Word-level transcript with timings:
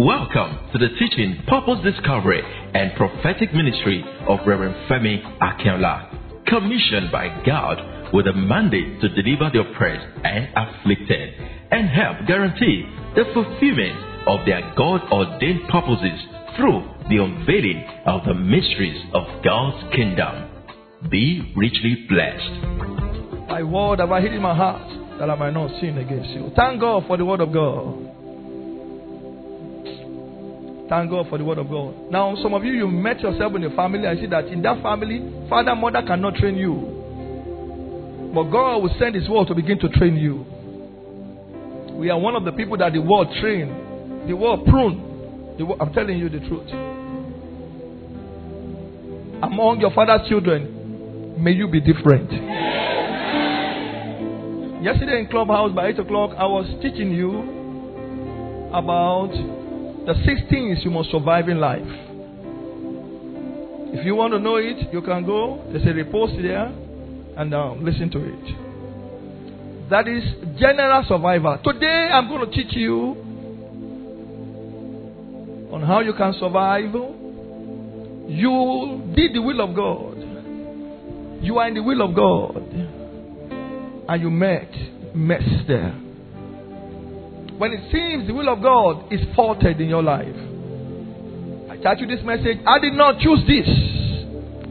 Welcome 0.00 0.72
to 0.72 0.78
the 0.78 0.88
teaching, 0.98 1.42
purpose 1.46 1.76
discovery, 1.84 2.40
and 2.72 2.96
prophetic 2.96 3.52
ministry 3.52 4.02
of 4.26 4.38
Reverend 4.46 4.74
Femi 4.88 5.20
Akinola, 5.40 6.46
commissioned 6.46 7.12
by 7.12 7.28
God 7.44 8.10
with 8.14 8.26
a 8.26 8.32
mandate 8.32 8.98
to 9.02 9.10
deliver 9.10 9.50
the 9.52 9.60
oppressed 9.60 10.06
and 10.24 10.48
afflicted 10.56 11.34
and 11.70 11.90
help 11.90 12.26
guarantee 12.26 12.88
the 13.14 13.24
fulfillment 13.34 14.26
of 14.26 14.46
their 14.46 14.72
God 14.74 15.02
ordained 15.12 15.68
purposes 15.68 16.18
through 16.56 16.80
the 17.10 17.18
unveiling 17.22 17.84
of 18.06 18.24
the 18.24 18.32
mysteries 18.32 19.04
of 19.12 19.24
God's 19.44 19.94
kingdom. 19.94 20.48
Be 21.10 21.52
richly 21.54 22.06
blessed. 22.08 23.48
Thy 23.50 23.62
word 23.64 23.98
have 23.98 24.10
I 24.10 24.22
hid 24.22 24.32
in 24.32 24.40
my 24.40 24.56
heart 24.56 25.18
that 25.18 25.28
I 25.28 25.34
might 25.34 25.52
not 25.52 25.78
sin 25.78 25.98
against 25.98 26.30
you. 26.30 26.50
Thank 26.56 26.80
God 26.80 27.04
for 27.06 27.18
the 27.18 27.26
word 27.26 27.42
of 27.42 27.52
God. 27.52 28.19
Thank 30.90 31.08
God 31.08 31.28
for 31.30 31.38
the 31.38 31.44
word 31.44 31.58
of 31.58 31.70
God. 31.70 32.10
Now, 32.10 32.34
some 32.42 32.52
of 32.52 32.64
you, 32.64 32.72
you 32.72 32.88
met 32.88 33.20
yourself 33.20 33.54
in 33.54 33.62
a 33.62 33.70
family. 33.76 34.08
I 34.08 34.16
see 34.16 34.26
that 34.26 34.46
in 34.48 34.60
that 34.62 34.82
family, 34.82 35.22
father, 35.48 35.76
mother 35.76 36.02
cannot 36.04 36.34
train 36.34 36.56
you. 36.56 38.32
But 38.34 38.50
God 38.50 38.82
will 38.82 38.94
send 38.98 39.14
His 39.14 39.28
word 39.28 39.46
to 39.46 39.54
begin 39.54 39.78
to 39.78 39.88
train 39.88 40.16
you. 40.16 40.44
We 41.94 42.10
are 42.10 42.18
one 42.18 42.34
of 42.34 42.44
the 42.44 42.50
people 42.50 42.76
that 42.78 42.92
the 42.92 42.98
word 42.98 43.28
train, 43.40 44.26
the 44.26 44.34
word 44.34 44.64
prune. 44.66 45.54
The 45.58 45.64
word, 45.64 45.78
I'm 45.80 45.92
telling 45.92 46.18
you 46.18 46.28
the 46.28 46.40
truth. 46.40 46.68
Among 49.44 49.78
your 49.80 49.92
father's 49.94 50.28
children, 50.28 51.36
may 51.38 51.52
you 51.52 51.68
be 51.68 51.80
different. 51.80 52.32
Yesterday 54.82 55.20
in 55.20 55.28
Clubhouse 55.30 55.72
by 55.72 55.86
8 55.90 56.00
o'clock, 56.00 56.30
I 56.36 56.46
was 56.46 56.66
teaching 56.82 57.12
you 57.12 58.70
about 58.74 59.59
the 60.06 60.14
six 60.24 60.40
things 60.48 60.78
you 60.82 60.90
must 60.90 61.10
survive 61.10 61.48
in 61.48 61.60
life. 61.60 61.82
If 63.92 64.06
you 64.06 64.14
want 64.14 64.32
to 64.32 64.38
know 64.38 64.56
it, 64.56 64.92
you 64.92 65.02
can 65.02 65.26
go. 65.26 65.62
There's 65.72 65.82
a 65.84 65.88
repost 65.88 66.40
there 66.40 66.72
and 67.36 67.54
um, 67.54 67.84
listen 67.84 68.10
to 68.10 68.18
it. 68.18 69.90
That 69.90 70.06
is 70.06 70.22
general 70.58 71.04
survival. 71.08 71.58
Today 71.64 72.08
I'm 72.12 72.28
going 72.28 72.48
to 72.48 72.56
teach 72.56 72.72
you 72.74 73.16
on 75.72 75.82
how 75.82 76.00
you 76.00 76.14
can 76.14 76.34
survive. 76.38 76.94
You 78.28 79.12
did 79.16 79.34
the 79.34 79.42
will 79.42 79.60
of 79.60 79.74
God. 79.74 80.18
You 81.42 81.58
are 81.58 81.68
in 81.68 81.74
the 81.74 81.82
will 81.82 82.02
of 82.02 82.14
God. 82.14 82.62
And 84.08 84.22
you 84.22 84.30
met 84.30 84.70
mess 85.14 85.42
there. 85.66 85.94
When 87.60 87.74
it 87.74 87.92
seems 87.92 88.26
the 88.26 88.32
will 88.32 88.48
of 88.48 88.62
God 88.62 89.12
is 89.12 89.20
faulted 89.36 89.78
in 89.82 89.90
your 89.90 90.02
life. 90.02 90.32
I 91.68 91.76
tell 91.76 91.94
you 92.00 92.06
this 92.06 92.24
message. 92.24 92.56
I 92.66 92.78
did 92.78 92.94
not 92.94 93.20
choose 93.20 93.44
this, 93.44 93.68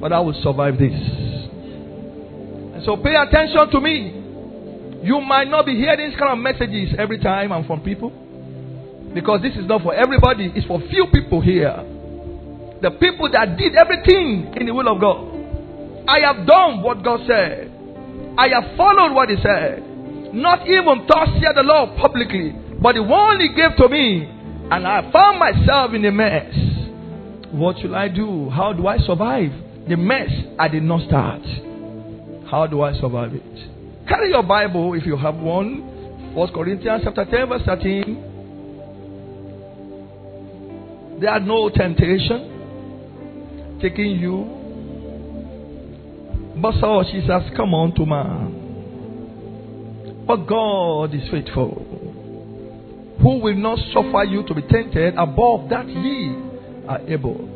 but 0.02 0.12
I 0.12 0.20
will 0.20 0.34
survive 0.42 0.80
this. 0.80 0.98
And 2.74 2.82
so 2.84 2.98
pay 2.98 3.14
attention 3.14 3.70
to 3.70 3.80
me. 3.80 5.06
You 5.06 5.22
might 5.22 5.50
not 5.50 5.68
be 5.68 5.76
hearing 5.76 6.10
these 6.10 6.18
kind 6.18 6.34
of 6.34 6.40
messages 6.40 6.96
every 6.98 7.20
time 7.20 7.52
I'm 7.52 7.68
from 7.68 7.82
people. 7.82 8.10
Because 9.14 9.44
this 9.44 9.54
is 9.54 9.68
not 9.68 9.84
for 9.84 9.94
everybody, 9.94 10.52
it's 10.56 10.66
for 10.66 10.82
few 10.90 11.06
people 11.14 11.42
here. 11.42 11.78
The 12.82 12.90
people 12.98 13.30
that 13.32 13.56
did 13.56 13.76
everything 13.76 14.52
in 14.58 14.66
the 14.66 14.74
will 14.74 14.90
of 14.90 15.00
God. 15.00 16.10
I 16.10 16.22
have 16.26 16.48
done 16.48 16.82
what 16.82 17.04
God 17.04 17.20
said. 17.28 17.70
I 18.36 18.48
have 18.50 18.76
followed 18.76 19.14
what 19.14 19.30
He 19.30 19.36
said. 19.46 20.34
Not 20.34 20.66
even 20.66 21.06
thus 21.06 21.30
said 21.38 21.54
the 21.54 21.62
Lord 21.62 21.96
publicly, 22.02 22.66
but 22.82 22.96
the 22.96 23.04
one 23.04 23.40
He 23.40 23.50
gave 23.50 23.76
to 23.78 23.88
me, 23.90 24.24
and 24.72 24.88
I 24.88 25.12
found 25.12 25.38
myself 25.40 25.94
in 25.94 26.04
a 26.06 26.12
mess. 26.12 26.54
What 27.52 27.78
should 27.80 27.94
I 27.94 28.08
do? 28.08 28.50
How 28.50 28.74
do 28.74 28.88
I 28.88 28.98
survive 29.00 29.52
the 29.88 29.98
mess 29.98 30.30
I 30.60 30.68
did 30.68 30.84
not 30.84 31.08
start? 31.08 31.42
How 32.50 32.68
do 32.68 32.82
I 32.82 32.94
survive 33.00 33.34
it? 33.34 33.44
Carry 34.08 34.30
your 34.30 34.44
Bible 34.44 34.94
if 34.94 35.06
you 35.06 35.18
have 35.18 35.36
one. 35.36 35.86
First 36.36 36.54
Corinthians 36.54 37.02
chapter 37.04 37.26
10, 37.26 37.50
verse 37.50 37.64
13. 37.66 38.26
There 41.22 41.32
are 41.32 41.40
no 41.40 41.70
temptation 41.70 43.80
taking 43.82 44.12
you, 44.20 44.46
but 46.62 46.76
so 46.80 47.04
Jesus, 47.12 47.44
come 47.58 47.74
on 47.74 47.94
to 47.96 48.06
man. 48.06 48.56
But 50.26 50.46
God 50.46 51.14
is 51.16 51.28
faithful, 51.30 51.86
who 53.22 53.40
will 53.40 53.56
not 53.56 53.80
suffer 53.94 54.24
you 54.24 54.44
to 54.48 54.54
be 54.54 54.62
tempted 54.64 55.16
above 55.18 55.70
that 55.70 55.88
ye 55.88 56.36
are 56.88 57.00
able. 57.08 57.48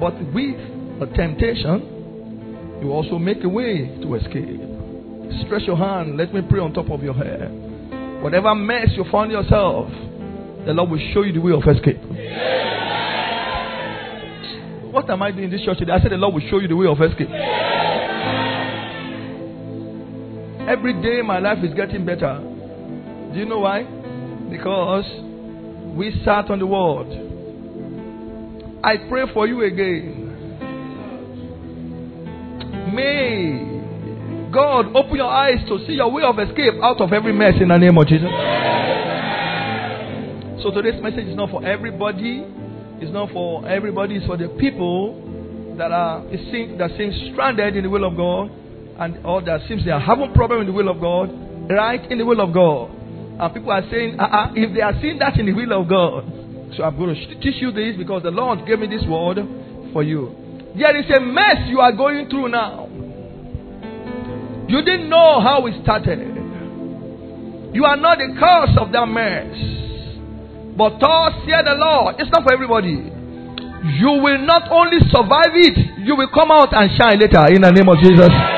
But 0.00 0.14
with 0.32 0.56
the 1.00 1.06
temptation, 1.14 2.78
you 2.82 2.92
also 2.92 3.18
make 3.18 3.42
a 3.42 3.48
way 3.48 3.98
to 4.02 4.14
escape. 4.14 4.60
Stretch 5.46 5.62
your 5.66 5.76
hand. 5.76 6.16
Let 6.16 6.32
me 6.32 6.42
pray 6.48 6.60
on 6.60 6.72
top 6.72 6.90
of 6.90 7.02
your 7.02 7.14
head. 7.14 7.50
Whatever 8.22 8.54
mess 8.54 8.88
you 8.96 9.04
find 9.10 9.32
yourself, 9.32 9.88
the 10.64 10.72
Lord 10.72 10.90
will 10.90 11.12
show 11.12 11.22
you 11.22 11.32
the 11.32 11.40
way 11.40 11.52
of 11.52 11.62
escape. 11.66 12.00
What 14.92 15.10
am 15.10 15.22
I 15.22 15.30
doing 15.30 15.44
in 15.44 15.50
this 15.50 15.62
church 15.62 15.78
today? 15.78 15.92
I 15.92 16.00
said 16.00 16.12
the 16.12 16.16
Lord 16.16 16.34
will 16.34 16.48
show 16.48 16.58
you 16.58 16.68
the 16.68 16.76
way 16.76 16.86
of 16.86 17.00
escape. 17.00 17.28
Every 20.68 20.94
day 21.02 21.22
my 21.22 21.38
life 21.38 21.58
is 21.62 21.74
getting 21.74 22.04
better. 22.06 22.40
Do 23.32 23.38
you 23.38 23.44
know 23.46 23.60
why? 23.60 23.84
Because 24.50 25.04
we 25.96 26.20
sat 26.24 26.50
on 26.50 26.58
the 26.58 26.66
word. 26.66 27.08
I 28.84 28.96
pray 29.08 29.24
for 29.32 29.46
you 29.46 29.64
again. 29.64 30.22
May 32.94 34.50
God 34.52 34.94
open 34.94 35.16
your 35.16 35.30
eyes 35.30 35.66
to 35.68 35.78
see 35.86 35.94
your 35.94 36.10
way 36.10 36.22
of 36.22 36.38
escape 36.38 36.74
out 36.82 37.00
of 37.00 37.12
every 37.12 37.32
mess 37.32 37.54
in 37.60 37.68
the 37.68 37.76
name 37.76 37.98
of 37.98 38.06
Jesus. 38.06 38.30
So 40.62 40.70
today's 40.70 41.02
message 41.02 41.26
is 41.26 41.36
not 41.36 41.50
for 41.50 41.64
everybody. 41.66 42.44
It's 43.00 43.12
not 43.12 43.30
for 43.32 43.66
everybody. 43.68 44.16
It's 44.16 44.26
for 44.26 44.36
the 44.36 44.48
people 44.48 45.74
that 45.76 45.90
are 45.92 46.22
that 46.22 46.90
seem 46.96 47.12
stranded 47.32 47.76
in 47.76 47.82
the 47.82 47.90
will 47.90 48.04
of 48.04 48.16
God, 48.16 48.50
and 48.98 49.18
or 49.26 49.42
that 49.42 49.66
seems 49.68 49.84
they 49.84 49.90
are 49.90 50.00
having 50.00 50.32
problem 50.32 50.60
in 50.60 50.66
the 50.66 50.72
will 50.72 50.88
of 50.88 51.00
God, 51.00 51.28
right 51.68 52.00
in 52.10 52.18
the 52.18 52.24
will 52.24 52.40
of 52.40 52.54
God. 52.54 52.90
And 53.38 53.52
people 53.52 53.70
are 53.70 53.82
saying, 53.90 54.18
uh-uh, 54.18 54.52
if 54.54 54.74
they 54.74 54.80
are 54.80 54.94
seeing 55.00 55.18
that 55.18 55.38
in 55.38 55.46
the 55.46 55.52
will 55.52 55.72
of 55.80 55.88
God, 55.88 56.24
so 56.76 56.82
I'm 56.82 56.96
going 56.96 57.14
to 57.14 57.40
teach 57.40 57.60
you 57.60 57.70
this 57.70 57.96
because 57.96 58.22
the 58.22 58.30
Lord 58.30 58.66
gave 58.66 58.78
me 58.78 58.86
this 58.86 59.04
word 59.06 59.38
for 59.92 60.02
you. 60.02 60.34
There 60.76 60.96
is 60.96 61.04
a 61.14 61.20
mess 61.20 61.68
you 61.68 61.80
are 61.80 61.92
going 61.92 62.28
through 62.28 62.48
now. 62.48 62.88
You 64.68 64.82
didn't 64.82 65.08
know 65.08 65.40
how 65.40 65.64
it 65.66 65.74
started. 65.82 66.18
You 67.72 67.84
are 67.84 67.96
not 67.96 68.18
the 68.18 68.34
cause 68.38 68.76
of 68.80 68.92
that 68.92 69.06
mess. 69.06 69.52
But 70.76 70.98
thus 70.98 71.44
hear 71.44 71.62
the 71.62 71.76
Lord, 71.76 72.16
it's 72.18 72.30
not 72.30 72.42
for 72.42 72.52
everybody. 72.52 73.12
You 74.00 74.10
will 74.20 74.44
not 74.44 74.68
only 74.70 74.98
survive 75.12 75.54
it, 75.54 75.76
you 76.04 76.16
will 76.16 76.28
come 76.34 76.50
out 76.50 76.74
and 76.74 76.90
shine 76.98 77.20
later 77.20 77.46
in 77.54 77.62
the 77.62 77.70
name 77.70 77.88
of 77.88 77.96
Jesus. 78.02 78.55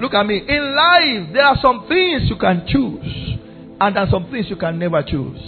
Look 0.00 0.14
at 0.14 0.24
me. 0.26 0.38
In 0.46 0.74
life, 0.74 1.32
there 1.32 1.44
are 1.44 1.56
some 1.60 1.86
things 1.88 2.30
you 2.30 2.36
can 2.36 2.64
choose, 2.66 3.38
and 3.80 3.96
there 3.96 4.04
are 4.04 4.10
some 4.10 4.30
things 4.30 4.46
you 4.48 4.56
can 4.56 4.78
never 4.78 5.02
choose. 5.02 5.40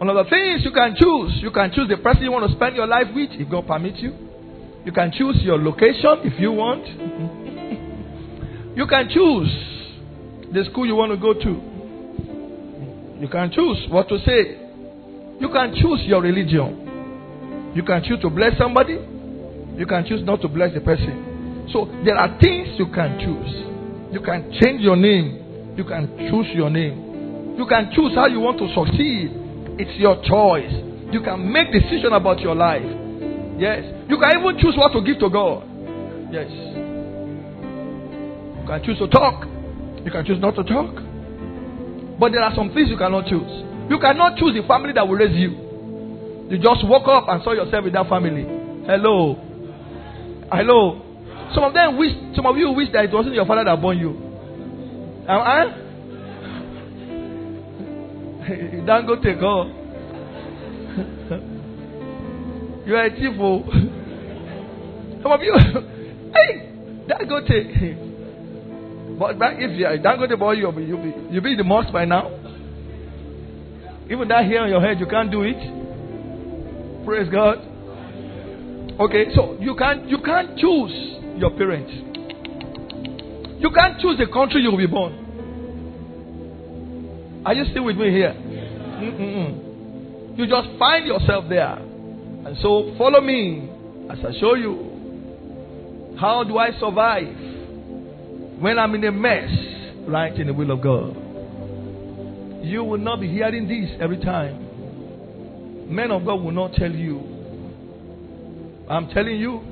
One 0.00 0.08
of 0.08 0.16
the 0.16 0.30
things 0.30 0.64
you 0.64 0.72
can 0.72 0.96
choose, 0.96 1.38
you 1.42 1.50
can 1.50 1.70
choose 1.72 1.88
the 1.88 1.98
person 1.98 2.22
you 2.22 2.32
want 2.32 2.48
to 2.48 2.56
spend 2.56 2.74
your 2.74 2.86
life 2.86 3.08
with, 3.14 3.30
if 3.32 3.50
God 3.50 3.66
permits 3.66 3.98
you. 4.00 4.16
You 4.84 4.92
can 4.92 5.12
choose 5.12 5.36
your 5.42 5.58
location 5.58 6.24
if 6.24 6.40
you 6.40 6.52
want. 6.52 6.86
you 8.76 8.86
can 8.86 9.10
choose 9.10 9.52
the 10.54 10.64
school 10.70 10.86
you 10.86 10.94
want 10.96 11.12
to 11.12 11.18
go 11.18 11.34
to. 11.34 11.70
You 13.20 13.28
can 13.28 13.52
choose 13.52 13.86
what 13.90 14.08
to 14.08 14.18
say. 14.24 14.56
You 15.38 15.50
can 15.52 15.74
choose 15.74 16.00
your 16.08 16.22
religion. 16.22 17.72
You 17.74 17.82
can 17.82 18.02
choose 18.02 18.20
to 18.22 18.30
bless 18.30 18.56
somebody. 18.56 18.94
You 19.76 19.86
can 19.86 20.06
choose 20.06 20.22
not 20.24 20.40
to 20.40 20.48
bless 20.48 20.72
the 20.72 20.80
person. 20.80 21.29
So 21.72 21.88
there 22.04 22.16
are 22.16 22.38
things 22.40 22.68
you 22.78 22.86
can 22.92 23.18
choose. 23.18 24.12
You 24.12 24.20
can 24.20 24.52
change 24.60 24.82
your 24.82 24.96
name. 24.96 25.74
You 25.76 25.84
can 25.84 26.08
choose 26.30 26.46
your 26.54 26.70
name. 26.70 27.56
You 27.56 27.66
can 27.66 27.90
choose 27.94 28.14
how 28.14 28.26
you 28.26 28.40
want 28.40 28.58
to 28.58 28.68
succeed. 28.74 29.30
It's 29.78 29.96
your 29.98 30.16
choice. 30.24 30.72
You 31.12 31.20
can 31.22 31.50
make 31.52 31.72
decision 31.72 32.12
about 32.12 32.40
your 32.40 32.54
life. 32.54 32.84
Yes. 33.58 33.84
You 34.08 34.18
can 34.18 34.38
even 34.38 34.58
choose 34.58 34.76
what 34.76 34.92
to 34.92 35.00
give 35.02 35.18
to 35.20 35.30
God. 35.30 35.64
Yes. 36.32 36.50
You 36.50 36.76
can 38.66 38.82
choose 38.84 38.98
to 38.98 39.08
talk. 39.08 39.46
You 40.04 40.10
can 40.10 40.24
choose 40.24 40.40
not 40.40 40.54
to 40.56 40.64
talk. 40.64 40.94
But 42.18 42.32
there 42.32 42.42
are 42.42 42.54
some 42.54 42.72
things 42.74 42.90
you 42.90 42.96
cannot 42.98 43.26
choose. 43.26 43.64
You 43.88 43.98
cannot 43.98 44.36
choose 44.38 44.54
the 44.54 44.62
family 44.66 44.92
that 44.94 45.06
will 45.06 45.16
raise 45.16 45.36
you. 45.36 45.50
You 46.50 46.58
just 46.58 46.84
woke 46.86 47.06
up 47.06 47.28
and 47.28 47.42
saw 47.42 47.52
yourself 47.52 47.86
in 47.86 47.92
that 47.92 48.08
family. 48.08 48.44
Hello. 48.86 49.36
Hello. 50.50 51.09
Some 51.54 51.64
of 51.64 51.74
them 51.74 51.96
wish 51.96 52.12
some 52.36 52.46
of 52.46 52.56
you 52.56 52.70
wish 52.72 52.88
that 52.92 53.04
it 53.04 53.12
wasn't 53.12 53.34
your 53.34 53.46
father 53.46 53.64
that 53.64 53.80
born 53.80 53.98
you. 53.98 54.10
Uh-huh. 55.28 55.64
Don't 58.86 59.06
go 59.06 59.16
take 59.22 59.38
off. 59.42 59.66
you 62.86 62.96
are 62.96 63.06
a 63.06 63.10
thief, 63.10 63.36
oh. 63.38 63.64
Some 65.22 65.32
of 65.32 65.40
you, 65.42 65.54
hey, 66.34 66.70
don't 67.06 67.28
go 67.28 67.40
take. 67.46 67.68
But 69.18 69.36
if 69.58 69.78
you 69.78 69.84
are 69.84 69.98
don't 69.98 70.18
go 70.18 70.26
to 70.26 70.36
boy, 70.38 70.52
you'll 70.52 70.72
be 70.72 70.84
you'll 70.84 71.02
be 71.02 71.12
you'll 71.30 71.42
be 71.42 71.52
in 71.52 71.58
the 71.58 71.64
mosque 71.64 71.92
by 71.92 72.06
now. 72.06 72.30
Even 74.10 74.28
that 74.28 74.46
hair 74.46 74.62
on 74.62 74.70
your 74.70 74.80
head, 74.80 74.98
you 74.98 75.06
can't 75.06 75.30
do 75.30 75.42
it. 75.42 75.58
Praise 77.04 77.28
God. 77.30 77.58
Okay, 78.98 79.26
so 79.34 79.58
you 79.60 79.76
can't 79.76 80.08
you 80.08 80.18
can't 80.24 80.58
choose 80.58 81.19
your 81.40 81.50
parents. 81.50 81.92
You 83.60 83.70
can't 83.70 84.00
choose 84.00 84.18
the 84.18 84.26
country 84.32 84.62
you 84.62 84.70
will 84.70 84.78
be 84.78 84.86
born. 84.86 85.26
Are 87.44 87.54
you 87.54 87.64
still 87.70 87.84
with 87.84 87.96
me 87.96 88.10
here? 88.10 88.34
Mm-mm-mm. 88.34 90.38
You 90.38 90.46
just 90.46 90.68
find 90.78 91.06
yourself 91.06 91.46
there. 91.48 91.76
And 91.76 92.56
so 92.62 92.94
follow 92.96 93.20
me 93.20 93.68
as 94.10 94.18
I 94.18 94.38
show 94.38 94.54
you. 94.54 96.16
How 96.18 96.44
do 96.44 96.58
I 96.58 96.70
survive 96.78 97.34
when 98.60 98.78
I'm 98.78 98.94
in 98.94 99.04
a 99.04 99.12
mess 99.12 99.50
right 100.06 100.34
in 100.34 100.48
the 100.48 100.54
will 100.54 100.70
of 100.70 100.82
God? 100.82 101.16
You 102.62 102.84
will 102.84 102.98
not 102.98 103.20
be 103.20 103.28
hearing 103.28 103.66
this 103.66 103.90
every 104.00 104.18
time. 104.18 105.94
Men 105.94 106.10
of 106.10 106.24
God 106.24 106.42
will 106.42 106.52
not 106.52 106.74
tell 106.74 106.90
you. 106.90 107.20
I'm 108.88 109.08
telling 109.08 109.38
you 109.38 109.62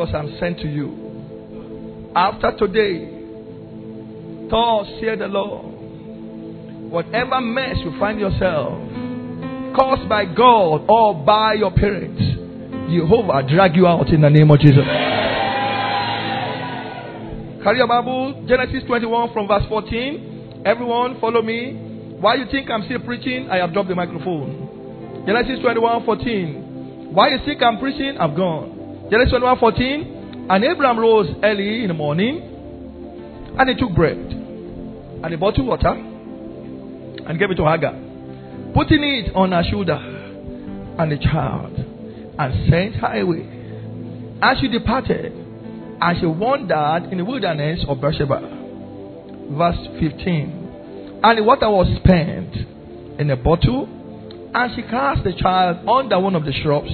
because 0.00 0.14
I'm 0.14 0.38
sent 0.40 0.58
to 0.60 0.66
you. 0.66 2.12
After 2.16 2.56
today, 2.56 3.04
thus 4.48 4.86
said 5.00 5.18
the 5.18 5.28
Lord, 5.28 6.90
whatever 6.90 7.40
mess 7.42 7.76
you 7.84 7.92
find 8.00 8.18
yourself, 8.18 8.80
caused 9.76 10.08
by 10.08 10.24
God 10.24 10.86
or 10.88 11.22
by 11.22 11.52
your 11.54 11.70
parents, 11.70 12.18
Jehovah 12.90 13.42
drag 13.46 13.76
you 13.76 13.86
out 13.86 14.08
in 14.08 14.22
the 14.22 14.30
name 14.30 14.50
of 14.50 14.58
Jesus. 14.58 14.84
Carry 17.62 17.76
your 17.76 17.86
Bible, 17.86 18.46
Genesis 18.48 18.82
21 18.86 19.34
from 19.34 19.48
verse 19.48 19.64
14. 19.68 20.62
Everyone, 20.64 21.20
follow 21.20 21.42
me. 21.42 22.16
Why 22.20 22.36
you 22.36 22.46
think 22.50 22.70
I'm 22.70 22.84
still 22.86 23.00
preaching? 23.00 23.48
I 23.50 23.58
have 23.58 23.74
dropped 23.74 23.90
the 23.90 23.94
microphone. 23.94 25.24
Genesis 25.26 25.60
21 25.60 26.06
14. 26.06 27.12
Why 27.12 27.28
you 27.28 27.38
think 27.44 27.62
I'm 27.62 27.78
preaching? 27.78 28.16
I've 28.18 28.34
gone. 28.34 28.79
Genesis 29.10 29.30
21 29.30 29.58
14. 29.58 30.46
And 30.50 30.64
Abraham 30.64 30.98
rose 30.98 31.28
early 31.42 31.82
in 31.82 31.88
the 31.88 31.94
morning 31.94 33.54
and 33.58 33.68
he 33.68 33.74
took 33.74 33.94
bread 33.94 34.16
and 34.16 35.26
he 35.26 35.36
bought 35.36 35.56
bottled 35.56 35.66
water 35.66 35.94
and 37.26 37.38
gave 37.38 37.50
it 37.50 37.56
to 37.56 37.64
Hagar, 37.64 37.92
putting 38.72 39.02
it 39.02 39.34
on 39.34 39.52
her 39.52 39.62
shoulder 39.68 39.98
and 40.98 41.10
the 41.10 41.18
child 41.18 41.76
and 41.76 42.70
sent 42.70 42.94
her 42.96 43.20
away. 43.20 43.46
And 44.42 44.60
she 44.60 44.68
departed 44.68 45.32
and 45.32 46.20
she 46.20 46.26
wandered 46.26 47.12
in 47.12 47.18
the 47.18 47.24
wilderness 47.24 47.84
of 47.88 48.00
Beersheba. 48.00 48.40
Verse 49.50 49.88
15. 50.00 51.20
And 51.22 51.38
the 51.38 51.42
water 51.42 51.68
was 51.68 51.86
spent 52.02 53.20
in 53.20 53.30
a 53.30 53.36
bottle 53.36 53.88
and 54.54 54.74
she 54.74 54.82
cast 54.82 55.24
the 55.24 55.32
child 55.32 55.88
under 55.88 56.18
one 56.18 56.36
of 56.36 56.44
the 56.44 56.52
shrubs. 56.52 56.90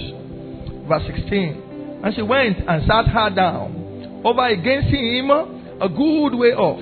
Verse 0.89 1.03
16. 1.15 1.66
And 2.06 2.14
she 2.14 2.23
went 2.23 2.58
and 2.69 2.87
sat 2.87 3.08
her 3.08 3.31
down 3.35 4.23
over 4.25 4.47
against 4.47 4.94
him 4.94 5.29
a 5.29 5.88
good 5.88 6.38
way 6.38 6.55
off, 6.55 6.79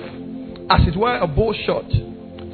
as 0.69 0.87
it 0.87 0.95
were 0.95 1.17
a 1.17 1.25
bow 1.25 1.51
shot. 1.65 1.89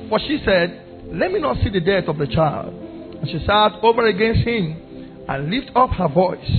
For 0.07 0.17
she 0.19 0.39
said, 0.45 1.09
Let 1.11 1.33
me 1.33 1.41
not 1.41 1.57
see 1.57 1.69
the 1.69 1.81
death 1.81 2.07
of 2.07 2.17
the 2.17 2.27
child. 2.27 2.73
And 2.73 3.29
she 3.29 3.45
sat 3.45 3.73
over 3.83 4.07
against 4.07 4.47
him 4.47 5.25
and 5.27 5.49
lifted 5.49 5.75
up 5.75 5.89
her 5.89 6.07
voice 6.07 6.49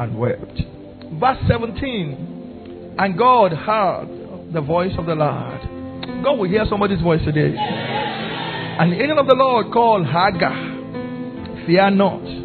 and 0.00 0.18
wept. 0.18 0.62
Verse 1.20 1.36
17. 1.46 2.94
And 2.98 3.18
God 3.18 3.52
heard 3.52 4.50
the 4.50 4.62
voice 4.62 4.92
of 4.96 5.04
the 5.04 5.14
Lord. 5.14 5.60
God 6.24 6.38
will 6.38 6.48
hear 6.48 6.64
somebody's 6.70 7.02
voice 7.02 7.20
today. 7.22 7.54
And 7.54 8.92
the 8.92 8.96
angel 8.98 9.18
of 9.18 9.26
the 9.26 9.36
Lord 9.36 9.70
called 9.74 10.06
Hagar, 10.06 11.66
Fear 11.66 11.90
not 11.90 12.43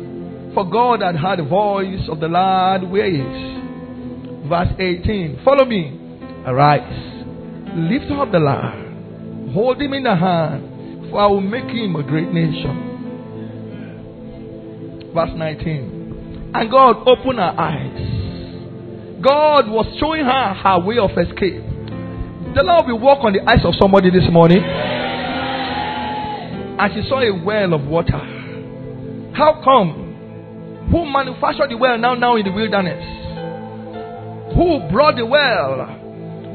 for 0.59 0.69
God 0.69 1.01
had 1.01 1.15
heard 1.15 1.39
the 1.39 1.43
voice 1.43 2.09
of 2.11 2.19
the 2.19 2.27
Lord 2.27 2.83
where 2.91 3.05
is. 3.05 3.23
Verse 4.49 4.67
18. 4.77 5.39
Follow 5.45 5.63
me. 5.63 5.97
Arise. 6.45 7.23
Lift 7.77 8.11
up 8.11 8.29
the 8.33 8.39
Lord. 8.39 9.53
Hold 9.53 9.81
him 9.81 9.93
in 9.93 10.03
the 10.03 10.13
hand. 10.13 11.11
For 11.11 11.21
I 11.21 11.27
will 11.27 11.39
make 11.39 11.63
him 11.63 11.95
a 11.95 12.03
great 12.03 12.33
nation. 12.33 12.75
Verse 15.15 15.29
19. 15.33 16.51
And 16.53 16.69
God 16.69 17.07
opened 17.07 17.39
her 17.39 17.55
eyes. 17.57 19.21
God 19.23 19.69
was 19.71 19.85
showing 19.97 20.25
her 20.25 20.53
her 20.55 20.79
way 20.81 20.97
of 20.97 21.11
escape. 21.11 21.63
The 22.53 22.63
Lord 22.63 22.85
will 22.85 22.99
walk 22.99 23.23
on 23.23 23.31
the 23.31 23.49
eyes 23.49 23.63
of 23.63 23.75
somebody 23.79 24.09
this 24.11 24.29
morning. 24.29 24.61
And 26.81 26.93
she 26.93 27.07
saw 27.07 27.21
a 27.21 27.31
well 27.45 27.73
of 27.75 27.87
water. 27.87 28.19
How 29.33 29.61
come 29.63 30.08
who 30.91 31.05
manufactured 31.05 31.69
the 31.69 31.77
well 31.77 31.97
now, 31.97 32.15
now 32.15 32.35
in 32.35 32.45
the 32.45 32.51
wilderness? 32.51 33.01
Who 34.55 34.79
brought 34.91 35.15
the 35.15 35.25
well? 35.25 35.85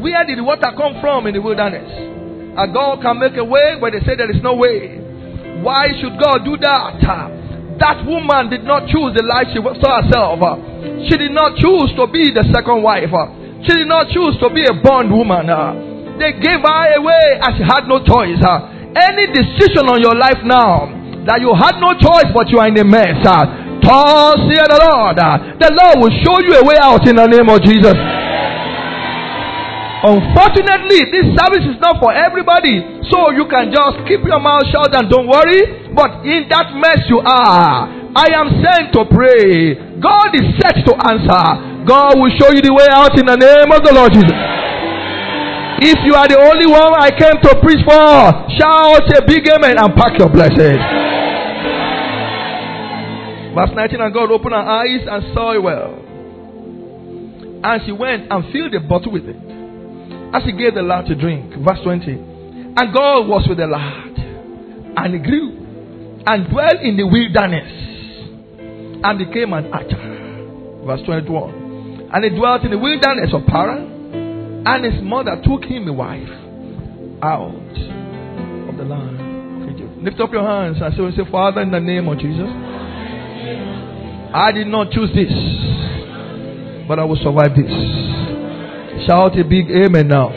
Where 0.03 0.25
did 0.27 0.39
the 0.39 0.45
water 0.45 0.71
come 0.77 1.01
from 1.01 1.27
in 1.27 1.35
the 1.35 1.43
wilderness? 1.43 1.87
A 2.59 2.67
God 2.71 3.03
can 3.03 3.19
make 3.19 3.37
a 3.39 3.45
way 3.45 3.75
where 3.79 3.91
they 3.91 4.01
say 4.07 4.15
there 4.19 4.31
is 4.31 4.43
no 4.43 4.55
way. 4.55 4.99
Why 5.63 5.89
should 5.99 6.19
God 6.19 6.43
do 6.45 6.59
that? 6.59 6.99
That 7.79 8.07
woman 8.07 8.51
did 8.51 8.63
not 8.63 8.87
choose 8.87 9.15
the 9.15 9.23
life 9.27 9.51
she 9.51 9.59
saw 9.59 10.03
herself. 10.03 10.39
She 11.11 11.17
did 11.19 11.33
not 11.35 11.59
choose 11.59 11.91
to 11.99 12.07
be 12.07 12.31
the 12.31 12.47
second 12.55 12.83
wife. 12.83 13.11
She 13.67 13.73
did 13.75 13.89
not 13.91 14.11
choose 14.15 14.39
to 14.43 14.51
be 14.51 14.63
a 14.67 14.75
bond 14.83 15.11
woman. 15.11 15.47
They 16.19 16.35
gave 16.39 16.63
her 16.63 16.85
away 16.99 17.39
and 17.43 17.51
she 17.59 17.65
had 17.67 17.87
no 17.91 17.99
choice. 18.03 18.39
Any 18.95 19.27
decision 19.35 19.91
on 19.91 19.99
your 19.99 20.15
life 20.15 20.39
now 20.47 20.87
that 21.27 21.41
you 21.43 21.51
had 21.57 21.81
no 21.83 21.97
choice 21.99 22.31
but 22.31 22.47
you 22.53 22.59
are 22.63 22.69
in 22.71 22.79
a 22.79 22.85
mess. 22.87 23.19
Thus 23.85 24.41
the 24.49 24.79
Lord. 24.81 25.17
The 25.61 25.71
Lord 25.77 25.95
will 26.01 26.15
show 26.25 26.41
you 26.41 26.57
a 26.57 26.65
way 26.65 26.77
out 26.81 27.05
in 27.07 27.17
the 27.17 27.29
name 27.29 27.49
of 27.53 27.61
Jesus. 27.61 27.95
Unfortunately, 30.05 31.01
this 31.13 31.33
service 31.33 31.65
is 31.65 31.81
not 31.81 31.97
for 32.01 32.13
everybody. 32.13 32.81
So 33.09 33.33
you 33.33 33.49
can 33.49 33.73
just 33.73 34.05
keep 34.05 34.21
your 34.25 34.41
mouth 34.41 34.69
shut 34.69 34.93
and 34.93 35.09
don't 35.09 35.29
worry. 35.29 35.93
But 35.97 36.25
in 36.29 36.45
that 36.53 36.77
mess 36.77 37.09
you 37.09 37.21
are, 37.25 37.89
I 38.13 38.29
am 38.37 38.61
sent 38.61 38.93
to 38.97 39.09
pray. 39.09 39.77
God 40.01 40.37
is 40.37 40.45
set 40.61 40.85
to 40.85 40.93
answer. 41.09 41.45
God 41.89 42.17
will 42.21 42.33
show 42.37 42.53
you 42.53 42.61
the 42.61 42.73
way 42.73 42.89
out 42.93 43.17
in 43.17 43.25
the 43.29 43.37
name 43.37 43.73
of 43.73 43.81
the 43.85 43.93
Lord 43.93 44.13
Jesus. 44.13 44.33
If 45.85 46.01
you 46.05 46.15
are 46.15 46.29
the 46.29 46.41
only 46.41 46.69
one 46.69 46.97
I 46.97 47.11
came 47.13 47.37
to 47.41 47.53
preach 47.61 47.85
for, 47.85 48.01
shout 48.57 49.05
a 49.09 49.21
big 49.27 49.45
amen 49.49 49.77
and 49.77 49.93
pack 49.97 50.17
your 50.17 50.29
blessings. 50.29 50.81
Verse 53.55 53.71
19 53.75 54.01
And 54.01 54.13
God 54.13 54.31
opened 54.31 54.53
her 54.53 54.59
eyes 54.59 55.07
and 55.09 55.35
saw 55.35 55.53
it 55.53 55.63
well. 55.63 55.95
And 57.65 57.83
she 57.87 57.93
went 57.93 58.31
and 58.31 58.53
filled 58.53 58.73
the 58.73 58.81
bottle 58.81 59.13
with 59.13 59.25
it. 59.25 59.37
And 59.37 60.37
she 60.45 60.53
gave 60.53 60.75
the 60.75 60.83
lad 60.83 61.07
to 61.07 61.15
drink. 61.15 61.55
Verse 61.65 61.79
20. 61.83 62.13
And 62.13 62.93
God 62.93 63.29
was 63.29 63.47
with 63.49 63.59
the 63.59 63.67
lad. 63.67 64.19
And 64.97 65.15
he 65.15 65.21
grew 65.21 66.23
and 66.27 66.51
dwelt 66.51 66.81
in 66.83 66.97
the 66.97 67.07
wilderness 67.07 67.71
and 69.05 69.19
became 69.19 69.53
an 69.53 69.73
archer. 69.73 70.85
Verse 70.85 71.01
21. 71.07 72.11
And 72.13 72.25
he 72.25 72.31
dwelt 72.31 72.65
in 72.65 72.71
the 72.73 72.79
wilderness 72.79 73.31
of 73.33 73.47
Paran. 73.47 74.65
And 74.67 74.85
his 74.85 75.03
mother 75.03 75.41
took 75.45 75.63
him 75.65 75.89
a 75.89 75.93
wife 75.93 76.29
out 77.23 77.55
of 77.55 78.77
the 78.77 78.85
land. 78.85 80.03
Lift 80.03 80.21
up 80.21 80.33
your 80.33 80.45
hands 80.45 80.79
and 80.81 81.15
say, 81.17 81.31
Father, 81.31 81.63
in 81.63 81.71
the 81.71 81.81
name 81.81 82.09
of 82.09 82.19
Jesus. 82.19 82.51
I 84.37 84.51
did 84.51 84.67
not 84.67 84.91
choose 84.91 85.11
this, 85.15 85.31
but 86.89 86.99
I 86.99 87.05
will 87.05 87.15
survive 87.23 87.55
this. 87.55 87.71
Shout 89.07 89.39
a 89.39 89.45
big 89.45 89.71
amen 89.71 90.09
now. 90.09 90.31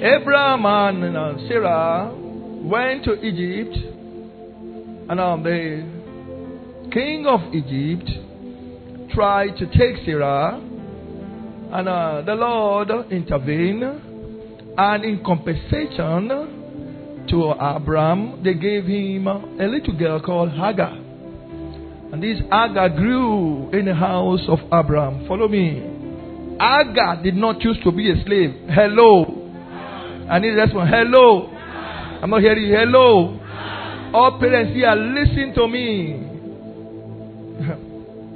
Abraham 0.00 0.64
and 0.64 1.16
uh, 1.18 1.34
Sarah 1.46 2.14
went 2.62 3.04
to 3.04 3.22
Egypt, 3.22 3.76
and 5.10 5.20
um, 5.20 5.42
the 5.42 5.84
king 6.94 7.26
of 7.26 7.40
Egypt 7.52 8.08
tried 9.12 9.58
to 9.58 9.66
take 9.66 10.02
Sarah, 10.06 10.58
and 11.74 11.86
uh, 11.86 12.22
the 12.24 12.36
Lord 12.36 12.90
intervened, 13.12 13.82
and 14.78 15.04
in 15.04 15.22
compensation 15.22 17.26
to 17.28 17.52
Abraham, 17.52 18.42
they 18.42 18.54
gave 18.54 18.86
him 18.86 19.26
a 19.26 19.66
little 19.66 19.92
girl 19.98 20.20
called 20.22 20.52
Hagar. 20.52 21.03
And 22.14 22.22
this 22.22 22.38
Agar 22.46 22.90
grew 22.90 23.70
in 23.72 23.86
the 23.86 23.94
house 23.94 24.42
of 24.46 24.60
Abraham. 24.72 25.26
Follow 25.26 25.48
me. 25.48 25.82
Agar 26.62 27.20
did 27.24 27.34
not 27.34 27.58
choose 27.58 27.76
to 27.82 27.90
be 27.90 28.08
a 28.08 28.14
slave. 28.24 28.54
Hello. 28.70 29.24
I 30.30 30.38
need 30.38 30.54
this 30.54 30.72
one. 30.72 30.86
Hello. 30.86 31.50
I'm 32.22 32.30
not 32.30 32.40
hearing 32.40 32.66
you. 32.66 32.76
Hello. 32.76 33.40
All 34.14 34.38
parents 34.38 34.74
here, 34.74 34.94
listen 34.94 35.54
to 35.56 35.66
me. 35.66 36.22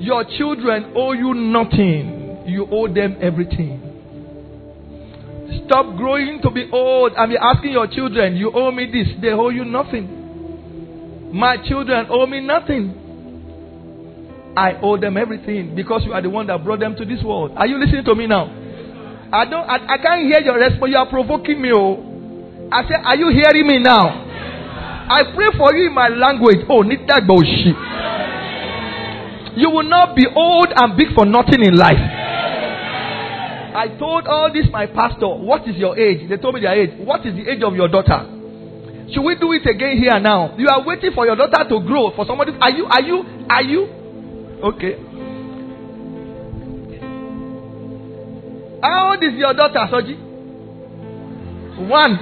Your 0.05 0.25
children 0.37 0.95
owe 0.97 1.13
you 1.13 1.35
nothing, 1.35 2.47
you 2.49 2.67
owe 2.73 2.93
them 2.93 3.17
everything. 3.23 3.79
Stop 5.67 5.97
growing 5.97 6.41
to 6.43 6.51
be 6.51 6.69
old 6.73 7.13
be 7.13 7.37
asking 7.41 7.71
your 7.71 7.87
children, 7.87 8.35
You 8.35 8.51
owe 8.53 8.73
me 8.73 8.87
this. 8.87 9.07
They 9.23 9.29
owe 9.31 9.51
you 9.51 9.65
nothing. 9.65 11.31
My 11.33 11.59
children 11.65 12.07
owe 12.11 12.27
me 12.27 12.41
nothing. 12.41 13.05
I 14.57 14.79
owe 14.83 14.97
them 14.97 15.17
everything 15.17 15.75
because 15.75 16.03
you 16.05 16.13
are 16.13 16.23
the 16.23 16.31
one 16.31 16.47
that 16.49 16.63
brought 16.65 16.81
them 16.81 16.97
to 16.97 17.05
this 17.05 17.23
world. 17.23 17.53
Are 17.57 17.67
you 17.67 17.79
listening 17.79 18.05
to 18.05 18.15
me 18.15 18.27
now? 18.27 18.47
I 19.33 19.45
don't 19.45 19.65
I, 19.69 19.95
I 19.95 19.99
can't 19.99 20.23
hear 20.27 20.41
your 20.41 20.57
response. 20.59 20.91
You 20.91 20.97
are 20.99 21.09
provoking 21.09 21.61
me. 21.61 21.71
Oh. 21.75 22.69
I 22.73 22.83
said, 22.89 23.01
Are 23.05 23.17
you 23.17 23.29
hearing 23.31 23.67
me 23.67 23.79
now? 23.79 24.29
I 25.09 25.23
pray 25.35 25.49
for 25.57 25.73
you 25.75 25.89
in 25.89 25.95
my 25.95 26.09
language. 26.09 26.59
Oh, 26.69 26.83
bullshit. 26.85 27.77
You 29.57 29.71
will 29.71 29.89
not 29.89 30.15
be 30.15 30.27
old 30.29 30.69
and 30.75 30.97
big 30.97 31.15
for 31.15 31.25
nothing 31.25 31.65
in 31.65 31.75
life. 31.75 31.99
I 33.79 33.89
told 33.99 34.27
all 34.27 34.53
this 34.53 34.67
my 34.71 34.87
pastor, 34.87 35.29
what 35.29 35.67
is 35.69 35.77
your 35.77 35.99
age? 35.99 36.29
They 36.29 36.37
told 36.37 36.55
me 36.57 36.61
their 36.61 36.75
age. 36.75 36.91
What 36.99 37.25
is 37.25 37.35
the 37.35 37.49
age 37.49 37.63
of 37.63 37.75
your 37.75 37.89
daughter? 37.89 38.27
Should 39.13 39.23
we 39.23 39.37
do 39.37 39.53
it 39.53 39.65
again 39.67 39.97
here 39.97 40.19
now? 40.21 40.55
You 40.59 40.69
are 40.69 40.85
waiting 40.85 41.13
for 41.15 41.25
your 41.25 41.37
daughter 41.37 41.65
to 41.69 41.81
grow 41.87 42.13
for 42.15 42.27
somebody. 42.27 42.53
Are 42.61 42.71
you, 42.71 42.85
are 42.87 43.01
you, 43.01 43.25
are 43.49 43.63
you? 43.63 43.98
Okay. 44.63 44.99
How 48.83 49.11
old 49.13 49.23
is 49.23 49.35
your 49.35 49.55
daughter, 49.55 49.87
Soji? 49.91 50.19
One. 51.89 52.19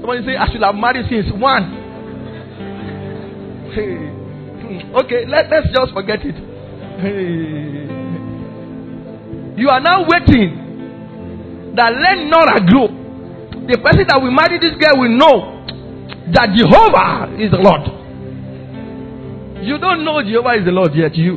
Somebody 0.00 0.24
say, 0.26 0.36
I 0.36 0.46
should 0.50 0.62
have 0.62 0.74
married 0.74 1.06
since 1.10 1.26
one. 1.32 1.64
Hey. 3.74 3.96
Hmm. 4.64 4.96
Okay, 4.96 5.26
let, 5.26 5.50
let's 5.50 5.68
just 5.74 5.92
forget 5.92 6.20
it. 6.24 6.34
Hey. 7.00 7.84
You 9.60 9.68
are 9.68 9.80
now 9.80 10.04
waiting 10.08 11.72
that 11.76 11.92
let 11.92 12.16
Nora 12.28 12.60
grow. 12.66 12.88
The 13.66 13.78
person 13.80 14.04
that 14.08 14.20
will 14.20 14.30
marry 14.30 14.58
this 14.58 14.74
girl 14.80 15.00
will 15.00 15.16
know 15.16 15.53
that 16.32 16.50
Jehovah 16.56 17.36
is 17.40 17.50
the 17.50 17.58
Lord. 17.58 17.82
You 19.64 19.78
don't 19.78 20.04
know 20.04 20.22
Jehovah 20.22 20.54
is 20.58 20.64
the 20.64 20.72
Lord 20.72 20.94
yet, 20.94 21.14
you. 21.16 21.36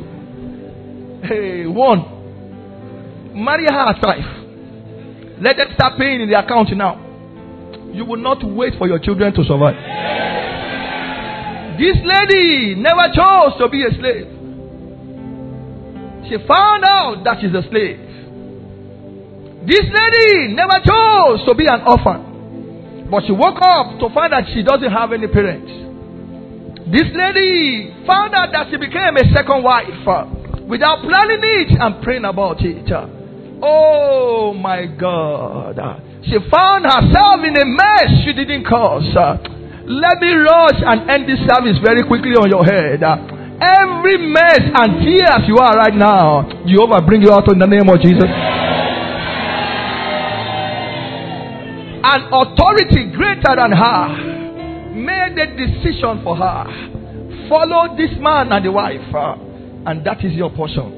Hey, 1.23 1.65
one. 1.65 3.33
Marry 3.33 3.65
her 3.65 3.89
as 3.89 4.01
wife. 4.01 4.25
Let 5.41 5.57
them 5.57 5.67
start 5.75 5.97
paying 5.97 6.21
in 6.21 6.29
the 6.29 6.39
account 6.39 6.69
now. 6.75 6.97
You 7.93 8.05
will 8.05 8.17
not 8.17 8.43
wait 8.43 8.73
for 8.77 8.87
your 8.87 8.99
children 8.99 9.33
to 9.33 9.43
survive. 9.43 9.75
This 11.77 11.95
lady 12.03 12.75
never 12.75 13.07
chose 13.13 13.53
to 13.59 13.69
be 13.69 13.85
a 13.85 13.91
slave. 13.93 14.27
She 16.27 16.37
found 16.47 16.83
out 16.83 17.21
that 17.23 17.37
she's 17.39 17.53
a 17.53 17.61
slave. 17.69 17.99
This 19.67 19.85
lady 19.85 20.53
never 20.53 20.79
chose 20.83 21.45
to 21.45 21.53
be 21.55 21.65
an 21.67 21.81
orphan. 21.85 22.26
But 23.09 23.23
she 23.25 23.31
woke 23.31 23.59
up 23.61 23.99
to 23.99 24.09
find 24.13 24.33
that 24.33 24.45
she 24.53 24.63
doesn't 24.63 24.91
have 24.91 25.13
any 25.13 25.27
parents. 25.27 25.71
This 26.91 27.07
lady 27.15 27.91
found 28.07 28.35
out 28.35 28.51
that 28.51 28.67
she 28.71 28.77
became 28.77 29.15
a 29.17 29.25
second 29.35 29.63
wife 29.63 30.07
uh, 30.07 30.23
without 30.67 31.03
planning 31.03 31.43
it 31.43 31.75
and 31.79 32.03
praying 32.03 32.25
about 32.25 32.57
it. 32.59 32.87
Oh 33.61 34.53
my 34.53 34.85
God. 34.85 35.79
She 36.23 36.35
found 36.51 36.83
herself 36.83 37.39
in 37.43 37.55
a 37.55 37.65
mess 37.65 38.23
she 38.23 38.33
didn't 38.33 38.65
cause. 38.67 39.07
Let 39.87 40.19
me 40.19 40.31
rush 40.31 40.79
and 40.83 41.09
end 41.09 41.27
this 41.27 41.39
service 41.47 41.79
very 41.83 42.03
quickly 42.03 42.35
on 42.35 42.51
your 42.51 42.63
head. 42.67 42.99
Every 43.03 44.19
mess 44.27 44.59
and 44.59 44.99
tears 44.99 45.47
you 45.47 45.57
are 45.57 45.75
right 45.79 45.95
now, 45.95 46.43
Jehovah 46.67 47.01
bring 47.07 47.21
you 47.23 47.31
out 47.31 47.51
in 47.51 47.57
the 47.59 47.67
name 47.67 47.87
of 47.89 47.99
Jesus. 48.03 48.27
An 52.17 52.33
authority 52.33 53.11
greater 53.15 53.53
than 53.55 53.71
her 53.73 54.07
made 54.95 55.37
a 55.37 55.45
decision 55.55 56.23
for 56.23 56.35
her. 56.35 56.65
Follow 57.47 57.95
this 57.95 58.09
man 58.17 58.51
and 58.51 58.65
the 58.65 58.71
wife, 58.71 59.13
uh, 59.13 59.35
and 59.85 60.03
that 60.03 60.25
is 60.25 60.33
your 60.33 60.49
portion. 60.49 60.93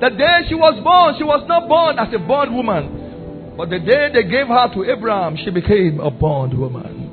The 0.00 0.08
day 0.08 0.48
she 0.48 0.54
was 0.54 0.82
born, 0.82 1.16
she 1.18 1.24
was 1.24 1.44
not 1.46 1.68
born 1.68 1.98
as 1.98 2.08
a 2.14 2.18
born 2.18 2.54
woman. 2.56 3.54
But 3.58 3.68
the 3.68 3.78
day 3.78 4.08
they 4.14 4.22
gave 4.24 4.46
her 4.48 4.72
to 4.72 4.84
Abraham, 4.90 5.36
she 5.36 5.50
became 5.50 6.00
a 6.00 6.10
bond 6.10 6.58
woman. 6.58 7.12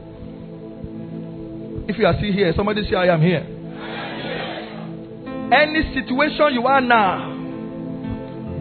If 1.89 1.97
you 1.97 2.05
are 2.05 2.15
still 2.19 2.31
here, 2.31 2.53
somebody 2.55 2.89
say, 2.89 2.95
I 2.95 3.13
am 3.13 3.21
here. 3.21 3.43
Any 5.51 5.93
situation 5.93 6.53
you 6.53 6.65
are 6.67 6.79
now 6.79 7.31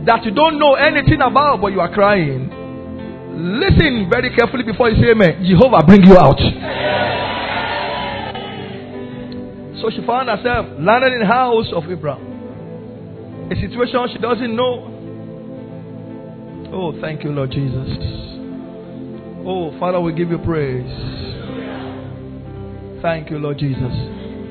that 0.04 0.24
you 0.24 0.32
don't 0.32 0.58
know 0.58 0.74
anything 0.74 1.20
about, 1.22 1.60
but 1.60 1.68
you 1.68 1.80
are 1.80 1.92
crying, 1.94 2.51
listen 3.34 4.08
very 4.10 4.34
carefully 4.34 4.64
before 4.64 4.90
you 4.90 5.02
say 5.02 5.10
amen. 5.10 5.44
Jehovah 5.44 5.84
bring 5.86 6.02
you 6.04 6.16
out. 6.18 6.38
So 9.80 9.90
she 9.90 10.04
found 10.06 10.28
herself 10.28 10.66
landed 10.78 11.12
in 11.14 11.20
the 11.20 11.26
house 11.26 11.66
of 11.74 11.90
Abraham 11.90 12.32
a 13.52 13.54
situation 13.60 14.08
she 14.12 14.18
doesn't 14.18 14.56
know. 14.56 14.88
Oh, 16.72 16.98
thank 17.00 17.22
you, 17.22 17.30
Lord 17.30 17.50
Jesus. 17.50 17.98
Oh, 19.44 19.76
Father, 19.78 20.00
we 20.00 20.12
give 20.14 20.30
you 20.30 20.38
praise. 20.38 20.88
Thank 23.02 23.30
you, 23.30 23.38
Lord 23.38 23.58
Jesus. 23.58 23.82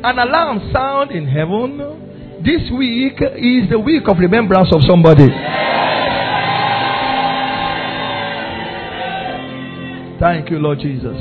An 0.03 0.19
alarm 0.19 0.69
sound 0.73 1.11
in 1.11 1.27
heaven. 1.27 2.43
This 2.43 2.69
week 2.77 3.13
is 3.21 3.69
the 3.69 3.79
week 3.79 4.03
of 4.07 4.17
remembrance 4.19 4.69
of 4.73 4.81
somebody. 4.87 5.29
Thank 10.21 10.49
you, 10.49 10.59
Lord 10.59 10.79
Jesus. 10.79 11.17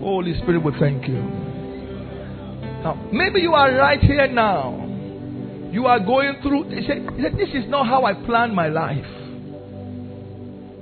Holy 0.00 0.32
Spirit, 0.40 0.64
we 0.64 0.72
thank 0.80 1.06
you. 1.06 1.20
Now, 2.82 3.08
maybe 3.12 3.40
you 3.40 3.52
are 3.52 3.70
right 3.74 4.00
here 4.00 4.28
now 4.28 4.86
you 5.76 5.84
are 5.86 6.00
going 6.00 6.40
through. 6.42 6.70
He 6.70 6.86
said, 6.86 7.06
This 7.36 7.50
is 7.52 7.68
not 7.68 7.86
how 7.86 8.04
I 8.06 8.14
planned 8.14 8.54
my 8.54 8.68
life. 8.68 9.04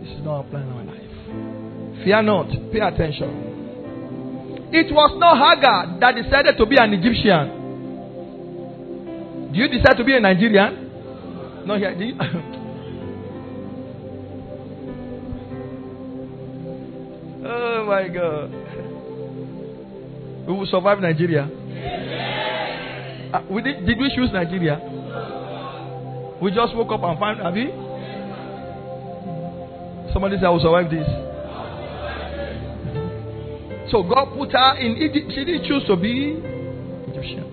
This 0.00 0.08
is 0.14 0.22
not 0.24 0.42
how 0.42 0.46
I 0.46 0.50
planned 0.50 0.70
my 0.70 0.84
life. 0.84 2.04
Fear 2.04 2.22
not. 2.22 2.46
Pay 2.70 2.78
attention. 2.78 4.70
It 4.72 4.94
was 4.94 5.18
not 5.18 5.34
Hagar 5.36 5.98
that 5.98 6.14
decided 6.14 6.56
to 6.58 6.66
be 6.66 6.76
an 6.78 6.92
Egyptian. 6.94 7.62
Do 9.52 9.58
you 9.58 9.66
decide 9.68 9.96
to 9.96 10.04
be 10.04 10.14
a 10.16 10.20
Nigerian? 10.20 11.66
No, 11.66 11.76
here. 11.76 11.90
oh 17.44 17.84
my 17.86 18.08
God. 18.08 18.50
We 20.46 20.52
will 20.52 20.66
survive 20.66 21.00
Nigeria. 21.00 21.48
Uh, 23.32 23.42
we 23.50 23.62
did, 23.62 23.86
did 23.86 23.98
we 23.98 24.12
choose 24.14 24.30
Nigeria? 24.32 24.78
We 26.40 26.50
just 26.50 26.74
woke 26.76 26.92
up 26.92 27.02
and 27.02 27.18
found, 27.18 27.40
have 27.40 27.56
you? 27.56 27.70
Somebody 30.12 30.36
said, 30.36 30.44
I 30.44 30.50
will 30.50 30.60
survive 30.60 30.90
this. 30.90 31.08
So 33.90 34.02
God 34.02 34.34
put 34.36 34.52
her 34.52 34.76
in 34.78 34.96
Egypt. 34.96 35.32
She 35.34 35.44
didn't 35.44 35.66
choose 35.66 35.84
to 35.86 35.96
be 35.96 36.36
Egyptian. 37.08 37.50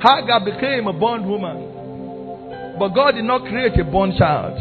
Hagar 0.00 0.44
became 0.44 0.86
a 0.86 0.92
bond 0.92 1.26
woman. 1.26 2.76
But 2.78 2.88
God 2.90 3.12
did 3.12 3.24
not 3.24 3.42
create 3.42 3.78
a 3.80 3.84
bond 3.84 4.14
child. 4.18 4.54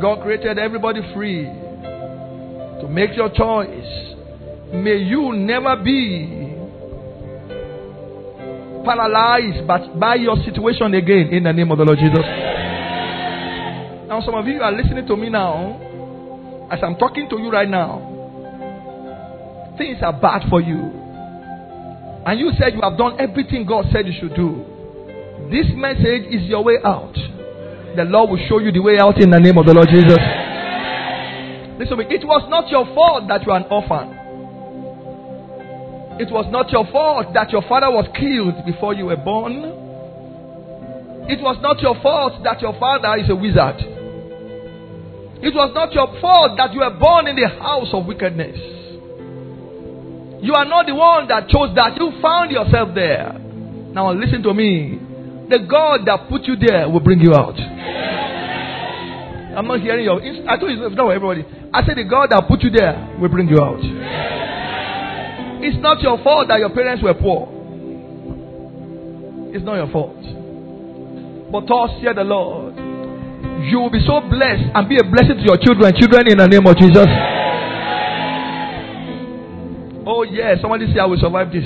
God 0.00 0.22
created 0.22 0.58
everybody 0.58 1.00
free 1.14 1.46
to 2.84 2.92
make 2.92 3.16
your 3.16 3.30
choice. 3.30 4.14
May 4.74 4.98
you 4.98 5.32
never 5.32 5.76
be 5.82 6.52
paralyzed 8.84 9.66
but 9.66 9.98
by 9.98 10.16
your 10.16 10.36
situation 10.44 10.92
again 10.92 11.28
in 11.32 11.44
the 11.44 11.52
name 11.52 11.70
of 11.70 11.78
the 11.78 11.84
Lord 11.84 11.98
Jesus. 11.98 12.24
Now, 14.08 14.20
some 14.20 14.34
of 14.34 14.46
you 14.46 14.60
are 14.60 14.72
listening 14.72 15.06
to 15.06 15.16
me 15.16 15.30
now 15.30 15.80
as 16.70 16.80
I'm 16.82 16.96
talking 16.96 17.28
to 17.30 17.38
you 17.38 17.50
right 17.50 17.68
now. 17.68 18.10
Things 19.78 19.98
are 20.02 20.12
bad 20.12 20.42
for 20.50 20.60
you. 20.60 20.92
And 22.26 22.38
you 22.38 22.52
said 22.58 22.74
you 22.74 22.80
have 22.82 22.98
done 22.98 23.16
everything 23.18 23.64
God 23.66 23.86
said 23.92 24.06
you 24.06 24.14
should 24.20 24.36
do. 24.36 24.64
This 25.50 25.66
message 25.74 26.28
is 26.30 26.42
your 26.42 26.62
way 26.62 26.76
out. 26.84 27.14
The 27.96 28.04
Lord 28.04 28.30
will 28.30 28.46
show 28.48 28.58
you 28.58 28.72
the 28.72 28.80
way 28.80 28.98
out 28.98 29.20
in 29.20 29.30
the 29.30 29.40
name 29.40 29.56
of 29.56 29.66
the 29.66 29.72
Lord 29.72 29.88
Jesus. 29.88 30.43
Listen, 31.78 31.98
to 31.98 32.04
me. 32.04 32.14
it 32.14 32.24
was 32.24 32.46
not 32.48 32.70
your 32.70 32.86
fault 32.94 33.26
that 33.28 33.42
you 33.44 33.52
are 33.52 33.58
an 33.58 33.66
orphan. 33.70 34.14
It 36.20 36.30
was 36.30 36.46
not 36.50 36.70
your 36.70 36.86
fault 36.94 37.34
that 37.34 37.50
your 37.50 37.62
father 37.66 37.90
was 37.90 38.06
killed 38.14 38.64
before 38.64 38.94
you 38.94 39.06
were 39.06 39.16
born. 39.18 39.82
It 41.26 41.42
was 41.42 41.58
not 41.60 41.82
your 41.82 41.98
fault 42.00 42.44
that 42.44 42.62
your 42.62 42.78
father 42.78 43.18
is 43.18 43.26
a 43.28 43.34
wizard. 43.34 43.82
It 45.42 45.50
was 45.52 45.74
not 45.74 45.90
your 45.92 46.06
fault 46.22 46.56
that 46.56 46.72
you 46.72 46.80
were 46.80 46.94
born 46.94 47.26
in 47.26 47.34
the 47.34 47.48
house 47.48 47.90
of 47.92 48.06
wickedness. 48.06 48.54
You 50.44 50.54
are 50.54 50.64
not 50.68 50.86
the 50.86 50.94
one 50.94 51.26
that 51.28 51.48
chose 51.48 51.74
that. 51.74 51.98
You 51.98 52.12
found 52.22 52.52
yourself 52.52 52.94
there. 52.94 53.32
Now 53.90 54.12
listen 54.12 54.42
to 54.44 54.54
me. 54.54 55.00
The 55.50 55.66
God 55.66 56.06
that 56.06 56.28
put 56.30 56.44
you 56.44 56.54
there 56.54 56.88
will 56.88 57.00
bring 57.00 57.18
you 57.20 57.34
out. 57.34 57.58
I'm 59.56 59.66
not 59.66 59.80
hearing 59.80 60.04
your. 60.04 60.20
I 60.20 60.56
told 60.58 60.70
you 60.72 60.86
it's 60.86 60.96
not 60.96 61.06
for 61.06 61.14
everybody. 61.14 61.44
I 61.72 61.84
said 61.86 61.96
the 61.96 62.04
God 62.04 62.30
that 62.30 62.46
put 62.48 62.62
you 62.62 62.70
there 62.70 63.16
will 63.20 63.28
bring 63.28 63.48
you 63.48 63.58
out. 63.60 63.80
It's 65.62 65.78
not 65.80 66.02
your 66.02 66.18
fault 66.22 66.48
that 66.48 66.58
your 66.58 66.70
parents 66.70 67.02
were 67.02 67.14
poor. 67.14 67.48
It's 69.54 69.64
not 69.64 69.76
your 69.76 69.88
fault. 69.88 70.18
But 71.50 71.66
thus 71.66 72.00
hear 72.00 72.12
the 72.14 72.24
Lord. 72.24 72.74
You 73.64 73.78
will 73.80 73.90
be 73.90 74.04
so 74.04 74.20
blessed 74.20 74.74
and 74.74 74.88
be 74.88 74.98
a 74.98 75.04
blessing 75.04 75.38
to 75.38 75.44
your 75.44 75.56
children, 75.56 75.94
children 75.96 76.28
in 76.28 76.38
the 76.38 76.46
name 76.46 76.66
of 76.66 76.76
Jesus. 76.76 77.06
Oh 80.06 80.22
yes, 80.22 80.60
somebody 80.60 80.92
say 80.92 81.00
I 81.00 81.06
will 81.06 81.18
survive 81.20 81.50
this. 81.50 81.64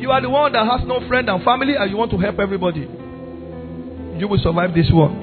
You 0.00 0.10
are 0.10 0.20
the 0.20 0.30
one 0.30 0.52
that 0.52 0.66
has 0.66 0.86
no 0.86 1.06
friend 1.06 1.28
and 1.28 1.42
family 1.44 1.74
and 1.78 1.90
you 1.90 1.96
want 1.96 2.10
to 2.10 2.18
help 2.18 2.38
everybody. 2.40 2.88
You 4.18 4.26
will 4.28 4.40
survive 4.42 4.74
this 4.74 4.90
one. 4.90 5.22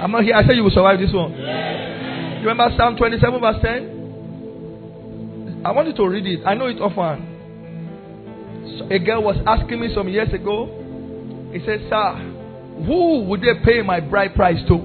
I'm 0.00 0.10
not 0.12 0.24
here. 0.24 0.34
I 0.34 0.46
said 0.46 0.56
you 0.56 0.62
will 0.62 0.70
survive 0.70 0.98
this 0.98 1.12
one. 1.12 1.32
You 1.32 2.46
remember 2.46 2.70
Psalm 2.76 2.96
27 2.96 3.40
verse 3.40 3.56
10? 3.62 5.62
I 5.64 5.72
want 5.72 5.88
you 5.88 5.94
to 5.94 6.06
read 6.08 6.26
it. 6.26 6.40
I 6.46 6.54
know 6.54 6.66
it 6.66 6.78
often. 6.80 7.26
A 8.90 8.98
girl 8.98 9.22
was 9.22 9.36
asking 9.46 9.80
me 9.80 9.92
some 9.94 10.08
years 10.08 10.32
ago. 10.32 10.66
He 11.52 11.58
said, 11.66 11.80
Sir, 11.88 12.14
who 12.86 13.24
would 13.24 13.40
they 13.40 13.54
pay 13.64 13.82
my 13.82 13.98
bride 14.00 14.34
price 14.36 14.58
to? 14.68 14.78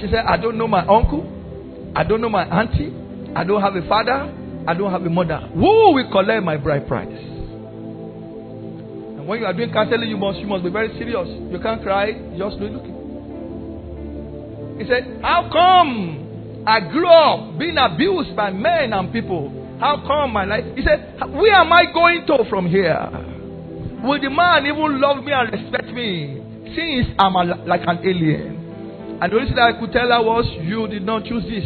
She 0.00 0.06
said, 0.06 0.24
I 0.26 0.36
don't 0.36 0.56
know 0.56 0.68
my 0.68 0.86
uncle. 0.86 1.26
I 1.96 2.04
don't 2.04 2.20
know 2.20 2.28
my 2.28 2.44
auntie. 2.44 2.94
I 3.34 3.42
don't 3.44 3.60
have 3.60 3.74
a 3.74 3.82
father. 3.88 4.32
I 4.68 4.74
don't 4.74 4.92
have 4.92 5.02
a 5.02 5.10
mother. 5.10 5.38
Who 5.52 5.94
will 5.94 6.08
collect 6.12 6.44
my 6.44 6.56
bride 6.56 6.86
price? 6.86 7.08
When 9.30 9.38
you 9.38 9.46
are 9.46 9.52
doing 9.52 9.70
counseling, 9.72 10.10
you 10.10 10.16
must 10.16 10.40
you 10.40 10.48
must 10.48 10.64
be 10.64 10.70
very 10.70 10.88
serious. 10.98 11.28
You 11.52 11.60
can't 11.60 11.80
cry, 11.84 12.10
just 12.36 12.56
look 12.58 12.72
looking. 12.72 12.98
He 14.76 14.84
said, 14.90 15.20
How 15.22 15.48
come 15.52 16.64
I 16.66 16.80
grew 16.80 17.06
up 17.06 17.56
being 17.56 17.78
abused 17.78 18.34
by 18.34 18.50
men 18.50 18.92
and 18.92 19.12
people? 19.12 19.78
How 19.78 20.02
come 20.04 20.32
my 20.32 20.46
life? 20.46 20.64
He 20.74 20.82
said, 20.82 21.14
Where 21.30 21.54
am 21.54 21.72
I 21.72 21.84
going 21.94 22.26
to 22.26 22.44
from 22.50 22.66
here? 22.66 22.98
Will 24.02 24.20
the 24.20 24.30
man 24.30 24.66
even 24.66 25.00
love 25.00 25.22
me 25.22 25.30
and 25.30 25.52
respect 25.52 25.94
me 25.94 26.42
since 26.74 27.14
I'm 27.16 27.36
a, 27.36 27.44
like 27.70 27.82
an 27.86 27.98
alien? 28.02 28.58
And 29.22 29.30
the 29.30 29.36
only 29.36 29.48
thing 29.50 29.60
I 29.60 29.78
could 29.78 29.92
tell 29.92 30.08
her 30.08 30.22
was, 30.24 30.44
You 30.62 30.88
did 30.88 31.06
not 31.06 31.22
choose 31.22 31.44
this. 31.44 31.62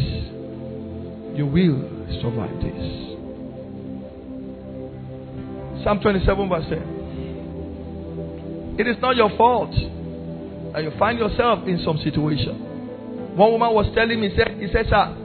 You 1.35 1.47
will 1.47 1.81
survive 2.21 2.61
this. 2.61 2.77
Psalm 5.83 5.99
27, 5.99 6.47
verse 6.47 6.65
10. 6.69 6.94
It 8.77 8.87
is 8.87 8.97
not 9.01 9.15
your 9.15 9.29
fault 9.37 9.71
that 10.73 10.83
you 10.83 10.91
find 10.99 11.17
yourself 11.17 11.67
in 11.67 11.81
some 11.85 11.97
situation. 12.03 13.35
One 13.37 13.51
woman 13.51 13.73
was 13.73 13.87
telling 13.95 14.19
me, 14.19 14.31
said, 14.35 14.57
he 14.59 14.67
said, 14.71 14.87
sir, 14.89 15.15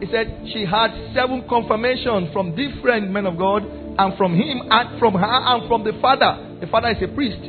he 0.00 0.06
said 0.10 0.46
she 0.52 0.64
had 0.64 0.90
seven 1.14 1.46
confirmations 1.48 2.32
from 2.32 2.54
different 2.54 3.10
men 3.10 3.26
of 3.26 3.38
God 3.38 3.64
and 3.64 4.16
from 4.16 4.34
him 4.34 4.62
and 4.70 4.98
from 4.98 5.14
her 5.14 5.26
and 5.26 5.66
from 5.68 5.82
the 5.82 5.92
father. 6.00 6.58
The 6.60 6.66
father 6.66 6.90
is 6.90 7.02
a 7.02 7.08
priest. 7.14 7.42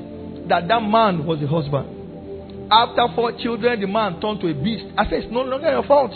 That 0.49 0.67
that 0.67 0.81
man 0.81 1.25
was 1.25 1.39
the 1.39 1.47
husband. 1.47 2.69
After 2.71 3.07
four 3.13 3.31
children, 3.37 3.81
the 3.81 3.87
man 3.87 4.21
turned 4.21 4.41
to 4.41 4.49
a 4.49 4.53
beast. 4.53 4.85
I 4.97 5.05
said, 5.05 5.25
it's 5.25 5.31
no 5.31 5.41
longer 5.41 5.69
your 5.69 5.83
fault. 5.85 6.13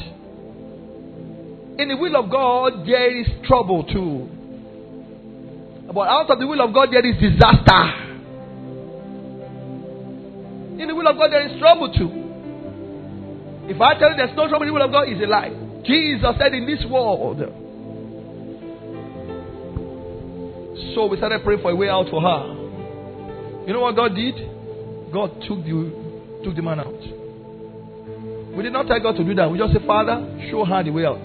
In 1.77 1.87
the 1.89 1.97
will 1.97 2.15
of 2.15 2.29
God, 2.29 2.85
there 2.85 3.09
is 3.19 3.27
trouble 3.45 3.83
too. 3.85 4.29
But 5.93 6.07
out 6.09 6.29
of 6.29 6.39
the 6.39 6.45
will 6.45 6.61
of 6.61 6.73
God, 6.73 6.89
there 6.91 7.05
is 7.05 7.15
disaster. 7.21 8.08
In 10.79 10.87
the 10.87 10.95
will 10.95 11.07
of 11.07 11.17
God, 11.17 11.31
there 11.31 11.45
is 11.45 11.59
trouble 11.59 11.91
too. 11.91 12.07
If 13.67 13.79
I 13.81 13.99
tell 13.99 14.11
you 14.11 14.15
there's 14.15 14.35
no 14.35 14.47
trouble 14.47 14.63
in 14.63 14.69
the 14.69 14.73
will 14.73 14.85
of 14.85 14.91
God, 14.91 15.09
it's 15.09 15.21
a 15.21 15.27
lie. 15.27 15.51
Jesus 15.83 16.35
said, 16.39 16.53
In 16.53 16.65
this 16.65 16.79
world, 16.89 17.37
So 20.95 21.05
we 21.07 21.17
started 21.17 21.43
praying 21.43 21.61
for 21.61 21.71
a 21.71 21.75
way 21.75 21.89
out 21.89 22.07
for 22.09 22.21
her. 22.21 22.55
You 23.67 23.73
know 23.73 23.81
what 23.81 23.95
God 23.95 24.15
did? 24.15 24.35
God 25.11 25.35
took 25.43 25.67
the 25.67 25.91
took 26.43 26.55
the 26.55 26.61
man 26.63 26.79
out. 26.79 26.95
We 28.55 28.63
did 28.63 28.71
not 28.71 28.87
tell 28.87 28.99
God 28.99 29.17
to 29.17 29.23
do 29.23 29.35
that. 29.35 29.51
We 29.51 29.59
just 29.59 29.73
said, 29.73 29.85
Father, 29.85 30.15
show 30.49 30.63
her 30.63 30.83
the 30.83 30.91
way 30.91 31.05
out. 31.05 31.21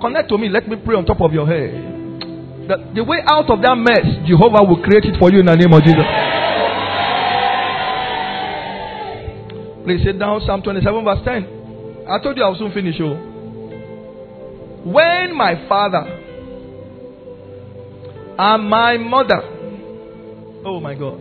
Connect 0.00 0.28
to 0.28 0.38
me. 0.38 0.48
Let 0.48 0.68
me 0.68 0.76
pray 0.76 0.94
on 0.94 1.06
top 1.06 1.20
of 1.20 1.32
your 1.32 1.46
head. 1.48 1.72
That 2.68 2.94
the 2.94 3.02
way 3.02 3.18
out 3.24 3.48
of 3.50 3.62
that 3.62 3.76
mess, 3.80 4.28
Jehovah 4.28 4.62
will 4.62 4.84
create 4.84 5.08
it 5.08 5.18
for 5.18 5.32
you 5.32 5.40
in 5.40 5.46
the 5.46 5.56
name 5.56 5.72
of 5.72 5.82
Jesus. 5.82 6.37
Please 9.88 10.04
sit 10.04 10.18
down. 10.18 10.42
Psalm 10.44 10.60
27, 10.60 11.02
verse 11.02 11.20
10. 11.24 12.04
I 12.10 12.22
told 12.22 12.36
you 12.36 12.42
I 12.42 12.48
will 12.48 12.58
soon 12.58 12.72
finish. 12.72 12.96
Oh. 13.00 13.14
When 14.84 15.34
my 15.34 15.66
father 15.66 16.04
and 18.38 18.68
my 18.68 18.98
mother. 18.98 19.40
Oh 20.66 20.78
my 20.78 20.94
God. 20.94 21.16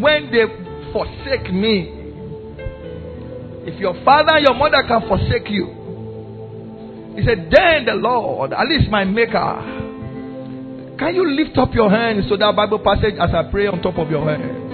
When 0.00 0.30
they 0.32 0.46
forsake 0.94 1.52
me, 1.52 1.90
if 3.66 3.78
your 3.78 4.02
father 4.02 4.32
and 4.36 4.46
your 4.46 4.54
mother 4.54 4.82
can 4.88 5.06
forsake 5.06 5.50
you, 5.50 5.66
he 7.16 7.26
said, 7.26 7.50
then 7.52 7.84
the 7.84 7.96
Lord, 7.96 8.54
at 8.54 8.66
least 8.66 8.88
my 8.88 9.04
maker. 9.04 9.60
Can 10.98 11.14
you 11.14 11.36
lift 11.36 11.58
up 11.58 11.74
your 11.74 11.90
hands 11.90 12.30
so 12.30 12.38
that 12.38 12.56
Bible 12.56 12.78
passage 12.78 13.16
as 13.20 13.28
I 13.34 13.42
pray 13.50 13.66
on 13.66 13.82
top 13.82 13.98
of 13.98 14.08
your 14.10 14.24
head? 14.24 14.73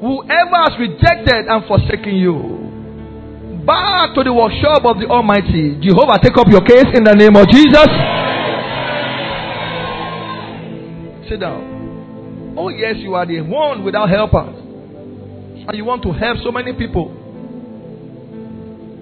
Whoever 0.00 0.56
has 0.64 0.78
rejected 0.80 1.44
and 1.46 1.64
forsaken 1.68 2.16
you, 2.16 3.62
back 3.66 4.14
to 4.14 4.24
the 4.24 4.32
workshop 4.32 4.84
of 4.84 4.98
the 4.98 5.06
Almighty. 5.06 5.76
Jehovah, 5.80 6.18
take 6.22 6.36
up 6.36 6.48
your 6.48 6.64
case 6.64 6.88
in 6.94 7.04
the 7.04 7.14
name 7.14 7.36
of 7.36 7.46
Jesus. 7.48 7.90
Sit 11.28 11.40
down. 11.40 12.56
Oh, 12.56 12.68
yes, 12.70 12.96
you 12.98 13.14
are 13.14 13.26
the 13.26 13.42
one 13.42 13.84
without 13.84 14.08
helpers. 14.08 14.56
And 15.68 15.76
you 15.76 15.84
want 15.84 16.02
to 16.02 16.12
help 16.12 16.38
so 16.42 16.50
many 16.50 16.72
people. 16.72 17.12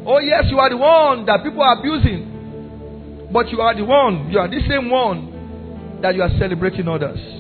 Oh, 0.05 0.19
yes, 0.19 0.45
you 0.51 0.59
are 0.59 0.69
the 0.69 0.77
one 0.77 1.25
that 1.27 1.45
people 1.45 1.63
are 1.63 1.79
abusing. 1.79 3.29
But 3.33 3.49
you 3.51 3.61
are 3.61 3.75
the 3.75 3.85
one, 3.85 4.31
you 4.33 4.39
are 4.39 4.49
the 4.49 4.61
same 4.69 4.91
one 4.91 6.01
that 6.03 6.15
you 6.15 6.23
are 6.23 6.31
celebrating 6.39 6.89
others. 6.89 7.38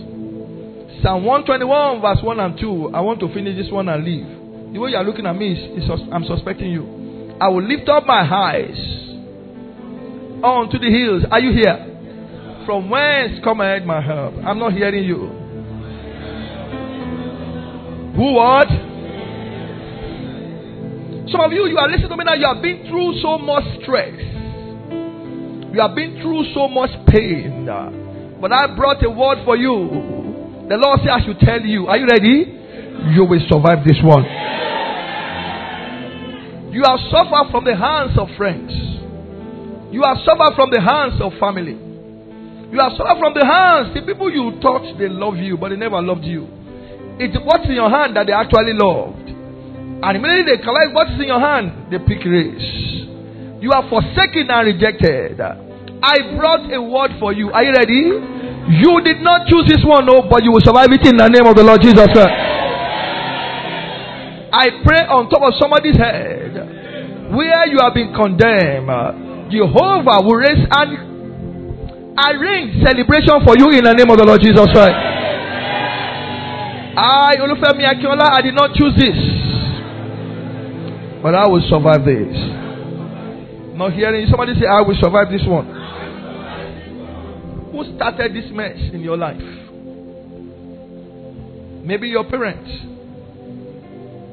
Psalm 1.02 1.24
121, 1.24 2.00
verse 2.00 2.18
1 2.22 2.40
and 2.40 2.58
2. 2.58 2.90
I 2.94 3.00
want 3.00 3.20
to 3.20 3.32
finish 3.32 3.56
this 3.56 3.70
one 3.70 3.88
and 3.88 4.04
leave. 4.04 4.26
The 4.72 4.80
way 4.80 4.90
you 4.90 4.96
are 4.96 5.04
looking 5.04 5.26
at 5.26 5.36
me 5.36 5.52
is, 5.52 5.84
is 5.84 5.90
I'm 6.12 6.24
suspecting 6.24 6.70
you. 6.72 7.36
I 7.40 7.48
will 7.48 7.62
lift 7.62 7.88
up 7.88 8.04
my 8.04 8.20
eyes 8.20 8.76
onto 10.42 10.78
the 10.78 10.90
hills. 10.90 11.24
Are 11.30 11.40
you 11.40 11.52
here? 11.52 12.64
From 12.66 12.90
whence 12.90 13.38
cometh 13.44 13.84
my 13.84 14.00
help? 14.00 14.34
I'm 14.44 14.58
not 14.58 14.72
hearing 14.72 15.04
you. 15.04 15.28
Who 18.16 18.32
what? 18.34 18.68
Some 21.30 21.40
of 21.40 21.52
you, 21.52 21.66
you 21.68 21.78
are 21.78 21.88
listening 21.88 22.08
to 22.08 22.16
me 22.16 22.24
now. 22.24 22.34
You 22.34 22.46
have 22.46 22.60
been 22.60 22.86
through 22.90 23.20
so 23.22 23.38
much 23.38 23.64
stress. 23.82 24.18
You 25.72 25.80
have 25.80 25.94
been 25.94 26.18
through 26.20 26.52
so 26.54 26.66
much 26.66 26.90
pain. 27.06 27.66
But 28.40 28.52
I 28.52 28.74
brought 28.74 29.04
a 29.04 29.10
word 29.10 29.44
for 29.44 29.56
you. 29.56 30.27
The 30.68 30.76
Lord 30.76 31.00
said, 31.00 31.10
I 31.10 31.24
should 31.24 31.40
tell 31.40 31.60
you. 31.60 31.86
Are 31.88 31.96
you 31.96 32.06
ready? 32.06 32.54
You 33.16 33.24
will 33.24 33.40
survive 33.48 33.84
this 33.88 33.96
one. 34.04 34.24
You 36.72 36.84
have 36.84 37.00
suffered 37.08 37.48
from 37.50 37.64
the 37.64 37.74
hands 37.74 38.12
of 38.20 38.28
friends. 38.36 38.70
You 39.90 40.04
have 40.04 40.20
suffered 40.28 40.52
from 40.54 40.68
the 40.68 40.84
hands 40.84 41.16
of 41.24 41.32
family. 41.40 41.72
You 42.68 42.78
are 42.80 42.92
suffered 42.92 43.16
from 43.16 43.32
the 43.32 43.48
hands. 43.48 43.96
The 43.96 44.04
people 44.04 44.28
you 44.28 44.60
thought 44.60 44.84
they 45.00 45.08
love 45.08 45.40
you, 45.40 45.56
but 45.56 45.70
they 45.70 45.80
never 45.80 46.02
loved 46.02 46.24
you. 46.24 46.44
It's 47.16 47.34
what's 47.40 47.64
in 47.64 47.72
your 47.72 47.88
hand 47.88 48.14
that 48.20 48.28
they 48.28 48.36
actually 48.36 48.76
loved. 48.76 49.24
And 49.24 50.12
immediately 50.14 50.54
they 50.54 50.62
collect 50.62 50.92
what's 50.92 51.16
in 51.16 51.32
your 51.32 51.40
hand, 51.40 51.90
they 51.90 51.98
pick 51.98 52.22
race. 52.28 52.68
You 53.58 53.72
are 53.72 53.88
forsaken 53.88 54.46
and 54.52 54.62
rejected. 54.68 55.40
I 55.40 56.36
brought 56.36 56.70
a 56.70 56.78
word 56.78 57.18
for 57.18 57.32
you. 57.32 57.50
Are 57.50 57.64
you 57.64 57.72
ready? 57.72 58.04
You 58.68 59.00
did 59.00 59.20
not 59.24 59.46
choose 59.48 59.64
this 59.68 59.80
one, 59.84 60.04
no, 60.04 60.22
but 60.28 60.44
you 60.44 60.52
will 60.52 60.60
survive 60.60 60.92
it 60.92 61.06
in 61.06 61.16
the 61.16 61.28
name 61.28 61.46
of 61.48 61.56
the 61.56 61.64
Lord 61.64 61.80
Jesus 61.80 62.04
Christ. 62.12 62.36
I 64.52 64.68
pray 64.84 65.04
on 65.08 65.28
top 65.28 65.42
of 65.44 65.54
somebody's 65.60 65.96
head 65.96 66.52
where 67.32 67.64
you 67.68 67.78
have 67.80 67.94
been 67.94 68.12
condemned. 68.12 68.88
Jehovah 69.52 70.20
will 70.20 70.36
raise 70.36 70.60
and 70.68 70.88
arrange 72.20 72.82
celebration 72.84 73.40
for 73.44 73.56
you 73.56 73.70
in 73.72 73.84
the 73.84 73.94
name 73.96 74.10
of 74.10 74.16
the 74.20 74.24
Lord 74.24 74.40
Jesus 74.40 74.68
Christ. 74.72 74.96
I, 76.98 77.36
Olufemi 77.40 77.86
Akinola, 77.86 78.28
I 78.36 78.42
did 78.42 78.54
not 78.54 78.74
choose 78.74 78.92
this. 78.98 79.16
But 81.22 81.34
I 81.34 81.46
will 81.48 81.62
survive 81.70 82.04
this. 82.04 82.34
Not 83.78 83.92
hearing 83.92 84.26
somebody 84.28 84.54
say, 84.58 84.66
I 84.66 84.80
will 84.82 84.96
survive 85.00 85.30
this 85.30 85.46
one. 85.46 85.77
Who 87.78 87.94
started 87.94 88.34
this 88.34 88.50
mess 88.50 88.76
in 88.92 89.02
your 89.02 89.16
life? 89.16 89.38
Maybe 91.86 92.08
your 92.08 92.24
parents. 92.28 92.68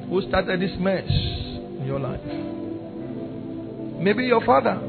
Who 0.10 0.20
started 0.28 0.60
this 0.60 0.72
mess 0.80 1.08
in 1.08 1.84
your 1.86 2.00
life? 2.00 2.26
Maybe 4.02 4.24
your 4.24 4.44
father. 4.44 4.82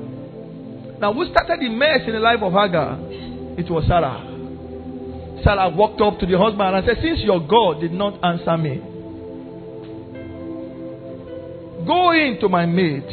Now, 0.99 1.12
who 1.12 1.27
started 1.27 1.61
the 1.61 1.69
mess 1.69 2.01
in 2.07 2.14
the 2.14 2.19
life 2.19 2.38
of 2.40 2.55
Hagar? 2.55 2.99
It 3.59 3.71
was 3.71 3.85
Sarah. 3.87 4.25
Sarah 5.45 5.69
walked 5.69 6.01
up 6.01 6.19
to 6.21 6.25
the 6.25 6.38
husband 6.38 6.77
and 6.77 6.87
said, 6.87 6.97
Since 7.03 7.21
your 7.25 7.47
God 7.47 7.83
did 7.83 7.92
not 7.92 8.25
answer 8.25 8.57
me, 8.57 8.79
go 11.87 12.12
in 12.12 12.38
to 12.40 12.49
my 12.49 12.64
maid 12.64 13.05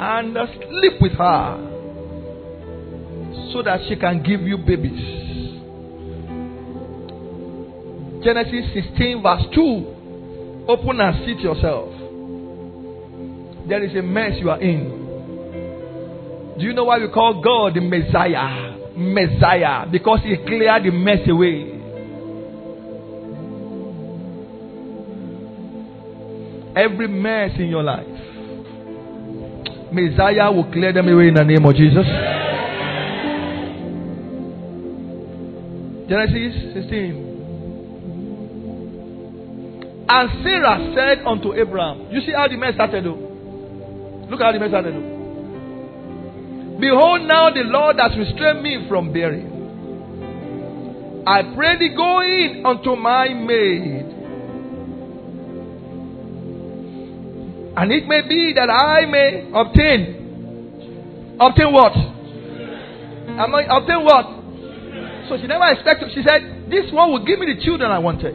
and 0.00 0.36
sleep 0.68 1.00
with 1.00 1.12
her 1.12 1.71
so 3.52 3.62
that 3.62 3.80
she 3.88 3.96
can 3.96 4.22
give 4.22 4.42
you 4.42 4.58
babies. 4.58 5.22
Genesis 8.24 8.72
16, 8.72 9.22
verse 9.22 9.42
2. 9.54 10.64
Open 10.68 11.00
and 11.00 11.26
seat 11.26 11.40
yourself. 11.40 11.88
There 13.68 13.82
is 13.82 13.96
a 13.96 14.02
mess 14.02 14.38
you 14.38 14.50
are 14.50 14.60
in. 14.60 15.02
Do 16.58 16.64
you 16.64 16.72
know 16.72 16.84
why 16.84 16.98
we 16.98 17.08
call 17.08 17.42
God 17.42 17.74
the 17.74 17.80
Messiah? 17.80 18.76
Messiah. 18.96 19.86
Because 19.90 20.20
He 20.22 20.36
cleared 20.36 20.84
the 20.84 20.90
mess 20.90 21.26
away. 21.28 21.72
Every 26.74 27.08
mess 27.08 27.50
in 27.58 27.66
your 27.66 27.82
life, 27.82 28.06
Messiah 29.92 30.50
will 30.50 30.70
clear 30.72 30.92
them 30.92 31.08
away 31.08 31.28
in 31.28 31.34
the 31.34 31.44
name 31.44 31.64
of 31.66 31.74
Jesus. 31.74 32.06
Genesis 36.12 36.52
16. 36.74 37.32
And 40.10 40.28
Sarah 40.44 40.92
said 40.94 41.24
unto 41.24 41.54
Abraham, 41.54 42.08
You 42.10 42.20
see 42.20 42.32
how 42.36 42.48
the 42.48 42.56
mess 42.58 42.74
started, 42.74 43.04
though? 43.06 43.16
Look 44.28 44.38
at 44.42 44.44
how 44.44 44.52
the 44.52 44.58
mess 44.60 44.68
started, 44.68 44.92
though. 44.92 46.76
Behold, 46.78 47.22
now 47.22 47.48
the 47.48 47.62
Lord 47.64 47.96
has 47.98 48.12
restrained 48.18 48.62
me 48.62 48.84
from 48.90 49.10
bearing. 49.10 49.48
I 51.26 51.44
pray 51.56 51.78
thee, 51.78 51.94
go 51.96 52.20
in 52.20 52.62
unto 52.66 52.94
my 52.94 53.28
maid. 53.32 54.04
And 57.74 57.90
it 57.90 58.06
may 58.06 58.20
be 58.28 58.52
that 58.54 58.68
I 58.68 59.06
may 59.06 59.48
obtain. 59.54 61.38
Obtain 61.40 61.72
what? 61.72 61.96
Am 61.96 63.54
I 63.54 63.62
obtain 63.64 64.04
what? 64.04 64.41
So 65.28 65.36
she 65.38 65.46
never 65.46 65.68
expected. 65.70 66.10
She 66.14 66.22
said, 66.26 66.70
This 66.70 66.90
one 66.92 67.10
will 67.12 67.24
give 67.24 67.38
me 67.38 67.54
the 67.54 67.64
children 67.64 67.90
I 67.90 67.98
wanted. 67.98 68.34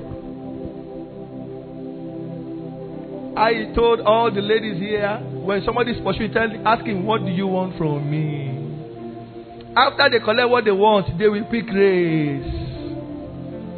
I 3.38 3.72
told 3.76 4.00
all 4.02 4.32
the 4.34 4.42
ladies 4.42 4.80
here 4.80 5.18
when 5.32 5.64
somebody 5.64 5.92
is 5.92 6.02
pursuing, 6.04 6.34
asking, 6.66 7.06
What 7.06 7.24
do 7.24 7.32
you 7.32 7.46
want 7.48 7.78
from 7.78 8.10
me? 8.10 8.56
After 9.76 10.10
they 10.10 10.20
collect 10.20 10.50
what 10.50 10.66
they 10.66 10.72
want, 10.72 11.20
they 11.20 11.28
will 11.28 11.46
pick 11.46 11.68
grace. 11.68 12.44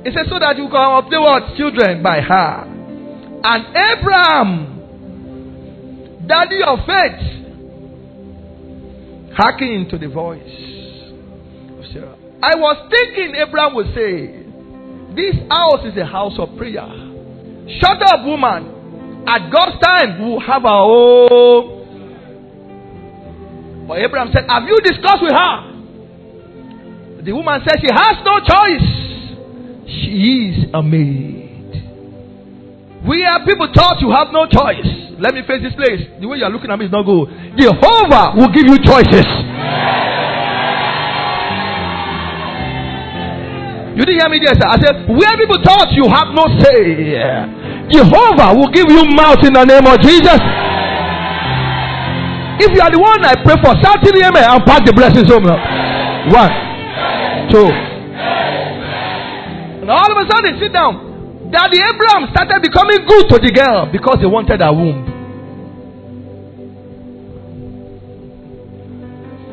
He 0.05 0.11
said, 0.13 0.27
So 0.29 0.39
that 0.39 0.55
you 0.55 0.69
can 0.69 0.97
obtain 1.03 1.21
what? 1.21 1.57
Children 1.57 2.01
by 2.01 2.21
her. 2.21 2.63
And 3.43 3.65
Abraham, 3.75 4.77
daddy 6.25 6.61
of 6.65 6.79
faith, 6.87 7.19
hearkening 9.35 9.89
to 9.89 9.97
the 9.97 10.07
voice. 10.07 10.78
I 12.41 12.55
was 12.55 12.87
thinking 12.89 13.35
Abraham 13.35 13.75
would 13.75 13.91
say, 13.93 14.45
This 15.15 15.35
house 15.51 15.83
is 15.85 15.97
a 15.97 16.05
house 16.05 16.39
of 16.39 16.55
prayer. 16.57 16.87
Shut 17.79 18.01
up, 18.01 18.25
woman. 18.25 19.25
At 19.27 19.51
God's 19.51 19.77
time, 19.83 20.23
we'll 20.23 20.39
have 20.39 20.63
our 20.63 20.85
own. 20.87 21.79
But 23.87 23.99
Abraham 23.99 24.29
said, 24.31 24.45
Have 24.47 24.63
you 24.63 24.77
discussed 24.83 25.21
with 25.21 25.33
her? 25.33 25.69
The 27.23 27.33
woman 27.35 27.59
said 27.67 27.81
she 27.83 27.91
has 27.91 28.15
no 28.23 28.39
choice. 28.39 28.87
She 29.91 30.55
is 30.55 30.71
a 30.73 30.81
maid. 30.81 31.83
We 33.05 33.25
are 33.25 33.43
people 33.45 33.67
taught 33.73 33.99
you 33.99 34.11
have 34.11 34.31
no 34.31 34.47
choice. 34.47 34.87
Let 35.19 35.33
me 35.33 35.41
face 35.45 35.61
this 35.61 35.75
place. 35.75 36.07
The 36.21 36.27
way 36.27 36.37
you 36.37 36.45
are 36.45 36.49
looking 36.49 36.71
at 36.71 36.79
me 36.79 36.85
is 36.85 36.91
not 36.91 37.03
good. 37.03 37.27
Jehovah 37.59 38.31
will 38.39 38.47
give 38.55 38.63
you 38.67 38.79
choices. 38.79 39.27
You 43.99 44.07
didn't 44.07 44.23
hear 44.23 44.31
me 44.31 44.39
there. 44.39 44.55
I 44.55 44.79
said, 44.79 45.11
where 45.11 45.35
people 45.35 45.59
taught 45.59 45.91
you 45.91 46.07
have 46.07 46.31
no 46.31 46.47
say. 46.63 47.19
Jehovah 47.91 48.55
will 48.55 48.71
give 48.71 48.87
you 48.87 49.03
mouth 49.11 49.43
in 49.43 49.51
the 49.51 49.67
name 49.67 49.83
of 49.83 49.99
Jesus. 49.99 50.39
If 52.63 52.71
you 52.71 52.79
are 52.79 52.87
the 52.87 52.95
one 52.95 53.19
I 53.27 53.35
pray 53.43 53.59
for, 53.59 53.75
shout 53.83 53.99
to 53.99 54.11
the 54.15 54.23
amen 54.23 54.47
and 54.47 54.63
pass 54.63 54.87
the 54.87 54.95
blessings 54.95 55.27
home 55.27 55.43
now. 55.43 55.59
One, 56.31 56.47
two. 57.51 57.67
And 59.83 59.91
all 59.91 60.07
of 60.07 60.15
a 60.15 60.25
sudden, 60.31 60.55
sit 60.63 60.71
down. 60.71 61.51
Daddy 61.51 61.83
Abraham 61.83 62.31
started 62.31 62.63
becoming 62.63 63.03
good 63.03 63.27
to 63.35 63.37
the 63.43 63.51
girl 63.51 63.91
because 63.91 64.23
he 64.23 64.27
wanted 64.31 64.61
a 64.63 64.71
womb. 64.71 65.03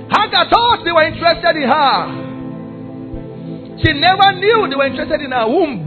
Hagar 0.07 0.47
thought 0.55 0.85
they 0.85 0.93
were 0.95 1.03
interested 1.03 1.57
in 1.59 1.67
her. 1.67 2.26
She 3.85 3.93
never 3.93 4.33
knew 4.33 4.67
they 4.69 4.77
were 4.77 4.87
interested 4.87 5.21
in 5.21 5.33
her 5.33 5.47
womb. 5.47 5.85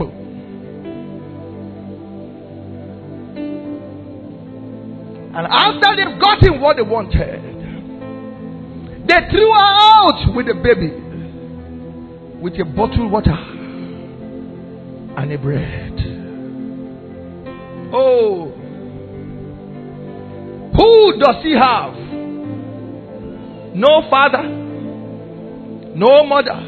And 5.32 5.46
after 5.46 5.96
they've 5.96 6.18
gotten 6.20 6.60
what 6.60 6.76
they 6.76 6.82
wanted, 6.82 7.42
they 9.06 9.28
threw 9.30 9.52
her 9.52 9.74
out 9.80 10.34
with 10.34 10.46
the 10.46 10.54
baby 10.54 10.90
with 12.40 12.58
a 12.60 12.64
bottled 12.64 13.10
water 13.12 13.36
and 15.16 15.32
a 15.32 15.38
bread. 15.38 16.00
Oh, 17.92 18.52
who 20.76 21.18
does 21.18 21.42
he 21.42 21.52
have? 21.54 21.94
No 23.74 24.02
father, 24.10 24.42
no 25.94 26.24
mother, 26.24 26.60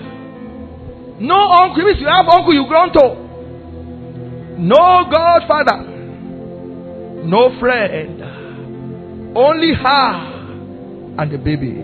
no 1.22 1.38
uncle. 1.52 1.86
If 1.86 2.00
you 2.00 2.08
have 2.08 2.26
uncle, 2.28 2.52
you 2.52 2.66
grown 2.66 2.92
to. 2.92 3.14
No 4.58 5.06
godfather, 5.10 5.78
no 7.24 7.58
friend. 7.58 8.22
Only 9.36 9.72
her 9.74 10.32
and 11.18 11.30
the 11.30 11.38
baby. 11.38 11.82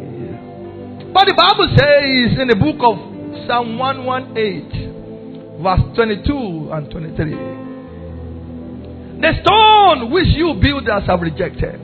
But 1.12 1.24
the 1.27 1.35
Bible 1.35 1.68
says 1.79 2.38
in 2.38 2.48
the 2.48 2.57
book 2.57 2.77
of 2.83 2.98
Psalm 3.46 3.79
118, 3.79 5.62
verse 5.62 5.81
22 5.96 6.70
and 6.72 6.90
23, 6.90 7.31
the 9.20 9.33
stone 9.42 10.11
which 10.12 10.29
you 10.29 10.55
builders 10.61 11.07
have 11.07 11.20
rejected 11.20 11.81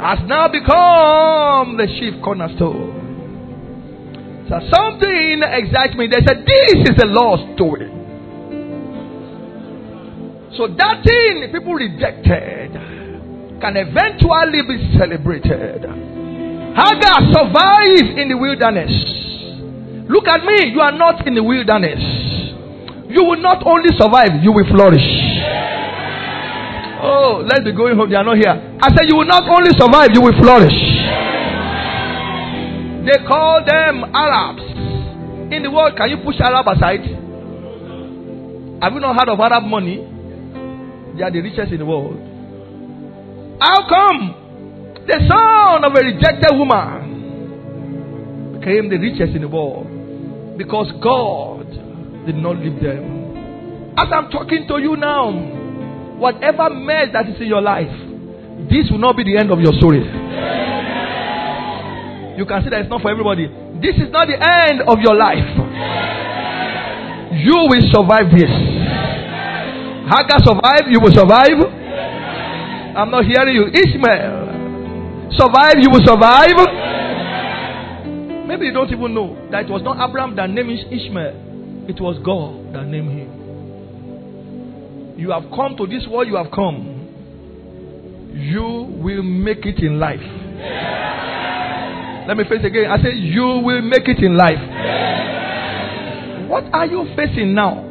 has 0.00 0.18
now 0.26 0.48
become 0.48 1.76
the 1.76 1.86
chief 1.86 2.20
cornerstone. 2.22 3.03
So 4.48 4.60
something 4.68 5.40
excites 5.42 5.94
me. 5.96 6.06
They 6.06 6.20
said, 6.26 6.44
This 6.44 6.90
is 6.92 6.96
a 7.02 7.06
lost 7.06 7.56
story. 7.56 7.88
So 10.56 10.68
that 10.68 11.02
thing 11.02 11.50
people 11.50 11.74
rejected 11.74 12.70
can 13.60 13.74
eventually 13.76 14.62
be 14.68 14.94
celebrated. 14.98 15.82
Hagar 16.76 17.18
survived 17.32 18.18
in 18.20 18.28
the 18.28 18.36
wilderness. 18.36 18.92
Look 20.10 20.28
at 20.28 20.44
me, 20.44 20.70
you 20.70 20.80
are 20.80 20.92
not 20.92 21.26
in 21.26 21.34
the 21.34 21.42
wilderness. 21.42 21.98
You 23.08 23.24
will 23.24 23.40
not 23.40 23.64
only 23.66 23.88
survive, 23.96 24.42
you 24.42 24.52
will 24.52 24.68
flourish. 24.68 25.06
Oh, 27.00 27.44
let's 27.48 27.64
be 27.64 27.72
going 27.72 27.96
home. 27.96 28.10
They 28.10 28.16
are 28.16 28.24
not 28.24 28.36
here. 28.36 28.52
I 28.80 28.88
said, 28.92 29.08
You 29.08 29.16
will 29.16 29.28
not 29.28 29.44
only 29.48 29.72
survive, 29.78 30.10
you 30.12 30.20
will 30.20 30.36
flourish. 30.40 30.76
They 33.04 33.18
call 33.28 33.64
them 33.64 34.04
Arabs. 34.14 34.62
In 35.52 35.62
the 35.62 35.70
world, 35.70 35.94
can 35.96 36.08
you 36.10 36.16
push 36.24 36.40
Arab 36.40 36.66
aside? 36.68 37.04
Have 38.82 38.92
you 38.92 39.00
not 39.00 39.16
heard 39.16 39.28
of 39.28 39.38
Arab 39.40 39.64
money? 39.64 39.98
They 41.16 41.22
are 41.22 41.30
the 41.30 41.40
richest 41.42 41.70
in 41.72 41.78
the 41.78 41.84
world. 41.86 42.16
How 43.60 43.86
come 43.88 44.34
the 45.06 45.18
son 45.28 45.84
of 45.84 45.92
a 45.92 46.00
rejected 46.02 46.50
woman 46.56 48.58
became 48.58 48.88
the 48.88 48.96
richest 48.98 49.34
in 49.36 49.42
the 49.42 49.48
world? 49.48 49.86
Because 50.56 50.90
God 51.02 51.66
did 52.26 52.36
not 52.36 52.56
leave 52.56 52.80
them. 52.82 53.22
As 53.96 54.08
I'm 54.10 54.28
talking 54.30 54.66
to 54.66 54.78
you 54.78 54.96
now, 54.96 55.30
whatever 56.18 56.70
mess 56.70 57.08
that 57.12 57.28
is 57.28 57.36
in 57.40 57.46
your 57.48 57.60
life, 57.62 57.92
this 58.70 58.90
will 58.90 58.98
not 58.98 59.16
be 59.16 59.22
the 59.24 59.36
end 59.36 59.50
of 59.52 59.60
your 59.60 59.72
story. 59.78 60.02
You 62.36 62.44
can 62.46 62.62
see 62.64 62.70
that 62.70 62.80
it's 62.82 62.90
not 62.90 63.00
for 63.02 63.10
everybody. 63.10 63.46
This 63.80 63.96
is 63.96 64.10
not 64.10 64.26
the 64.26 64.34
end 64.38 64.82
of 64.82 64.98
your 65.00 65.14
life. 65.14 65.46
You 67.34 67.66
will 67.70 67.84
survive 67.94 68.30
this. 68.30 68.50
Hagar 70.10 70.38
survive, 70.44 70.90
you 70.90 71.00
will 71.00 71.14
survive. 71.14 71.58
I'm 72.96 73.10
not 73.10 73.24
hearing 73.24 73.54
you. 73.56 73.66
Ishmael, 73.70 75.30
survive, 75.34 75.78
you 75.82 75.90
will 75.90 76.04
survive. 76.04 76.54
Maybe 78.46 78.66
you 78.66 78.72
don't 78.72 78.90
even 78.92 79.14
know 79.14 79.36
that 79.50 79.64
it 79.64 79.70
was 79.70 79.82
not 79.82 79.96
Abraham 80.08 80.36
that 80.36 80.50
named 80.50 80.70
Ishmael, 80.92 81.88
it 81.88 82.00
was 82.00 82.18
God 82.24 82.74
that 82.74 82.86
named 82.86 83.10
him. 83.10 83.30
You 85.18 85.30
have 85.30 85.44
come 85.54 85.76
to 85.76 85.86
this 85.86 86.06
world, 86.08 86.28
you 86.28 86.36
have 86.36 86.50
come. 86.52 87.00
You 88.34 88.86
will 89.00 89.22
make 89.22 89.64
it 89.64 89.78
in 89.78 89.98
life. 89.98 90.20
Let 92.26 92.36
me 92.36 92.44
face 92.48 92.64
again. 92.64 92.90
I 92.90 93.02
say, 93.02 93.12
You 93.14 93.60
will 93.64 93.82
make 93.82 94.08
it 94.08 94.18
in 94.22 94.36
life. 94.36 94.60
What 96.48 96.64
are 96.72 96.86
you 96.86 97.06
facing 97.16 97.54
now? 97.54 97.82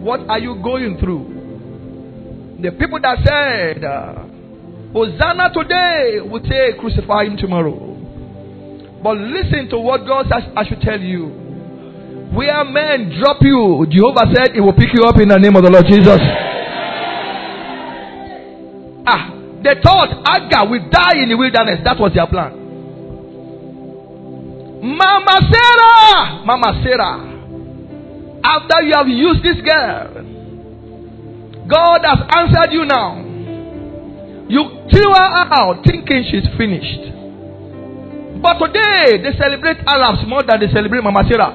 What 0.00 0.20
are 0.28 0.38
you 0.38 0.60
going 0.62 0.98
through? 0.98 2.58
The 2.62 2.70
people 2.72 3.00
that 3.00 3.18
said, 3.24 3.84
uh, 3.84 4.26
Hosanna 4.92 5.50
today 5.54 6.20
will 6.20 6.42
say, 6.48 6.72
Crucify 6.78 7.24
him 7.24 7.36
tomorrow. 7.36 7.90
But 9.02 9.16
listen 9.16 9.68
to 9.70 9.78
what 9.78 10.06
God 10.06 10.26
says 10.30 10.44
I 10.56 10.64
should 10.68 10.80
tell 10.82 11.00
you. 11.00 11.26
Where 12.36 12.64
men 12.64 13.18
drop 13.18 13.38
you, 13.40 13.86
Jehovah 13.90 14.30
said 14.34 14.54
he 14.54 14.60
will 14.60 14.74
pick 14.74 14.92
you 14.94 15.02
up 15.04 15.16
in 15.18 15.28
the 15.28 15.38
name 15.38 15.56
of 15.56 15.64
the 15.64 15.70
Lord 15.70 15.86
Jesus. 15.88 16.20
Ah, 19.08 19.34
they 19.64 19.74
thought 19.82 20.22
Agar 20.22 20.68
will 20.70 20.86
die 20.90 21.18
in 21.22 21.28
the 21.30 21.34
wilderness. 21.36 21.80
That 21.82 21.98
was 21.98 22.12
their 22.14 22.26
plan. 22.28 22.59
Mama 24.82 25.36
Sarah, 25.52 26.44
Mama 26.44 26.80
Sarah, 26.82 27.30
after 28.42 28.82
you 28.82 28.94
have 28.94 29.08
used 29.08 29.42
this 29.44 29.60
girl, 29.60 30.24
God 31.68 32.00
has 32.02 32.18
answered 32.34 32.72
you 32.72 32.84
now. 32.86 33.20
You 34.48 34.88
threw 34.90 35.12
her 35.12 35.30
out 35.52 35.84
thinking 35.84 36.24
she's 36.30 36.48
finished. 36.56 37.12
But 38.42 38.58
today 38.58 39.20
they 39.22 39.36
celebrate 39.38 39.76
Arabs 39.86 40.26
more 40.26 40.42
than 40.42 40.58
they 40.60 40.72
celebrate 40.72 41.02
Mama 41.04 41.22
Sarah. 41.28 41.52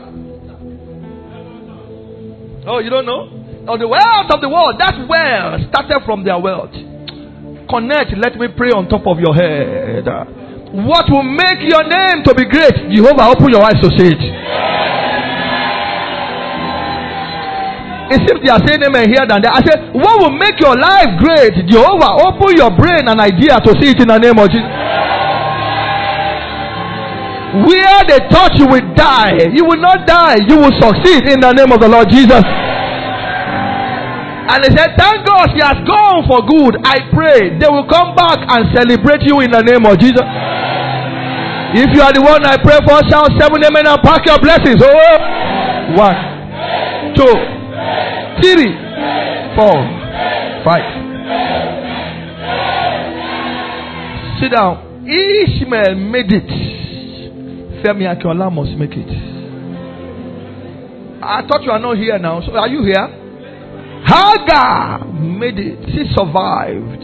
Oh, 2.67 2.79
you 2.79 2.89
don't 2.89 3.05
know? 3.05 3.29
Oh, 3.67 3.77
the 3.77 3.87
wealth 3.87 4.29
of 4.33 4.41
the 4.41 4.49
world, 4.49 4.79
that 4.79 4.93
wealth 5.09 5.61
started 5.73 6.05
from 6.05 6.23
their 6.23 6.37
wealth. 6.37 6.71
Connect, 7.69 8.13
let 8.17 8.37
me 8.37 8.47
pray 8.55 8.69
on 8.69 8.87
top 8.87 9.07
of 9.07 9.19
your 9.19 9.33
head. 9.33 10.05
What 10.73 11.05
will 11.09 11.23
make 11.23 11.61
your 11.61 11.83
name 11.87 12.23
to 12.25 12.33
be 12.33 12.45
great? 12.45 12.73
Jehovah, 12.91 13.29
open 13.31 13.49
your 13.53 13.63
eyes 13.63 13.79
to 13.81 13.89
see 13.97 14.09
it. 14.11 14.21
It 18.05 18.21
seems 18.21 18.37
they 18.45 18.53
are 18.53 18.61
saying 18.65 18.83
amen 18.85 19.09
here 19.09 19.25
than 19.25 19.41
there. 19.41 19.49
I 19.53 19.61
say, 19.65 19.75
what 19.97 20.21
will 20.21 20.35
make 20.37 20.59
your 20.61 20.77
life 20.77 21.17
great? 21.17 21.65
Jehovah, 21.65 22.21
open 22.29 22.53
your 22.57 22.69
brain 22.73 23.07
and 23.09 23.17
idea 23.19 23.57
to 23.61 23.71
see 23.81 23.93
it 23.93 23.99
in 24.01 24.09
the 24.09 24.17
name 24.19 24.37
of 24.37 24.45
Jesus. 24.49 24.69
Where 27.65 28.01
they 28.05 28.19
thought 28.29 28.53
you 28.59 28.67
would 28.67 28.93
die, 28.99 29.49
you 29.55 29.63
will 29.65 29.79
not 29.79 30.05
die. 30.05 30.37
You 30.45 30.59
will 30.59 30.75
succeed 30.75 31.23
in 31.31 31.39
the 31.39 31.53
name 31.53 31.71
of 31.71 31.79
the 31.79 31.87
Lord 31.87 32.09
Jesus. 32.09 32.43
And 34.45 34.61
they 34.61 34.69
said, 34.77 34.93
Thank 34.93 35.25
God 35.25 35.49
he 35.57 35.61
has 35.65 35.81
gone 35.89 36.29
for 36.29 36.45
good. 36.45 36.77
I 36.85 37.09
pray 37.09 37.57
they 37.57 37.65
will 37.65 37.89
come 37.89 38.13
back 38.13 38.45
and 38.45 38.69
celebrate 38.77 39.25
you 39.25 39.41
in 39.41 39.49
the 39.49 39.65
name 39.65 39.81
of 39.89 39.97
Jesus. 39.97 40.21
If 41.73 41.89
you 41.97 42.01
are 42.05 42.13
the 42.13 42.21
one 42.21 42.45
I 42.45 42.55
pray 42.61 42.77
for, 42.85 43.01
shout 43.09 43.33
seven 43.41 43.59
amen 43.65 43.89
and 43.89 43.99
pack 44.05 44.21
your 44.29 44.37
blessings. 44.39 44.77
Oh, 44.79 45.17
one, 45.97 46.17
two, 47.17 47.35
three, 48.45 48.69
four, 49.57 49.75
five. 50.61 50.85
Sit 54.39 54.51
down. 54.53 55.09
Ishmael 55.09 55.95
made 55.95 56.31
it. 56.31 56.47
Femi 57.83 58.05
Akinola 58.05 58.51
must 58.53 58.71
make 58.77 58.93
it. 58.93 59.09
I 61.23 61.41
thought 61.47 61.63
you 61.63 61.71
are 61.71 61.79
not 61.79 61.97
here 61.97 62.17
now. 62.19 62.41
So 62.41 62.53
are 62.55 62.67
you 62.67 62.83
here? 62.83 63.24
Hagar 64.05 65.05
made 65.05 65.57
it. 65.57 65.79
She 65.91 66.05
survived. 66.15 67.03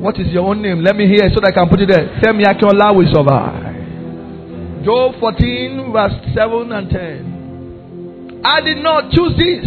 What 0.00 0.18
is 0.20 0.28
your 0.28 0.46
own 0.46 0.62
name? 0.62 0.84
Let 0.84 0.94
me 0.96 1.06
hear 1.08 1.28
so 1.34 1.40
that 1.40 1.50
I 1.50 1.52
can 1.52 1.68
put 1.68 1.80
it 1.80 1.88
there. 1.88 2.20
Femi 2.22 2.44
Akinola 2.44 2.94
will 2.94 3.08
survive. 3.12 4.84
Job 4.84 5.14
14, 5.18 5.90
verse 5.92 6.12
7 6.34 6.72
and 6.72 6.90
10. 6.90 8.40
I 8.44 8.60
did 8.60 8.78
not 8.78 9.10
choose 9.10 9.34
this. 9.34 9.66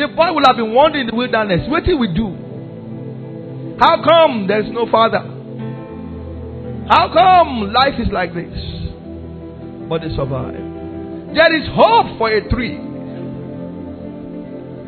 The 0.00 0.08
boy 0.16 0.32
will 0.32 0.46
have 0.46 0.56
been 0.56 0.72
wandering 0.72 1.08
in 1.08 1.10
the 1.10 1.16
wilderness. 1.16 1.68
What 1.68 1.84
did 1.84 1.98
we 2.00 2.08
do? 2.08 3.76
How 3.78 4.00
come 4.02 4.46
there's 4.46 4.70
no 4.72 4.86
father? 4.90 5.20
How 6.88 7.12
come 7.12 7.70
life 7.72 8.00
is 8.00 8.08
like 8.10 8.32
this? 8.32 8.54
But 9.88 10.00
they 10.00 10.08
survive. 10.16 10.56
There 11.34 11.52
is 11.54 11.68
hope 11.76 12.16
for 12.16 12.30
a 12.32 12.48
tree 12.48 12.78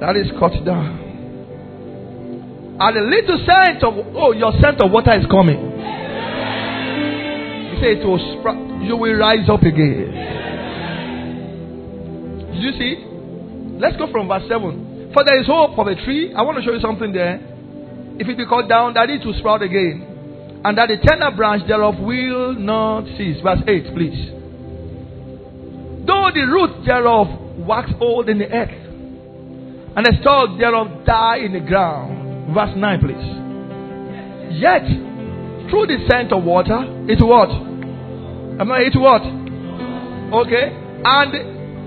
that 0.02 0.18
is 0.18 0.26
cut 0.34 0.50
down. 0.66 0.98
And 2.74 2.96
a 2.98 3.04
little 3.06 3.38
scent 3.46 3.84
of 3.86 3.94
oh, 4.18 4.32
your 4.32 4.50
scent 4.58 4.82
of 4.82 4.90
water 4.90 5.14
is 5.14 5.26
coming. 5.30 5.62
He 7.70 7.78
said 7.78 8.02
it 8.02 8.04
will 8.04 8.18
sprout. 8.40 8.58
You 8.82 8.96
will 8.96 9.14
rise 9.14 9.48
up 9.48 9.62
again. 9.62 10.10
Did 12.50 12.62
you 12.66 12.72
see? 12.74 12.98
Let's 13.78 13.96
go 13.96 14.10
from 14.10 14.26
verse 14.26 14.42
7. 14.48 15.12
For 15.14 15.22
there 15.22 15.38
is 15.40 15.46
hope 15.46 15.76
for 15.76 15.84
the 15.84 15.94
tree. 16.02 16.34
I 16.34 16.42
want 16.42 16.58
to 16.58 16.64
show 16.64 16.72
you 16.72 16.80
something 16.80 17.12
there. 17.12 17.38
If 18.18 18.26
it 18.26 18.36
be 18.36 18.46
cut 18.46 18.68
down, 18.68 18.94
that 18.94 19.08
it 19.08 19.24
will 19.24 19.38
sprout 19.38 19.62
again 19.62 20.12
and 20.64 20.78
that 20.78 20.88
the 20.88 20.96
tender 20.96 21.30
branch 21.36 21.66
thereof 21.66 21.98
will 21.98 22.54
not 22.54 23.04
cease. 23.18 23.40
Verse 23.42 23.62
8, 23.66 23.94
please. 23.94 24.30
Though 26.06 26.30
the 26.34 26.46
root 26.50 26.86
thereof 26.86 27.26
wax 27.58 27.90
old 28.00 28.28
in 28.28 28.38
the 28.38 28.50
earth, 28.50 28.81
and 29.96 30.06
the 30.06 30.12
stalk 30.20 30.58
thereof 30.58 31.04
die 31.04 31.38
in 31.38 31.52
the 31.52 31.60
ground. 31.60 32.54
Verse 32.54 32.76
9, 32.76 33.00
please. 33.00 34.58
Yet, 34.58 34.84
through 35.70 35.86
the 35.86 36.04
scent 36.08 36.32
of 36.32 36.44
water, 36.44 36.80
it 37.08 37.20
what? 37.20 37.50
Am 38.60 38.70
I 38.70 38.80
it 38.88 38.96
what? 38.96 39.22
Okay. 40.46 40.76
And 41.04 41.34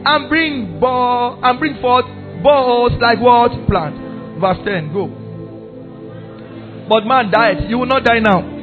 and 0.07 0.29
bring 0.29 0.79
and 0.81 1.59
bring 1.59 1.81
forth 1.81 2.05
balls 2.43 2.93
like 3.01 3.19
what? 3.19 3.51
Plant. 3.67 3.95
Verse 4.39 4.57
10. 4.65 4.93
Go. 4.93 5.07
But 6.89 7.05
man 7.05 7.31
died. 7.31 7.69
You 7.69 7.79
will 7.79 7.87
not 7.87 8.03
die 8.03 8.19
now 8.19 8.55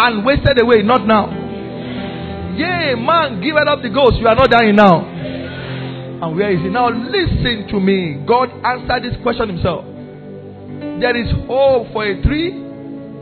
and 0.00 0.24
wasted 0.24 0.60
away, 0.60 0.82
not 0.82 1.06
now. 1.06 1.28
Yea, 2.56 2.94
man, 2.96 3.40
give 3.40 3.56
it 3.56 3.68
up 3.68 3.82
the 3.82 3.90
ghost. 3.90 4.16
You 4.16 4.26
are 4.28 4.34
not 4.34 4.50
dying 4.50 4.74
now. 4.76 5.04
And 6.22 6.36
where 6.36 6.50
is 6.52 6.60
he? 6.60 6.68
Now 6.68 6.88
listen 6.90 7.66
to 7.68 7.80
me. 7.80 8.22
God 8.26 8.50
answered 8.64 9.02
this 9.04 9.16
question 9.22 9.48
himself. 9.48 9.84
There 11.00 11.16
is 11.16 11.32
hope 11.48 11.92
for 11.92 12.04
a 12.04 12.20
tree. 12.22 12.52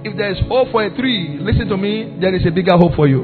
If 0.04 0.16
there 0.16 0.30
is 0.30 0.38
hope 0.48 0.70
for 0.70 0.82
a 0.82 0.90
tree, 0.94 1.38
listen 1.40 1.68
to 1.68 1.76
me, 1.76 2.16
there 2.20 2.34
is 2.34 2.46
a 2.46 2.50
bigger 2.50 2.76
hope 2.76 2.94
for 2.94 3.06
you. 3.06 3.22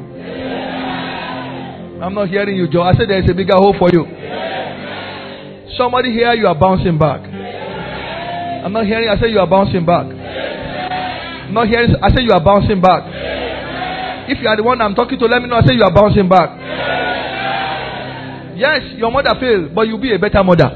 I'm 2.02 2.14
not 2.14 2.28
hearing 2.28 2.56
you, 2.56 2.68
Joe. 2.68 2.82
I 2.82 2.92
said 2.94 3.08
there 3.08 3.22
is 3.22 3.30
a 3.30 3.34
bigger 3.34 3.54
hope 3.56 3.76
for 3.78 3.88
you. 3.90 4.04
Somebody 5.76 6.12
here, 6.12 6.34
you 6.34 6.46
are 6.46 6.54
bouncing 6.54 6.98
back. 6.98 7.20
I'm 7.22 8.72
not 8.72 8.86
hearing. 8.86 9.08
I 9.08 9.18
said 9.18 9.30
you 9.30 9.38
are 9.40 9.46
bouncing 9.46 9.84
back. 9.84 10.06
I'm 10.06 11.54
not 11.54 11.66
hearing. 11.68 11.94
I 12.02 12.10
said 12.10 12.22
you 12.22 12.32
are 12.32 12.42
bouncing 12.44 12.80
back. 12.80 13.02
If 14.30 14.40
you 14.40 14.48
are 14.48 14.56
the 14.56 14.62
one 14.62 14.80
I'm 14.80 14.94
talking 14.94 15.18
to, 15.18 15.26
let 15.26 15.42
me 15.42 15.48
know. 15.48 15.56
I 15.56 15.66
say 15.66 15.74
you 15.74 15.82
are 15.82 15.92
bouncing 15.94 16.28
back. 16.28 16.48
Yes, 18.56 18.82
your 18.96 19.10
mother 19.10 19.34
failed, 19.40 19.74
but 19.74 19.88
you'll 19.88 19.98
be 20.00 20.14
a 20.14 20.18
better 20.18 20.42
mother. 20.44 20.70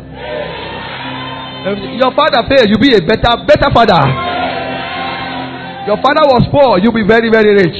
Your 1.98 2.12
father 2.14 2.42
failed, 2.48 2.66
you'll 2.68 2.80
be 2.80 2.94
a 2.94 3.00
better, 3.00 3.44
better 3.46 3.70
father. 3.74 4.02
Your 5.86 5.96
father 6.02 6.24
was 6.26 6.42
poor, 6.50 6.78
you'll 6.78 6.92
be 6.92 7.06
very, 7.06 7.30
very 7.30 7.54
rich. 7.54 7.78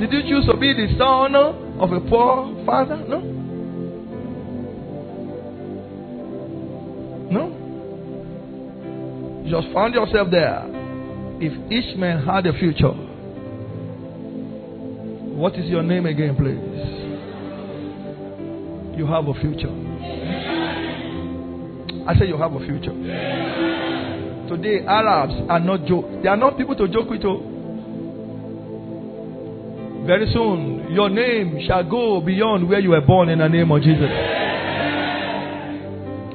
Did 0.00 0.12
you 0.12 0.22
choose 0.28 0.46
to 0.46 0.56
be 0.56 0.72
the 0.74 0.88
son 0.98 1.34
of 1.36 1.92
a 1.92 2.00
poor 2.00 2.64
father? 2.66 2.96
No. 3.08 3.20
No. 7.30 7.48
You 9.44 9.50
just 9.50 9.72
found 9.72 9.94
yourself 9.94 10.28
there. 10.30 10.64
If 11.40 11.52
each 11.72 11.96
man 11.96 12.24
had 12.24 12.46
a 12.46 12.52
future, 12.52 12.92
what 15.34 15.54
is 15.54 15.66
your 15.66 15.82
name 15.82 16.06
again, 16.06 16.36
please? 16.36 17.01
You 18.96 19.06
have 19.06 19.26
a 19.26 19.34
future. 19.34 19.72
I 22.06 22.14
say 22.18 22.26
you 22.26 22.36
have 22.36 22.52
a 22.52 22.58
future. 22.58 22.92
Today, 24.48 24.84
Arabs 24.86 25.34
are 25.48 25.60
not 25.60 25.86
joke. 25.86 26.04
They 26.22 26.28
are 26.28 26.36
not 26.36 26.58
people 26.58 26.76
to 26.76 26.88
joke 26.88 27.08
with. 27.08 27.22
Oh. 27.24 27.48
Very 30.06 30.30
soon, 30.32 30.92
your 30.92 31.08
name 31.08 31.60
shall 31.66 31.88
go 31.88 32.20
beyond 32.20 32.68
where 32.68 32.80
you 32.80 32.90
were 32.90 33.00
born 33.00 33.28
in 33.28 33.38
the 33.38 33.48
name 33.48 33.70
of 33.70 33.80
Jesus. 33.82 34.10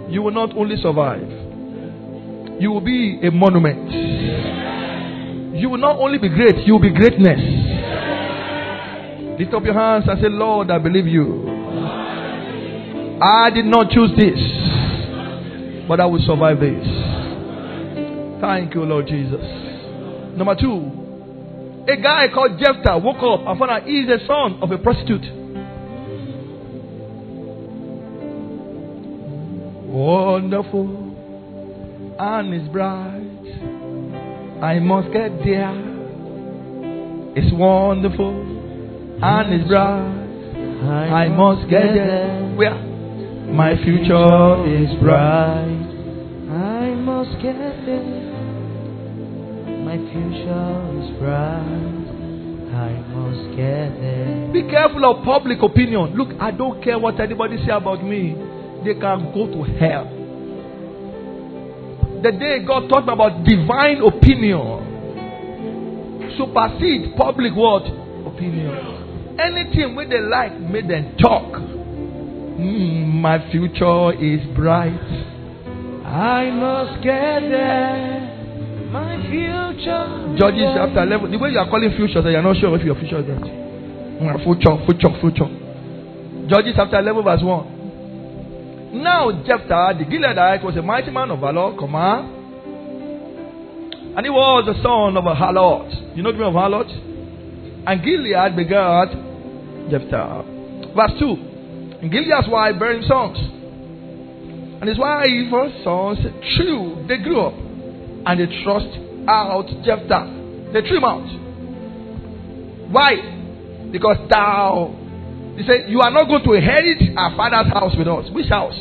You 0.10 0.22
will 0.24 0.32
not 0.32 0.56
only 0.56 0.78
survive, 0.82 1.28
you 2.62 2.72
will 2.72 2.82
be 2.82 3.20
a 3.22 3.30
monument. 3.30 3.92
You 5.60 5.70
will 5.70 5.80
not 5.80 5.98
only 5.98 6.18
be 6.18 6.30
great, 6.30 6.66
you 6.66 6.74
will 6.74 6.82
be 6.82 6.92
greatness. 6.94 7.40
Lift 9.38 9.54
up 9.54 9.64
your 9.64 9.74
hands 9.74 10.06
and 10.08 10.20
say, 10.22 10.30
Lord, 10.30 10.72
I 10.72 10.80
believe 10.80 11.06
you. 11.06 11.57
I 13.20 13.50
did 13.50 13.66
not 13.66 13.90
choose 13.90 14.12
this, 14.16 14.40
but 15.88 16.00
I 16.00 16.06
will 16.06 16.22
survive 16.26 16.60
this. 16.60 16.86
Thank 18.40 18.76
you, 18.76 18.84
Lord 18.84 19.08
Jesus. 19.08 19.42
Number 20.38 20.54
two, 20.54 21.86
a 21.92 21.96
guy 22.00 22.28
called 22.32 22.60
Jephthah 22.60 23.00
woke 23.00 23.24
up 23.24 23.48
and 23.48 23.58
found 23.58 23.72
out 23.72 23.84
he 23.84 24.02
is 24.02 24.08
the 24.08 24.20
son 24.28 24.60
of 24.62 24.72
a 24.72 24.78
prostitute. 24.78 25.26
Wonderful 29.88 31.06
and 32.20 32.54
his 32.54 32.68
bright. 32.70 33.24
I 34.62 34.80
must 34.80 35.12
get 35.12 35.40
there. 35.44 35.74
It's 37.36 37.52
wonderful 37.54 38.42
and 39.24 39.54
it's 39.54 39.68
bright. 39.68 40.26
I 40.88 41.30
must 41.30 41.68
get 41.70 41.82
there. 41.82 42.54
Where? 42.56 42.87
My 43.50 43.76
future 43.84 44.66
is 44.68 44.94
bright. 45.02 45.88
I 46.52 46.96
must 46.96 47.42
get 47.42 47.58
there 47.86 48.28
my 49.88 49.96
future 50.12 50.76
is 51.00 51.10
bright. 51.18 52.08
I 52.76 52.92
must 53.16 53.56
get 53.56 53.96
there. 54.02 54.52
Be 54.52 54.64
careful 54.70 55.06
of 55.06 55.24
public 55.24 55.64
opinion. 55.64 56.14
Look, 56.18 56.36
I 56.42 56.52
don't 56.52 56.84
care 56.84 57.00
what 57.00 57.22
anybody 57.22 57.56
say 57.66 57.72
about 57.72 58.04
me. 58.04 58.36
They 58.84 58.96
can 59.00 59.32
go 59.34 59.48
to 59.48 59.64
hell. 59.80 60.12
The 62.22 62.32
day 62.34 62.66
God 62.68 62.90
talked 62.90 63.08
about 63.08 63.46
divine 63.46 64.02
opinion, 64.04 64.84
supersede 66.38 67.16
public 67.16 67.56
what 67.56 67.84
opinion. 68.28 69.40
Anything 69.40 69.96
where 69.96 70.10
they 70.10 70.20
like, 70.20 70.60
make 70.60 70.90
them 70.90 71.16
talk. 71.18 71.77
Mm, 72.58 73.22
my 73.22 73.52
future 73.52 74.14
is 74.14 74.42
bright. 74.56 74.98
I 76.06 76.50
must 76.50 77.04
get 77.04 77.42
there. 77.42 78.90
My 78.92 79.22
future. 79.30 80.36
Judges 80.40 80.74
chapter 80.74 81.04
11. 81.04 81.32
The 81.32 81.38
way 81.38 81.52
you 81.52 81.60
are 81.60 81.70
calling 81.70 81.92
future, 81.96 82.28
you 82.28 82.36
are 82.36 82.42
not 82.42 82.58
sure 82.58 82.76
if 82.76 82.84
your 82.84 82.96
future 82.96 83.20
is 83.20 83.28
that. 83.28 83.42
Mm, 83.42 84.44
future, 84.44 84.76
future, 84.88 85.14
future. 85.22 85.50
Judges 86.50 86.74
chapter 86.76 86.98
11, 86.98 87.24
verse 87.24 87.44
1. 87.44 89.04
Now 89.04 89.30
Jephthah, 89.46 89.94
the 90.00 90.06
Gileadite, 90.06 90.64
was 90.64 90.76
a 90.78 90.82
mighty 90.82 91.12
man 91.12 91.30
of 91.30 91.40
valor, 91.40 91.78
comma, 91.78 92.26
and 94.18 94.26
he 94.26 94.32
was 94.32 94.66
the 94.66 94.74
son 94.82 95.16
of 95.16 95.26
a 95.28 95.36
harlot. 95.36 96.18
You 96.18 96.24
know 96.24 96.32
the 96.32 96.40
name 96.40 96.48
of 96.48 96.54
harlot? 96.56 96.90
And 97.86 98.02
Gilead 98.02 98.56
begat 98.56 99.12
Jephthah. 99.92 100.44
Verse 100.96 101.12
2. 101.20 101.47
Gilead's 102.02 102.48
wife 102.48 102.80
bearing 102.80 103.04
sons. 103.08 103.38
And 104.80 104.88
his 104.88 105.00
wife 105.00 105.26
sons, 105.84 106.20
true, 106.56 107.06
they 107.08 107.18
grew 107.18 107.42
up 107.42 107.54
and 107.54 108.40
they 108.40 108.64
thrust 108.64 108.94
out 109.28 109.66
Jephthah. 109.84 110.72
They 110.74 110.82
threw 110.88 110.98
him 110.98 111.04
out. 111.04 111.28
Why? 112.92 113.90
Because 113.92 114.18
thou, 114.30 114.94
he 115.58 115.64
said, 115.66 115.90
you 115.90 116.02
are 116.02 116.12
not 116.12 116.28
going 116.28 116.44
to 116.44 116.54
inherit 116.54 117.18
our 117.18 117.36
father's 117.36 117.74
house 117.74 117.96
with 117.98 118.08
us. 118.08 118.30
Which 118.32 118.50
house? 118.50 118.78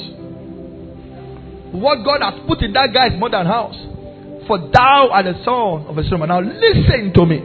What 1.73 2.05
God 2.05 2.21
has 2.23 2.35
put 2.47 2.61
in 2.63 2.73
that 2.75 2.93
guy's 2.93 3.19
modern 3.19 3.47
house. 3.47 3.77
For 4.47 4.59
thou 4.59 5.09
art 5.11 5.25
the 5.25 5.35
son 5.45 5.87
of 5.89 5.97
a 5.99 6.05
servant. 6.05 6.29
Now 6.29 6.41
listen 6.41 7.13
to 7.15 7.27
me. 7.27 7.41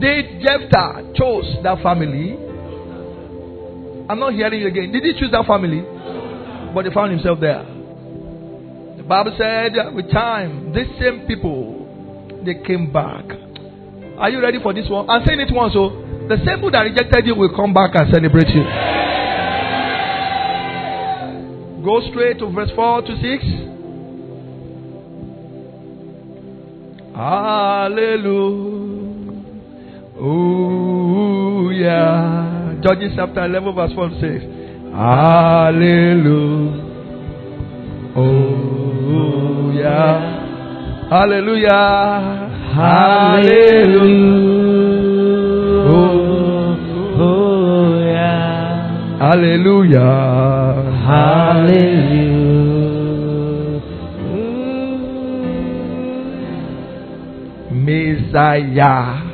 Did 0.00 0.40
Jephthah 0.42 1.12
chose 1.14 1.56
that 1.62 1.82
family? 1.82 2.38
I'm 4.08 4.18
not 4.18 4.34
hearing 4.34 4.60
you 4.60 4.68
again. 4.68 4.92
Did 4.92 5.02
he 5.02 5.12
choose 5.18 5.30
that 5.32 5.46
family? 5.46 5.80
But 6.74 6.84
he 6.84 6.92
found 6.92 7.12
himself 7.12 7.40
there. 7.40 7.64
The 8.96 9.02
Bible 9.02 9.34
said, 9.38 9.78
uh, 9.78 9.90
with 9.94 10.10
time, 10.10 10.72
these 10.72 10.88
same 11.00 11.26
people, 11.26 12.42
they 12.44 12.54
came 12.66 12.92
back. 12.92 13.24
Are 14.18 14.30
you 14.30 14.40
ready 14.42 14.58
for 14.62 14.72
this 14.74 14.88
one? 14.88 15.08
I'm 15.08 15.24
saying 15.26 15.40
it 15.40 15.52
once, 15.52 15.72
so 15.72 15.88
the 16.28 16.36
same 16.44 16.56
people 16.56 16.70
that 16.72 16.80
rejected 16.80 17.26
you 17.26 17.34
will 17.34 17.54
come 17.54 17.72
back 17.72 17.94
and 17.94 18.12
celebrate 18.12 18.48
you. 18.48 18.64
Go 21.84 22.00
straight 22.10 22.38
to 22.38 22.50
verse 22.50 22.70
4 22.74 23.02
to 23.02 23.16
6. 23.16 23.44
Hallelujah. 31.54 32.63
Judges 32.84 33.12
chapter 33.16 33.42
11, 33.42 33.74
verse 33.74 33.94
4 33.94 34.08
to 34.10 34.14
6. 34.20 34.44
Hallelujah. 34.92 36.44
Hallelujah. 41.08 41.80
Hallelujah. 42.74 43.64
Hallelujah. 47.16 48.44
Hallelujah. 49.18 50.12
Hallelujah. 51.08 52.04
Messiah. 57.72 59.24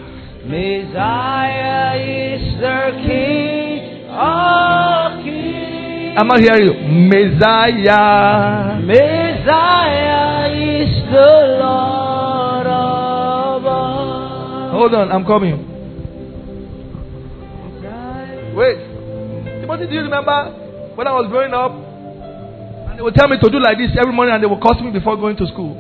Messiah 0.46 2.29
is 2.40 2.54
the 2.60 2.80
King 3.04 4.08
of 4.08 5.24
kings. 5.24 6.16
I'm 6.18 6.26
not 6.26 6.40
hearing 6.40 6.66
you. 6.66 6.74
Messiah. 7.08 8.80
Messiah 8.82 10.50
is 10.52 10.90
the 11.12 11.32
Lord 11.60 12.66
of 12.66 13.64
all. 13.64 14.70
Hold 14.72 14.94
on, 14.94 15.12
I'm 15.12 15.24
coming. 15.24 15.66
Wait. 18.56 18.76
Timothy, 19.60 19.86
do 19.86 19.94
you 19.94 20.02
remember 20.02 20.50
when 20.96 21.06
I 21.06 21.12
was 21.12 21.28
growing 21.30 21.54
up? 21.54 21.70
And 22.90 22.98
they 22.98 23.02
would 23.02 23.14
tell 23.14 23.28
me 23.28 23.36
to 23.40 23.50
do 23.50 23.60
like 23.60 23.78
this 23.78 23.90
every 23.98 24.12
morning 24.12 24.34
and 24.34 24.42
they 24.42 24.48
would 24.48 24.60
curse 24.60 24.80
me 24.82 24.90
before 24.90 25.16
going 25.16 25.36
to 25.36 25.46
school. 25.46 25.76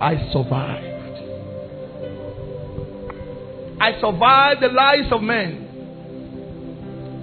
I 0.00 0.16
survived. 0.32 0.89
I 3.80 3.92
survived 4.00 4.60
the 4.62 4.68
lies 4.68 5.10
of 5.10 5.22
men. 5.22 5.66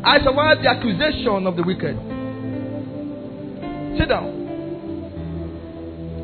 I 0.04 0.18
survived 0.24 0.64
the 0.64 0.70
accusation 0.70 1.46
of 1.46 1.56
the 1.56 1.62
wicked. 1.64 1.96
Sit 4.00 4.10
down. 4.10 4.34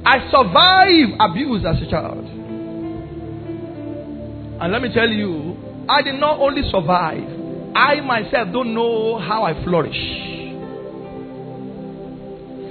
I 0.05 0.29
survived 0.31 1.11
abuse 1.19 1.63
as 1.65 1.81
a 1.81 1.85
child. 1.89 2.25
And 4.61 4.71
let 4.71 4.81
me 4.81 4.89
tell 4.93 5.09
you, 5.09 5.57
I 5.87 6.01
did 6.01 6.19
not 6.19 6.39
only 6.39 6.63
survive, 6.71 7.23
I 7.75 8.01
myself 8.01 8.51
don't 8.51 8.73
know 8.73 9.19
how 9.19 9.43
I 9.43 9.53
flourish. 9.63 9.95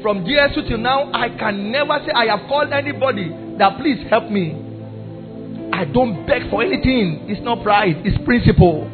From 0.03 0.25
GSU 0.25 0.67
till 0.69 0.79
now, 0.79 1.13
I 1.13 1.29
can 1.39 1.71
never 1.71 1.99
say 2.05 2.11
I 2.13 2.27
have 2.37 2.49
called 2.49 2.73
anybody 2.73 3.29
that 3.59 3.79
please 3.79 4.05
help 4.11 4.31
me. 4.31 4.62
I 5.83 5.85
don't 5.85 6.24
beg 6.28 6.49
for 6.49 6.62
anything. 6.62 7.26
It's 7.28 7.43
not 7.43 7.64
pride, 7.64 8.07
it's 8.07 8.16
principle. 8.24 8.87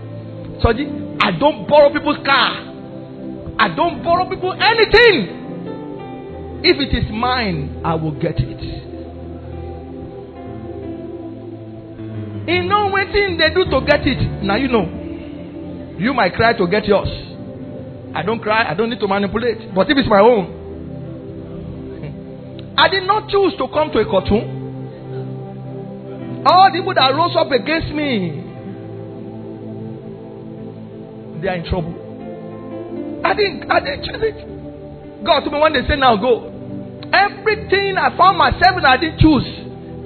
So 0.63 0.71
I 0.71 1.33
don't 1.39 1.69
borrow 1.69 1.93
people's 1.93 2.17
car. 2.25 2.65
I 3.59 3.69
don't 3.77 4.03
borrow 4.03 4.27
people 4.27 4.55
anything. 4.55 5.29
If 6.65 6.81
it 6.81 6.97
is 6.97 7.05
mine, 7.13 7.83
I 7.85 7.95
will 7.95 8.13
get 8.19 8.37
it. 8.39 8.61
In 12.49 12.69
no 12.69 12.89
waiting 12.91 13.37
they 13.37 13.51
do 13.53 13.67
to 13.69 13.85
get 13.87 14.07
it. 14.07 14.43
Now 14.43 14.57
you 14.57 14.69
know. 14.69 14.89
You 15.99 16.15
might 16.15 16.33
cry 16.33 16.55
to 16.55 16.67
get 16.69 16.87
yours. 16.87 17.11
I 18.15 18.23
don't 18.23 18.41
cry, 18.41 18.65
I 18.67 18.73
don't 18.73 18.89
need 18.89 19.01
to 19.01 19.09
manipulate. 19.09 19.75
But 19.75 19.91
if 19.91 19.99
it's 19.99 20.09
my 20.09 20.21
own, 20.21 20.55
I 22.79 22.89
did 22.89 23.03
not 23.07 23.29
choose 23.29 23.53
to 23.59 23.69
come 23.75 23.93
to 23.93 23.99
a 23.99 24.07
cartoon. 24.07 24.58
All 26.47 26.71
the 26.71 26.79
people 26.79 26.95
that 26.95 27.15
rose 27.15 27.35
up 27.37 27.51
against 27.51 27.89
me, 27.89 28.45
they 31.43 31.49
are 31.49 31.57
in 31.57 31.65
trouble. 31.65 31.95
I 33.25 33.35
didn't, 33.35 33.71
I 33.71 33.81
didn't 33.81 34.05
choose 34.05 34.23
it. 34.23 35.25
God 35.25 35.41
told 35.41 35.53
me 35.53 35.61
when 35.61 35.73
they 35.73 35.83
say 35.89 35.97
now 35.97 36.17
go. 36.17 36.55
Everything 37.13 37.97
I 37.99 38.17
found 38.17 38.39
myself 38.39 38.79
in, 38.79 38.85
I 38.85 38.97
didn't 38.97 39.19
choose. 39.19 39.45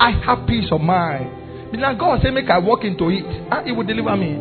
I 0.01 0.11
have 0.25 0.47
peace 0.47 0.71
of 0.73 0.81
mind. 0.81 1.73
Now 1.79 1.95
God 1.95 2.21
say 2.23 2.31
make 2.31 2.49
I 2.51 2.59
walk 2.59 2.85
into 2.85 3.09
it, 3.09 3.25
and 3.25 3.67
He 3.67 3.73
will 3.73 3.85
deliver 3.85 4.17
me. 4.17 4.35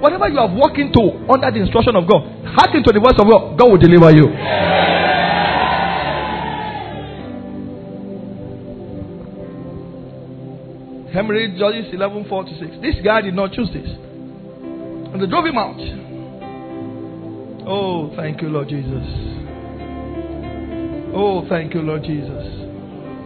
Whatever 0.00 0.28
you 0.28 0.36
have 0.38 0.52
walked 0.52 0.76
into 0.78 1.00
under 1.32 1.50
the 1.50 1.60
instruction 1.60 1.96
of 1.96 2.06
God, 2.08 2.22
hearken 2.44 2.82
to 2.84 2.92
the 2.92 3.00
voice 3.00 3.16
of 3.18 3.24
God. 3.28 3.56
God 3.58 3.70
will 3.70 3.78
deliver 3.78 4.10
you. 4.12 4.28
Henry 11.14 11.54
Judges 11.56 11.94
11 11.94 12.26
4 12.28 12.44
to 12.44 12.50
6. 12.58 12.82
This 12.82 12.96
guy 13.04 13.20
did 13.20 13.34
not 13.34 13.52
choose 13.52 13.68
this. 13.72 13.86
And 13.86 15.22
they 15.22 15.26
drove 15.30 15.46
him 15.46 15.56
out. 15.56 15.78
Oh, 17.70 18.10
thank 18.16 18.42
you, 18.42 18.48
Lord 18.48 18.66
Jesus. 18.68 19.06
Oh, 21.14 21.46
thank 21.48 21.72
you, 21.72 21.82
Lord 21.82 22.02
Jesus. 22.02 22.42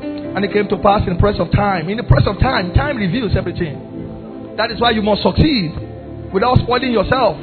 And 0.05 0.45
it 0.45 0.53
came 0.53 0.69
to 0.69 0.77
pass 0.85 1.01
in 1.09 1.15
the 1.15 1.19
press 1.19 1.37
of 1.41 1.51
time. 1.51 1.89
In 1.89 1.97
the 1.97 2.05
press 2.05 2.25
of 2.27 2.39
time, 2.39 2.75
time 2.75 2.99
reveals 2.99 3.33
everything. 3.35 4.53
That 4.59 4.71
is 4.71 4.79
why 4.79 4.91
you 4.91 5.01
must 5.01 5.23
succeed 5.23 5.73
without 6.31 6.59
spoiling 6.59 6.93
yourself, 6.93 7.41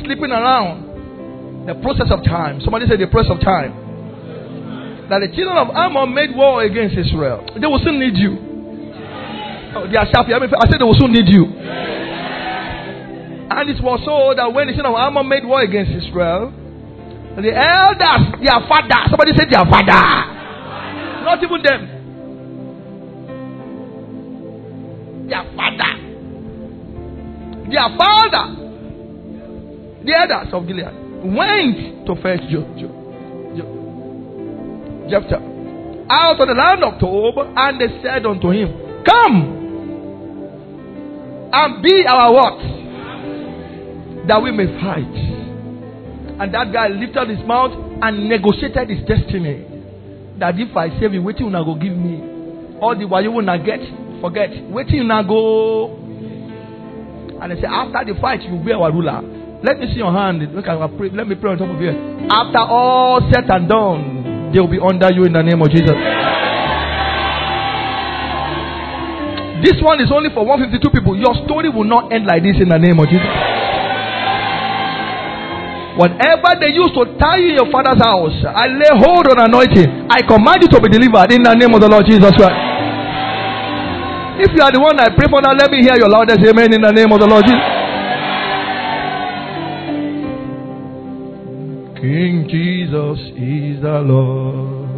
sleeping 0.00 0.32
around. 0.32 1.68
The 1.68 1.74
process 1.84 2.08
of 2.10 2.24
time. 2.24 2.60
Somebody 2.60 2.86
said 2.88 3.00
the 3.00 3.06
press 3.06 3.26
of 3.28 3.40
time. 3.40 3.72
That 5.08 5.20
the 5.20 5.28
children 5.28 5.56
of 5.56 5.68
Ammon 5.76 6.14
made 6.14 6.34
war 6.34 6.62
against 6.62 6.96
Israel. 6.96 7.44
They 7.60 7.66
will 7.66 7.80
still 7.80 7.98
need 7.98 8.16
you. 8.16 8.43
Oh, 9.76 9.86
they 9.90 9.96
are 9.96 10.06
sharp. 10.12 10.28
I 10.28 10.38
said 10.70 10.78
they 10.80 10.84
will 10.84 10.94
soon 10.94 11.12
need 11.12 11.28
you. 11.28 11.46
And 13.50 13.70
it 13.70 13.82
was 13.82 14.00
so 14.04 14.34
that 14.34 14.52
when 14.52 14.68
the 14.68 14.74
son 14.74 14.86
of 14.86 14.94
Ammon 14.94 15.28
made 15.28 15.44
war 15.44 15.60
against 15.62 15.92
Israel, 15.92 16.52
the 17.36 17.50
elders, 17.50 18.38
their 18.40 18.60
father, 18.70 19.10
somebody 19.10 19.32
said 19.36 19.50
their 19.50 19.66
father, 19.66 20.02
not 21.26 21.42
even 21.42 21.62
them, 21.62 21.88
their 25.28 25.44
father, 25.56 25.92
their 27.68 27.88
father, 27.98 28.44
the 30.04 30.12
elders 30.14 30.52
of 30.52 30.66
Gilead 30.66 30.94
went 31.24 32.06
to 32.06 32.14
fetch 32.22 32.46
Jephthah 35.10 35.42
out 36.08 36.40
of 36.40 36.48
the 36.48 36.54
land 36.54 36.84
of 36.84 36.98
Tob, 37.00 37.34
and 37.56 37.80
they 37.80 37.88
said 38.02 38.24
unto 38.26 38.50
him, 38.50 38.68
Come 39.04 39.63
and 41.54 41.82
be 41.82 42.04
our 42.06 42.32
what? 42.34 42.58
That 44.26 44.42
we 44.42 44.50
may 44.50 44.66
fight. 44.80 45.14
And 46.40 46.52
that 46.52 46.72
guy 46.72 46.88
lifted 46.88 47.30
his 47.30 47.46
mouth 47.46 47.70
and 48.02 48.28
negotiated 48.28 48.90
his 48.90 49.06
destiny. 49.06 49.64
That 50.40 50.58
if 50.58 50.76
I 50.76 50.90
save 50.98 51.14
you, 51.14 51.22
wait 51.22 51.38
till 51.38 51.46
you 51.46 51.52
go 51.52 51.74
give 51.76 51.94
me. 51.96 52.18
All 52.80 52.98
the 52.98 53.06
while 53.06 53.22
you 53.22 53.30
will 53.30 53.44
not 53.46 53.64
get, 53.64 53.78
forget. 54.20 54.50
Wait 54.70 54.88
till 54.88 54.96
you 54.96 55.04
not 55.04 55.28
go. 55.28 55.94
And 57.40 57.52
they 57.52 57.60
say, 57.60 57.68
after 57.70 58.12
the 58.12 58.18
fight, 58.20 58.42
you 58.42 58.52
will 58.56 58.64
be 58.64 58.72
our 58.72 58.90
ruler. 58.90 59.22
Let 59.62 59.78
me 59.78 59.86
see 59.92 59.98
your 59.98 60.12
hand. 60.12 60.42
Look, 60.54 60.66
I 60.66 60.74
pray. 60.88 61.10
Let 61.10 61.28
me 61.28 61.36
pray 61.36 61.52
on 61.52 61.58
top 61.58 61.70
of 61.70 61.80
you. 61.80 61.90
After 62.30 62.58
all 62.58 63.20
said 63.32 63.48
and 63.48 63.68
done, 63.68 64.50
they 64.52 64.58
will 64.60 64.68
be 64.68 64.80
under 64.80 65.12
you 65.12 65.24
in 65.24 65.32
the 65.32 65.42
name 65.42 65.62
of 65.62 65.70
Jesus. 65.70 65.94
This 69.64 69.80
one 69.80 69.96
is 70.04 70.12
only 70.12 70.28
for 70.28 70.44
152 70.44 70.92
people. 70.92 71.16
Your 71.16 71.32
story 71.48 71.72
will 71.72 71.88
not 71.88 72.12
end 72.12 72.28
like 72.28 72.44
this 72.44 72.60
in 72.60 72.68
the 72.68 72.76
name 72.76 73.00
of 73.00 73.08
Jesus. 73.08 73.32
Whatever 75.96 76.60
they 76.60 76.68
used 76.74 76.92
to 76.92 77.06
tie 77.16 77.40
you 77.40 77.54
in 77.54 77.56
your 77.64 77.70
father's 77.72 78.02
house, 78.02 78.36
I 78.44 78.68
lay 78.68 78.92
hold 78.92 79.24
on 79.32 79.40
anointing. 79.40 80.10
I 80.12 80.20
command 80.26 80.66
you 80.66 80.68
to 80.68 80.80
be 80.84 80.92
delivered 80.92 81.32
in 81.32 81.48
the 81.48 81.54
name 81.56 81.72
of 81.72 81.80
the 81.80 81.88
Lord 81.88 82.04
Jesus 82.04 82.34
Christ. 82.36 82.60
If 84.44 84.50
you 84.52 84.60
are 84.60 84.72
the 84.74 84.82
one 84.84 85.00
I 85.00 85.08
pray 85.16 85.30
for 85.30 85.40
now, 85.40 85.56
let 85.56 85.70
me 85.70 85.80
hear 85.80 85.96
your 85.96 86.10
loudest 86.10 86.44
amen 86.44 86.74
in 86.74 86.82
the 86.82 86.92
name 86.92 87.08
of 87.08 87.20
the 87.20 87.30
Lord 87.30 87.46
Jesus. 87.48 87.62
King 92.04 92.44
Jesus 92.50 93.18
is 93.38 93.80
the 93.80 94.02
Lord 94.04 94.90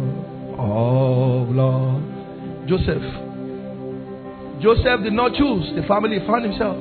of 0.59 1.55
Lord. 1.55 2.03
Joseph. 2.67 3.26
Joseph 4.61 5.03
did 5.03 5.13
not 5.13 5.33
choose 5.33 5.69
the 5.75 5.83
family 5.87 6.19
he 6.19 6.25
found 6.25 6.43
himself. 6.45 6.77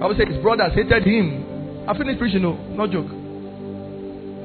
I 0.00 0.06
would 0.06 0.16
say 0.16 0.24
his 0.24 0.40
brothers 0.42 0.72
hated 0.74 1.04
him. 1.04 1.84
I 1.88 1.96
finished 1.96 2.18
preaching, 2.18 2.42
no, 2.42 2.56
no 2.72 2.86
joke. 2.86 3.12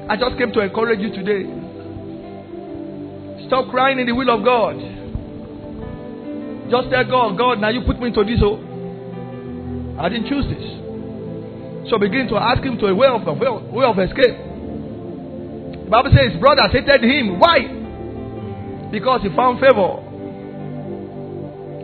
I 0.08 0.16
just 0.16 0.36
came 0.38 0.52
to 0.52 0.60
encourage 0.60 1.00
you 1.00 1.10
today. 1.10 1.48
Stop 3.48 3.70
crying 3.70 3.98
in 3.98 4.06
the 4.06 4.12
will 4.12 4.28
of 4.28 4.44
God. 4.44 4.76
Just 6.70 6.90
tell 6.90 7.04
God, 7.04 7.38
God, 7.38 7.60
now 7.60 7.70
you 7.70 7.82
put 7.86 7.98
me 7.98 8.08
into 8.08 8.24
this. 8.24 8.40
Oh, 8.42 8.58
I 9.98 10.08
didn't 10.08 10.28
choose 10.28 10.44
this. 10.52 11.90
So 11.90 11.98
begin 11.98 12.28
to 12.28 12.36
ask 12.36 12.62
him 12.62 12.76
to 12.78 12.86
a 12.86 12.94
way 12.94 13.06
of, 13.06 13.24
way 13.24 13.48
way 13.48 13.84
of 13.86 13.98
escape. 13.98 14.36
The 15.86 15.90
Bible 15.90 16.10
says 16.12 16.32
his 16.32 16.40
brothers 16.40 16.72
hated 16.72 17.02
him. 17.02 17.38
Why? 17.38 18.90
Because 18.90 19.22
he 19.22 19.30
found 19.34 19.60
favor. 19.60 20.05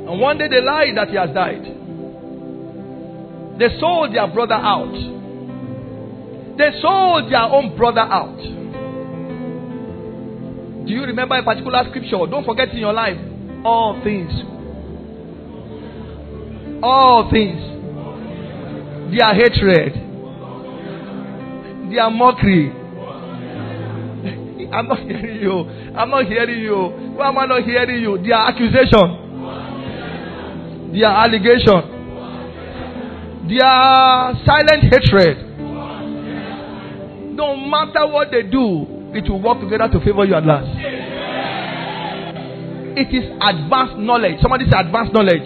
And 0.08 0.20
one 0.20 0.38
day 0.38 0.48
they 0.48 0.60
lied 0.60 0.96
that 0.96 1.08
he 1.08 1.16
has 1.16 1.30
died. 1.30 1.62
They 3.58 3.68
sold 3.78 4.14
their 4.14 4.26
brother 4.26 4.54
out. 4.54 4.92
They 6.58 6.70
sold 6.80 7.30
their 7.30 7.42
own 7.42 7.76
brother 7.76 8.00
out. 8.00 8.36
Do 10.86 10.92
you 10.92 11.02
remember 11.02 11.36
a 11.36 11.42
particular 11.44 11.84
scripture? 11.88 12.26
Don't 12.28 12.44
forget 12.44 12.70
in 12.70 12.78
your 12.78 12.92
life. 12.92 13.16
All 13.64 14.00
things. 14.02 14.32
All 16.82 17.30
things. 17.30 17.60
Their 19.16 19.34
hatred. 19.34 19.94
Their 21.92 22.10
mockery. 22.10 22.72
I'm 24.72 24.88
not 24.88 24.98
hearing 24.98 25.40
you. 25.40 25.60
I'm 25.96 26.10
not 26.10 26.26
hearing 26.26 26.58
you. 26.58 26.88
Why 27.14 27.28
am 27.28 27.38
I 27.38 27.46
not 27.46 27.62
hearing 27.62 28.02
you? 28.02 28.18
Their 28.18 28.38
accusation. 28.38 29.21
Their 30.92 31.08
allegation. 31.08 31.82
Their 33.48 34.36
silent 34.44 34.82
hatred. 34.92 35.36
No 37.34 37.56
matter 37.56 38.06
what 38.06 38.30
they 38.30 38.42
do, 38.42 38.86
it 39.14 39.28
will 39.28 39.40
work 39.40 39.60
together 39.60 39.88
to 39.92 40.00
favor 40.04 40.24
you 40.24 40.34
at 40.34 40.44
last. 40.44 40.68
It 42.94 43.08
is 43.08 43.24
advanced 43.40 43.96
knowledge. 43.96 44.40
Somebody 44.42 44.66
say 44.70 44.78
advanced 44.78 45.12
knowledge. 45.14 45.42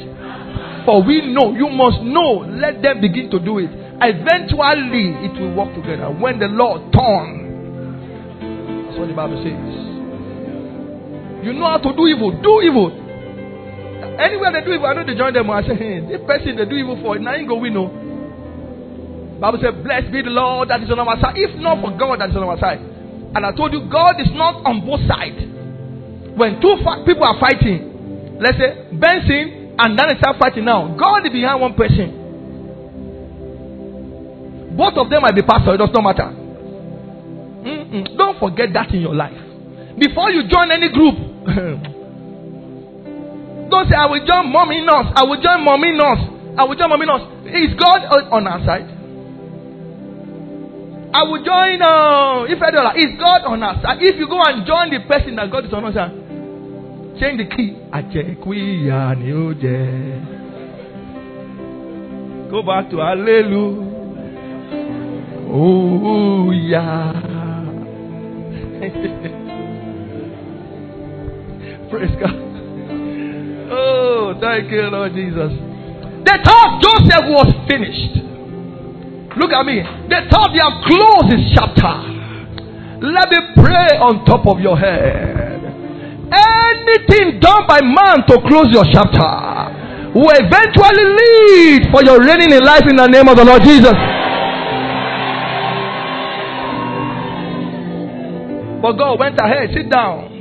For 0.84 1.02
we 1.02 1.32
know, 1.32 1.54
you 1.54 1.68
must 1.68 2.02
know. 2.02 2.42
Let 2.46 2.82
them 2.82 3.00
begin 3.00 3.30
to 3.30 3.38
do 3.38 3.58
it. 3.58 3.70
Eventually, 4.02 5.14
it 5.24 5.32
will 5.40 5.54
work 5.54 5.74
together. 5.74 6.10
When 6.10 6.38
the 6.38 6.48
Lord 6.48 6.92
turn, 6.92 7.46
that's 8.86 8.98
what 8.98 9.08
the 9.08 9.14
Bible 9.14 9.38
says. 9.42 9.56
You 11.46 11.52
know 11.54 11.66
how 11.66 11.78
to 11.78 11.92
do 11.96 12.06
evil. 12.06 12.30
Do 12.42 12.62
evil. 12.62 12.90
Anywhere 14.20 14.52
they 14.52 14.64
do 14.64 14.72
evil, 14.72 14.86
I 14.86 14.94
know 14.94 15.04
they 15.04 15.14
join 15.14 15.32
them. 15.32 15.50
I 15.50 15.62
say, 15.62 15.76
hey, 15.76 16.00
the 16.00 16.18
person 16.26 16.56
they 16.56 16.64
do 16.64 16.76
evil 16.76 16.96
for, 17.02 17.18
now 17.18 17.34
you 17.34 17.46
go 17.46 17.56
we 17.56 17.70
know. 17.70 17.88
Bible 19.40 19.58
says, 19.60 19.74
Blessed 19.84 20.12
be 20.12 20.22
the 20.22 20.30
Lord 20.32 20.68
that 20.70 20.82
is 20.82 20.90
on 20.90 20.98
our 20.98 21.20
side. 21.20 21.36
If 21.36 21.60
not 21.60 21.80
for 21.84 21.92
God 21.96 22.20
that 22.20 22.30
is 22.30 22.36
on 22.36 22.42
our 22.44 22.58
side. 22.58 22.80
And 22.80 23.44
I 23.44 23.52
told 23.52 23.72
you, 23.72 23.84
God 23.92 24.16
is 24.20 24.28
not 24.32 24.64
on 24.64 24.80
both 24.80 25.04
sides. 25.04 25.36
When 26.36 26.60
two 26.60 26.76
fa- 26.80 27.04
people 27.04 27.24
are 27.24 27.36
fighting, 27.40 28.40
let's 28.40 28.56
say 28.56 28.88
Benson 28.96 29.76
and 29.76 29.92
then 29.98 30.16
start 30.18 30.36
fighting 30.40 30.64
now, 30.64 30.96
God 30.96 31.26
is 31.26 31.32
behind 31.32 31.60
one 31.60 31.74
person. 31.74 32.24
Both 34.76 34.96
of 34.96 35.08
them 35.10 35.22
might 35.22 35.34
be 35.34 35.42
pastor, 35.42 35.74
it 35.74 35.78
does 35.78 35.90
not 35.92 36.02
matter. 36.04 36.32
Mm-mm. 37.64 38.16
Don't 38.16 38.38
forget 38.40 38.72
that 38.72 38.92
in 38.92 39.00
your 39.00 39.14
life. 39.14 39.36
Before 39.98 40.30
you 40.30 40.48
join 40.48 40.70
any 40.70 40.88
group, 40.88 41.16
don't 43.70 43.88
say, 43.90 43.96
I 43.96 44.06
will 44.06 44.24
join 44.24 44.52
mommy 44.52 44.80
nurse, 44.80 45.10
I 45.16 45.24
will 45.24 45.40
join 45.42 45.64
mommy 45.64 45.92
nurse, 45.92 46.22
I 46.58 46.64
will 46.64 46.76
join 46.76 46.88
mommy 46.88 47.06
nurse. 47.06 47.22
Is 47.50 47.74
God 47.78 48.02
on 48.30 48.46
our 48.46 48.60
side? 48.64 48.96
I 51.14 51.22
will 51.22 51.42
join 51.42 51.80
uh, 51.80 52.44
if 52.44 52.60
I 52.60 52.70
do 52.70 52.78
is 53.00 53.18
God 53.18 53.42
on 53.46 53.62
our 53.62 53.80
side? 53.80 53.98
If 54.00 54.16
you 54.18 54.28
go 54.28 54.40
and 54.42 54.66
join 54.66 54.90
the 54.90 55.00
person 55.08 55.36
that 55.36 55.50
God 55.50 55.64
is 55.64 55.72
on 55.72 55.84
our 55.84 55.92
side, 55.92 56.12
change 57.18 57.38
the 57.38 57.46
key. 57.56 57.76
I 57.92 58.02
check 58.02 58.44
we 58.44 58.90
are 58.90 59.14
new. 59.14 59.54
Go 62.50 62.62
back 62.62 62.90
to 62.90 62.98
Hallelujah. 62.98 63.96
Oh 65.48 66.50
yeah. 66.50 67.12
Praise 71.90 72.16
God. 72.20 72.45
Oh, 73.70 74.34
thank 74.40 74.70
you, 74.70 74.82
Lord 74.90 75.12
Jesus. 75.14 75.52
They 76.24 76.38
thought 76.44 76.82
Joseph 76.82 77.26
was 77.30 77.48
finished. 77.68 78.22
Look 79.36 79.52
at 79.52 79.66
me. 79.66 79.82
They 80.08 80.22
thought 80.30 80.50
they 80.54 80.62
have 80.62 80.80
closed 80.86 81.28
this 81.30 81.44
chapter. 81.54 81.94
Let 83.04 83.28
me 83.28 83.38
pray 83.60 83.98
on 84.00 84.24
top 84.24 84.46
of 84.46 84.60
your 84.60 84.78
head. 84.78 85.60
Anything 86.32 87.38
done 87.40 87.66
by 87.68 87.80
man 87.82 88.26
to 88.26 88.40
close 88.48 88.72
your 88.72 88.86
chapter 88.90 90.16
will 90.16 90.32
eventually 90.32 91.06
lead 91.14 91.90
for 91.92 92.02
your 92.02 92.18
reigning 92.24 92.50
in 92.56 92.64
life 92.64 92.82
in 92.88 92.96
the 92.96 93.06
name 93.06 93.28
of 93.28 93.36
the 93.36 93.44
Lord 93.44 93.62
Jesus. 93.62 93.94
But 98.80 98.92
God 98.96 99.18
went 99.20 99.38
ahead, 99.38 99.70
sit 99.74 99.90
down, 99.90 100.32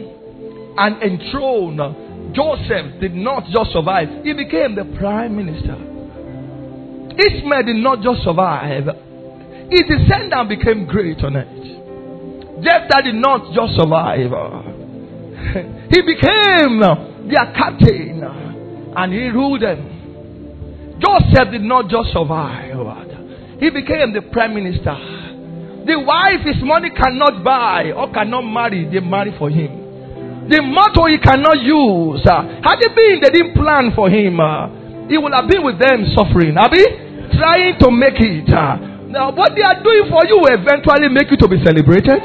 and 0.78 1.02
enthroned. 1.04 2.05
Joseph 2.36 3.00
did 3.00 3.16
not 3.16 3.46
just 3.48 3.72
survive, 3.72 4.10
he 4.24 4.34
became 4.34 4.76
the 4.76 4.84
prime 5.00 5.36
minister. 5.36 5.76
Ishmael 7.16 7.64
did 7.64 7.78
not 7.78 8.02
just 8.04 8.24
survive, 8.24 8.84
his 9.72 9.84
descendant 9.88 10.50
became 10.50 10.86
great 10.86 11.24
on 11.24 11.38
it. 11.38 12.62
Jephthah 12.62 13.02
did 13.04 13.16
not 13.16 13.54
just 13.56 13.80
survive, 13.80 14.30
he 15.92 16.02
became 16.04 16.80
their 17.30 17.54
captain 17.56 18.22
and 18.98 19.14
he 19.14 19.30
ruled 19.30 19.62
them. 19.62 21.00
Joseph 21.00 21.52
did 21.52 21.62
not 21.64 21.90
just 21.90 22.12
survive, 22.12 22.76
he 23.60 23.70
became 23.70 24.12
the 24.14 24.22
prime 24.32 24.54
minister. 24.54 24.96
The 25.86 26.00
wife 26.00 26.42
his 26.44 26.62
money 26.64 26.90
cannot 26.90 27.44
buy 27.44 27.92
or 27.96 28.12
cannot 28.12 28.42
marry, 28.42 28.90
they 28.92 29.00
marry 29.00 29.34
for 29.38 29.50
him. 29.50 29.85
The 30.46 30.62
motto 30.62 31.06
he 31.10 31.18
cannot 31.18 31.58
use. 31.62 32.22
Uh, 32.26 32.62
had 32.62 32.78
it 32.82 32.94
been 32.94 33.18
they 33.22 33.34
didn't 33.34 33.56
plan 33.58 33.90
for 33.98 34.10
him, 34.10 34.40
uh, 34.40 34.70
he 35.10 35.18
would 35.18 35.34
have 35.34 35.50
been 35.50 35.66
with 35.66 35.80
them 35.82 36.06
suffering. 36.14 36.54
Abi, 36.58 36.86
trying 37.34 37.78
to 37.82 37.90
make 37.90 38.22
it. 38.22 38.46
Uh, 38.54 38.78
now, 39.10 39.32
what 39.34 39.54
they 39.56 39.62
are 39.64 39.82
doing 39.82 40.06
for 40.10 40.22
you 40.28 40.38
will 40.38 40.54
eventually 40.54 41.10
make 41.10 41.32
you 41.32 41.38
to 41.38 41.48
be 41.48 41.58
celebrated. 41.66 42.20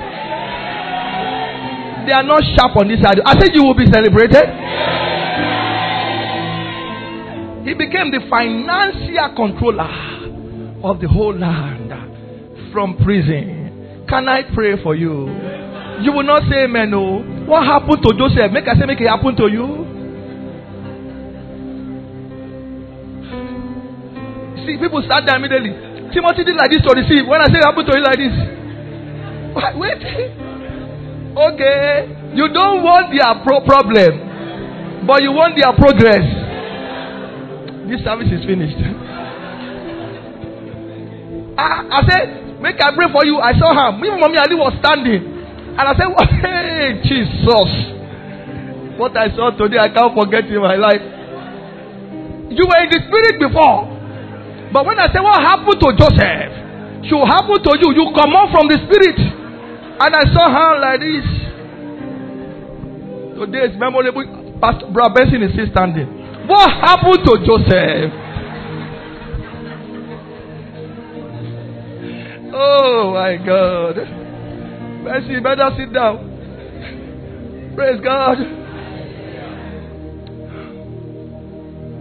They 2.04 2.12
are 2.12 2.24
not 2.24 2.42
sharp 2.56 2.76
on 2.76 2.88
this 2.88 3.00
side. 3.00 3.20
I 3.24 3.38
said 3.40 3.54
you 3.54 3.62
will 3.64 3.76
be 3.76 3.86
celebrated. 3.86 4.44
He 7.64 7.74
became 7.74 8.10
the 8.10 8.20
financial 8.28 9.32
controller 9.36 9.88
of 10.82 11.00
the 11.00 11.08
whole 11.08 11.36
land 11.36 11.92
from 12.72 12.96
prison. 13.04 14.04
Can 14.08 14.28
I 14.28 14.42
pray 14.54 14.82
for 14.82 14.94
you? 14.96 15.28
You 16.02 16.12
will 16.12 16.24
not 16.24 16.42
say 16.50 16.64
amen. 16.64 16.90
No. 16.90 17.20
What 17.51 17.66
happened 17.66 17.98
to 18.07 18.14
Joseph? 18.14 18.53
Make 18.55 18.68
I 18.70 18.78
say, 18.78 18.86
make 18.86 19.01
it 19.03 19.11
happen 19.11 19.34
to 19.34 19.51
you. 19.51 19.66
See, 24.62 24.78
people 24.78 25.03
start 25.03 25.26
there 25.26 25.34
immediately. 25.34 25.74
Timothy 26.14 26.46
did 26.46 26.55
like 26.55 26.70
this 26.70 26.86
to 26.86 26.94
receive. 26.94 27.26
When 27.26 27.42
I 27.42 27.51
say 27.51 27.59
happen 27.59 27.82
to 27.82 27.92
you 27.98 28.05
like 28.07 28.22
this, 28.22 28.30
wait. 29.82 29.98
Okay, 31.34 32.38
you 32.38 32.46
don't 32.55 32.86
want 32.86 33.11
their 33.11 33.34
pro- 33.42 33.66
problem, 33.66 35.07
but 35.11 35.18
you 35.18 35.34
want 35.34 35.59
their 35.59 35.74
progress. 35.74 36.22
This 37.90 37.98
service 38.07 38.30
is 38.30 38.46
finished. 38.46 38.78
I, 41.59 41.66
ah, 41.66 41.98
I 41.98 42.01
said, 42.07 42.62
make 42.62 42.78
I 42.78 42.94
pray 42.94 43.11
for 43.11 43.26
you. 43.26 43.42
I 43.42 43.59
saw 43.59 43.74
her. 43.74 43.98
Me 43.98 44.07
mommy 44.07 44.38
Ali 44.38 44.55
was 44.55 44.70
standing. 44.78 45.30
And 45.81 45.89
I 45.89 45.97
said, 45.97 46.12
hey, 46.45 47.01
Jesus. 47.09 47.72
What 49.01 49.16
I 49.16 49.33
saw 49.33 49.49
today, 49.57 49.81
I 49.81 49.89
can't 49.89 50.12
forget 50.12 50.45
in 50.45 50.61
my 50.61 50.76
life. 50.76 51.01
You 52.53 52.68
were 52.68 52.81
in 52.85 52.93
the 52.93 53.01
spirit 53.09 53.41
before. 53.41 53.89
But 54.76 54.85
when 54.85 55.01
I 55.01 55.09
said, 55.09 55.24
what 55.24 55.41
happened 55.41 55.81
to 55.81 55.89
Joseph? 55.97 56.53
Should 57.09 57.24
happen 57.24 57.64
to 57.64 57.72
you. 57.81 57.97
You 57.97 58.12
come 58.12 58.37
out 58.37 58.53
from 58.53 58.68
the 58.68 58.76
spirit. 58.76 59.16
And 60.05 60.12
I 60.12 60.28
saw 60.37 60.53
her 60.53 60.76
like 60.85 61.01
this. 61.01 61.24
Today 63.41 63.72
is 63.72 63.81
memorable. 63.81 64.61
Pastor 64.61 64.85
Brad 64.93 65.14
Benson 65.16 65.41
is 65.49 65.57
still 65.57 65.72
standing. 65.72 66.12
What 66.47 66.68
happened 66.76 67.24
to 67.24 67.41
Joseph? 67.41 68.12
Oh 72.53 73.16
my 73.16 73.41
God. 73.41 74.19
Mercy, 75.03 75.40
better 75.40 75.70
sit 75.76 75.92
down. 75.92 77.72
Praise 77.74 78.01
God. 78.03 78.36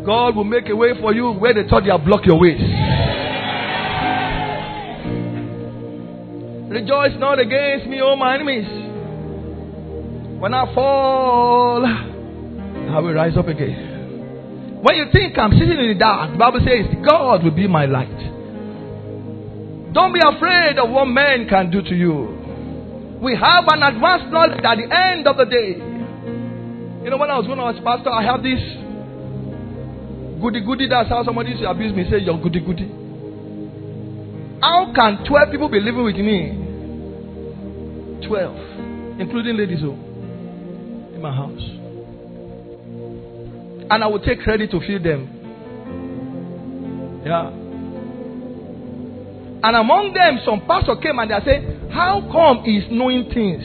God 0.06 0.36
will 0.36 0.44
make 0.44 0.68
a 0.70 0.76
way 0.76 1.00
for 1.00 1.14
you 1.14 1.32
where 1.32 1.54
they 1.54 1.68
thought 1.70 1.84
they 1.84 1.92
have 1.92 2.04
blocked 2.06 2.26
your 2.26 2.40
ways. 2.40 2.60
Rejoice 6.70 7.18
not 7.20 7.40
against 7.40 7.88
me, 7.88 8.02
O 8.02 8.16
my 8.16 8.36
enemies. 8.36 8.66
When 10.40 10.54
I 10.54 10.74
fall, 10.74 11.86
I 11.86 13.00
will 13.00 13.14
rise 13.14 13.38
up 13.38 13.48
again. 13.48 14.80
When 14.82 14.96
you 14.96 15.06
think 15.12 15.38
I'm 15.38 15.52
sitting 15.52 15.78
in 15.78 15.88
the 15.90 15.96
dark, 16.00 16.32
the 16.32 16.38
Bible 16.38 16.60
says, 16.66 16.86
God 17.06 17.44
will 17.44 17.52
be 17.52 17.68
my 17.68 17.86
light. 17.86 18.08
Don't 19.94 20.14
be 20.14 20.20
afraid 20.24 20.78
of 20.80 20.90
what 20.90 21.06
man 21.06 21.48
can 21.50 21.70
do 21.72 21.82
to 21.82 21.96
you. 21.96 22.39
We 23.22 23.36
have 23.36 23.66
an 23.68 23.84
advanced 23.84 24.32
knowledge 24.32 24.64
at 24.64 24.76
the 24.76 24.88
end 24.90 25.28
of 25.28 25.38
the 25.38 25.46
day. 25.46 25.76
You 27.04 27.10
know, 27.10 27.18
when 27.18 27.30
I 27.30 27.38
was 27.38 27.48
going 27.48 27.60
ask 27.60 27.84
pastor, 27.84 28.10
I 28.10 28.24
have 28.24 28.44
this 28.44 28.60
goody 30.42 30.62
goody. 30.62 30.88
That's 30.88 31.10
how 31.10 31.24
somebody 31.24 31.52
used 31.52 31.64
to 31.64 31.70
abuse 31.70 31.94
me. 31.94 32.06
Say, 32.10 32.20
You're 32.20 32.40
goody 32.42 32.60
goody. 32.60 32.88
How 34.62 34.92
can 34.96 35.24
12 35.26 35.52
people 35.52 35.70
be 35.70 35.80
living 35.80 36.04
with 36.04 36.16
me? 36.16 36.68
12, 38.28 39.20
including 39.20 39.58
ladies 39.58 39.80
who 39.80 39.92
in 41.16 41.22
my 41.22 41.34
house 41.34 41.80
and 43.90 44.04
I 44.04 44.08
will 44.08 44.20
take 44.20 44.42
credit 44.42 44.70
to 44.72 44.80
feed 44.82 45.04
them. 45.04 45.28
Yeah. 47.26 47.50
And 49.62 49.76
among 49.76 50.14
them, 50.14 50.40
some 50.46 50.66
pastor 50.66 50.96
came 50.96 51.20
and 51.20 51.32
they 51.32 51.40
said, 51.44 51.92
How 51.92 52.22
come 52.32 52.64
he's 52.64 52.88
knowing 52.90 53.30
things? 53.34 53.64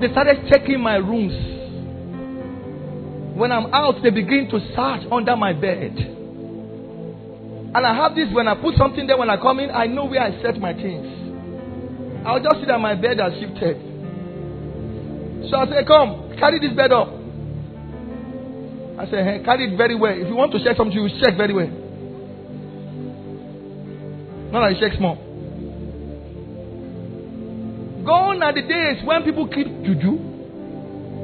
They 0.00 0.10
started 0.10 0.48
checking 0.50 0.80
my 0.80 0.96
rooms. 0.96 1.34
When 3.38 3.52
I'm 3.52 3.72
out, 3.72 4.02
they 4.02 4.10
begin 4.10 4.48
to 4.50 4.58
search 4.74 5.06
under 5.12 5.36
my 5.36 5.52
bed. 5.52 5.94
And 7.74 7.86
I 7.86 7.94
have 7.94 8.14
this 8.16 8.28
when 8.32 8.48
I 8.48 8.54
put 8.54 8.74
something 8.76 9.06
there, 9.06 9.16
when 9.16 9.30
I 9.30 9.36
come 9.36 9.60
in, 9.60 9.70
I 9.70 9.86
know 9.86 10.06
where 10.06 10.22
I 10.22 10.42
set 10.42 10.58
my 10.58 10.72
things. 10.72 11.06
I'll 12.26 12.42
just 12.42 12.56
see 12.60 12.66
that 12.66 12.80
my 12.80 12.94
bed 12.94 13.20
has 13.20 13.34
shifted. 13.38 13.76
So 15.50 15.58
I 15.58 15.66
say, 15.70 15.84
Come, 15.86 16.34
carry 16.38 16.58
this 16.58 16.72
bed 16.74 16.90
up. 16.90 17.16
I 18.98 19.04
said, 19.10 19.26
hey, 19.26 19.42
carry 19.44 19.72
it 19.72 19.76
very 19.76 19.94
well. 19.94 20.12
If 20.12 20.26
you 20.26 20.34
want 20.34 20.52
to 20.52 20.64
check 20.64 20.76
something, 20.76 20.96
you 20.96 21.08
check 21.20 21.36
very 21.36 21.52
well. 21.52 21.68
Not 24.52 24.60
that 24.60 24.74
you 24.74 24.80
check 24.80 24.96
small. 24.98 25.16
Gone 28.06 28.42
are 28.42 28.52
the 28.54 28.62
days 28.62 29.02
when 29.04 29.24
people 29.24 29.48
keep 29.48 29.66
juju. 29.82 30.18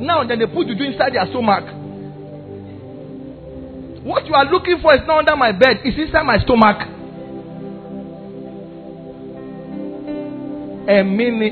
Now 0.02 0.26
then 0.26 0.38
they 0.40 0.46
put 0.46 0.66
juju 0.66 0.82
inside 0.82 1.14
their 1.14 1.26
stomach. 1.30 1.64
What 4.02 4.26
you 4.26 4.34
are 4.34 4.44
looking 4.46 4.80
for 4.82 4.92
is 4.94 5.06
not 5.06 5.18
under 5.20 5.36
my 5.36 5.52
bed, 5.52 5.80
it's 5.84 5.96
inside 5.96 6.24
my 6.24 6.38
stomach. 6.42 6.88
A 10.88 11.04
mini. 11.04 11.50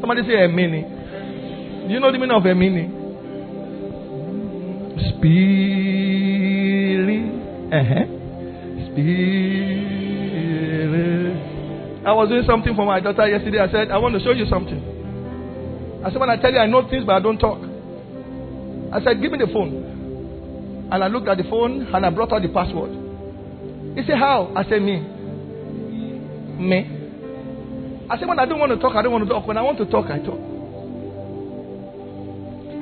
Somebody 0.00 0.22
say 0.28 0.44
a 0.44 0.48
mini. 0.48 0.82
Do 0.82 1.94
you 1.94 2.00
know 2.00 2.12
the 2.12 2.18
meaning 2.18 2.36
of 2.36 2.44
a 2.44 2.54
mini? 2.54 2.88
Spirit. 5.16 6.12
Uh-huh. 7.72 8.04
Spirit. 8.92 10.01
I 12.04 12.12
was 12.12 12.28
doing 12.28 12.44
something 12.46 12.74
for 12.74 12.84
my 12.84 13.00
daughter 13.00 13.26
yesterday. 13.28 13.60
I 13.60 13.70
said, 13.70 13.90
I 13.90 13.98
want 13.98 14.14
to 14.14 14.20
show 14.20 14.32
you 14.32 14.46
something. 14.46 16.02
I 16.04 16.10
said, 16.10 16.18
when 16.18 16.30
I 16.30 16.36
tell 16.36 16.52
you 16.52 16.58
I 16.58 16.66
know 16.66 16.88
things, 16.88 17.04
but 17.04 17.14
I 17.14 17.20
don't 17.20 17.38
talk. 17.38 17.62
I 18.92 19.02
said, 19.04 19.22
give 19.22 19.30
me 19.30 19.38
the 19.38 19.46
phone. 19.52 20.88
And 20.92 21.02
I 21.02 21.06
looked 21.06 21.28
at 21.28 21.38
the 21.38 21.44
phone 21.44 21.86
and 21.94 22.04
I 22.04 22.10
brought 22.10 22.32
out 22.32 22.42
the 22.42 22.48
password. 22.48 22.90
He 23.96 24.02
said, 24.06 24.18
How? 24.18 24.52
I 24.54 24.64
said, 24.68 24.82
Me. 24.82 25.00
Me. 26.60 28.08
I 28.10 28.18
said, 28.18 28.28
When 28.28 28.38
I 28.38 28.44
don't 28.44 28.58
want 28.58 28.72
to 28.72 28.78
talk, 28.78 28.94
I 28.94 29.02
don't 29.02 29.12
want 29.12 29.24
to 29.24 29.30
talk. 29.30 29.46
When 29.46 29.56
I 29.56 29.62
want 29.62 29.78
to 29.78 29.86
talk, 29.86 30.06
I 30.10 30.18
talk. 30.18 30.38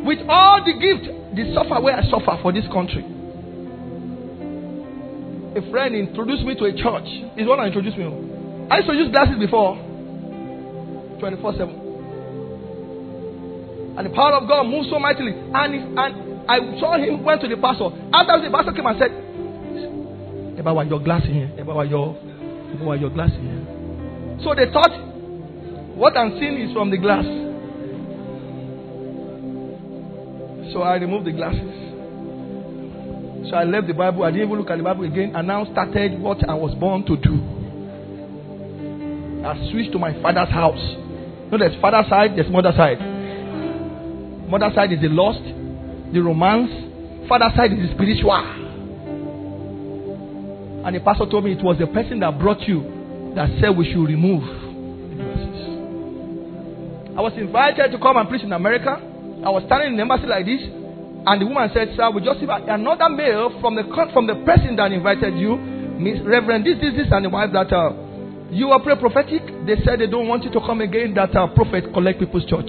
With 0.03 0.19
all 0.29 0.65
the 0.65 0.73
gift 0.73 1.07
the 1.37 1.55
suffer 1.55 1.81
where 1.81 1.95
I 1.97 2.03
suffer 2.11 2.39
for 2.43 2.53
this 2.53 2.67
country. 2.73 3.05
A 5.55 5.71
friend 5.71 5.95
introduced 5.95 6.43
me 6.45 6.55
to 6.57 6.65
a 6.65 6.73
church. 6.73 7.07
He's 7.37 7.47
one 7.47 7.59
that 7.59 7.67
introduced 7.67 7.99
me. 7.99 8.07
I 8.71 8.77
used 8.79 8.89
to 8.89 8.95
use 8.95 9.11
glasses 9.11 9.39
before. 9.39 9.75
24 11.19 11.53
7. 11.53 11.91
And 13.99 14.07
the 14.07 14.15
power 14.15 14.35
of 14.35 14.49
God 14.49 14.63
moved 14.71 14.89
so 14.89 14.99
mightily. 14.99 15.33
And, 15.35 15.99
and 15.99 16.49
I 16.49 16.59
saw 16.79 16.97
him 16.97 17.23
went 17.25 17.41
to 17.43 17.49
the 17.49 17.57
pastor. 17.57 17.91
After 18.15 18.41
the 18.43 18.51
pastor 18.51 18.73
came 18.73 18.87
and 18.87 18.99
said, 18.99 19.11
About 20.59 20.87
your 20.89 21.01
glass 21.01 21.25
in 21.25 21.35
here. 21.35 21.51
About 21.59 21.91
your 21.91 22.15
Why 22.79 22.95
your 22.95 23.11
glasses? 23.11 23.37
Here." 23.37 23.67
So 24.45 24.55
they 24.55 24.71
thought 24.73 24.91
what 25.97 26.17
I'm 26.17 26.39
seeing 26.39 26.57
is 26.63 26.73
from 26.73 26.91
the 26.91 26.97
glass. 26.97 27.25
So 30.73 30.83
I 30.83 30.95
removed 30.97 31.27
the 31.27 31.33
glasses. 31.33 31.75
So 33.51 33.57
I 33.57 33.65
left 33.65 33.89
the 33.89 33.95
Bible. 33.95 34.23
I 34.23 34.31
didn't 34.31 34.47
even 34.47 34.59
look 34.59 34.71
at 34.71 34.79
the 34.79 34.85
Bible 34.85 35.05
again. 35.05 35.35
And 35.35 35.49
now 35.49 35.65
started 35.73 36.21
what 36.21 36.49
I 36.49 36.55
was 36.55 36.73
born 36.79 37.05
to 37.07 37.17
do. 37.17 37.60
I 39.45 39.71
switched 39.71 39.93
to 39.93 39.99
my 39.99 40.13
father's 40.23 40.49
house. 40.53 40.81
No, 41.51 41.59
there's 41.59 41.81
father 41.81 42.03
side, 42.09 42.37
there's 42.37 42.51
mother 42.51 42.73
side. 42.77 42.99
Mother 44.49 44.71
side 44.75 44.93
is 44.93 45.01
the 45.01 45.09
lost, 45.09 45.43
the 46.13 46.21
romance. 46.21 46.71
Father 47.29 47.51
side 47.57 47.73
is 47.73 47.89
the 47.89 47.95
spiritual. 47.95 48.35
And 50.85 50.97
the 50.97 51.01
pastor 51.01 51.27
told 51.27 51.45
me 51.45 51.53
it 51.53 51.63
was 51.63 51.79
the 51.79 51.87
person 51.87 52.21
that 52.21 52.39
brought 52.39 52.61
you 52.63 53.33
that 53.37 53.49
said 53.61 53.77
we 53.77 53.85
should 53.93 54.05
remove 54.05 54.61
I 57.21 57.23
was 57.23 57.35
invited 57.37 57.93
to 57.93 57.99
come 57.99 58.17
and 58.17 58.29
preach 58.29 58.43
in 58.43 58.53
America. 58.53 58.97
I 59.45 59.51
was 59.51 59.63
standing 59.67 59.93
in 59.93 59.97
the 59.97 60.09
embassy 60.09 60.25
like 60.25 60.47
this, 60.47 60.65
and 60.65 61.37
the 61.37 61.45
woman 61.45 61.69
said, 61.75 61.93
Sir, 61.93 62.09
we 62.09 62.25
just 62.25 62.41
have 62.41 62.65
another 62.65 63.13
mail 63.13 63.53
from 63.61 63.77
the 63.77 63.85
from 64.15 64.25
the 64.25 64.41
person 64.49 64.77
that 64.81 64.89
invited 64.89 65.37
you, 65.37 65.61
Miss 66.01 66.17
Reverend, 66.25 66.65
this, 66.65 66.81
this, 66.81 66.97
this, 66.97 67.13
and 67.13 67.27
the 67.27 67.29
wife 67.29 67.53
that 67.53 67.69
uh, 67.69 67.93
you 68.51 68.69
are 68.71 68.81
prophetic. 68.83 69.43
They 69.67 69.77
said 69.85 70.01
they 70.01 70.07
don't 70.07 70.27
want 70.27 70.45
you 70.45 70.51
to 70.51 70.61
come 70.61 70.81
again, 70.81 71.15
that 71.15 71.35
uh, 71.37 71.47
prophet 71.55 71.93
collect 71.93 72.19
people's 72.19 72.45
church. 72.47 72.69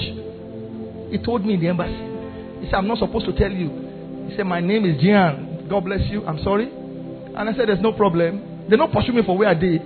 He 1.09 1.17
told 1.17 1.45
me 1.45 1.55
in 1.55 1.59
the 1.59 1.67
embassy. 1.67 2.61
He 2.61 2.67
said, 2.69 2.75
I'm 2.75 2.88
not 2.88 2.99
supposed 2.99 3.25
to 3.25 3.34
tell 3.34 3.51
you. 3.51 4.29
He 4.29 4.36
said, 4.38 4.45
My 4.45 4.59
name 4.61 4.86
is 4.86 5.01
Jian. 5.01 5.67
God 5.67 5.84
bless 5.86 6.01
you. 6.09 6.25
I'm 6.25 6.41
sorry. 6.43 6.69
And 6.69 7.49
I 7.49 7.53
said, 7.57 7.67
There's 7.67 7.82
no 7.82 7.93
problem. 7.93 8.69
They 8.69 8.77
don't 8.77 8.93
pursue 8.93 9.11
me 9.11 9.23
for 9.25 9.38
where 9.38 9.49
I 9.49 9.55
did. 9.55 9.82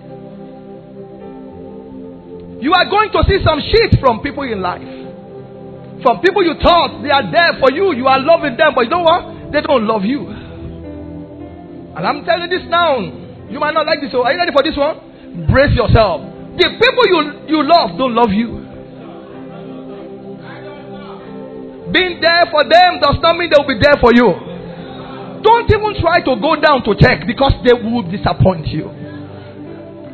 You 2.62 2.74
are 2.74 2.86
going 2.90 3.12
to 3.12 3.24
see 3.28 3.40
some 3.44 3.60
shit 3.60 4.00
from 4.00 4.20
people 4.22 4.44
in 4.44 4.62
life. 4.62 4.84
From 6.04 6.20
people 6.20 6.44
you 6.44 6.56
thought 6.62 7.02
they 7.02 7.10
are 7.12 7.24
there 7.32 7.60
for 7.60 7.72
you. 7.72 7.94
You 7.96 8.08
are 8.08 8.20
loving 8.20 8.58
them, 8.58 8.74
but 8.76 8.84
you 8.84 8.90
know 8.90 9.02
what? 9.02 9.52
They 9.52 9.62
don't 9.62 9.88
love 9.88 10.04
you. 10.04 10.28
And 11.96 12.04
I'm 12.06 12.26
telling 12.26 12.52
you 12.52 12.60
this 12.60 12.68
now. 12.68 13.00
You 13.50 13.60
might 13.60 13.74
not 13.74 13.86
like 13.86 14.02
this. 14.02 14.12
So 14.12 14.24
are 14.26 14.34
you 14.34 14.38
ready 14.38 14.52
for 14.52 14.64
this 14.64 14.76
one? 14.76 15.15
Brace 15.44 15.76
yourself. 15.76 16.22
The 16.56 16.68
people 16.80 17.04
you, 17.12 17.20
you 17.52 17.60
love 17.68 17.98
don't 18.00 18.16
love 18.16 18.32
you. 18.32 18.64
Being 21.92 22.20
there 22.24 22.48
for 22.52 22.64
them 22.64 23.00
does 23.04 23.20
not 23.22 23.36
mean 23.38 23.52
they 23.52 23.60
will 23.60 23.68
be 23.68 23.80
there 23.80 24.00
for 24.00 24.16
you. 24.16 24.32
Don't 25.44 25.68
even 25.70 25.94
try 26.02 26.24
to 26.24 26.34
go 26.40 26.56
down 26.56 26.82
to 26.88 26.96
check 26.98 27.28
because 27.28 27.54
they 27.68 27.76
will 27.76 28.02
disappoint 28.08 28.68
you. 28.68 28.88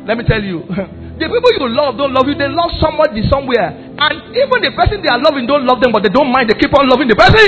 Let 0.06 0.18
me 0.18 0.24
tell 0.26 0.42
you. 0.42 0.66
The 1.12 1.28
people 1.28 1.52
you 1.54 1.68
love 1.70 1.94
don't 2.00 2.10
love 2.10 2.26
you. 2.26 2.34
They 2.34 2.48
love 2.50 2.72
somebody 2.82 3.22
somewhere. 3.30 3.70
And 3.94 4.14
even 4.34 4.58
the 4.64 4.72
person 4.74 5.04
they 5.04 5.12
are 5.12 5.20
loving 5.22 5.46
don't 5.46 5.62
love 5.62 5.78
them, 5.78 5.92
but 5.92 6.02
they 6.02 6.08
don't 6.10 6.32
mind. 6.32 6.50
They 6.50 6.58
keep 6.58 6.72
on 6.74 6.88
loving 6.88 7.06
the 7.06 7.14
person. 7.14 7.46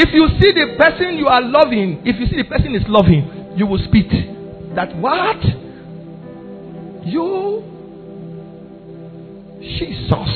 If 0.00 0.14
you 0.14 0.28
see 0.40 0.52
the 0.52 0.76
person 0.78 1.18
you 1.18 1.26
are 1.26 1.42
loving, 1.42 2.02
if 2.06 2.20
you 2.20 2.26
see 2.26 2.36
the 2.36 2.44
person 2.48 2.72
is 2.76 2.82
loving, 2.86 3.54
you 3.56 3.66
will 3.66 3.82
speak. 3.88 4.06
That 4.76 4.94
what? 4.94 5.42
You 7.04 7.64
Jesus. 9.60 10.30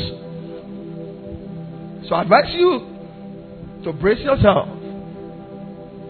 So 2.08 2.16
I 2.16 2.22
advise 2.22 2.50
you 2.50 3.80
to 3.84 3.92
brace 3.92 4.18
yourself. 4.18 4.66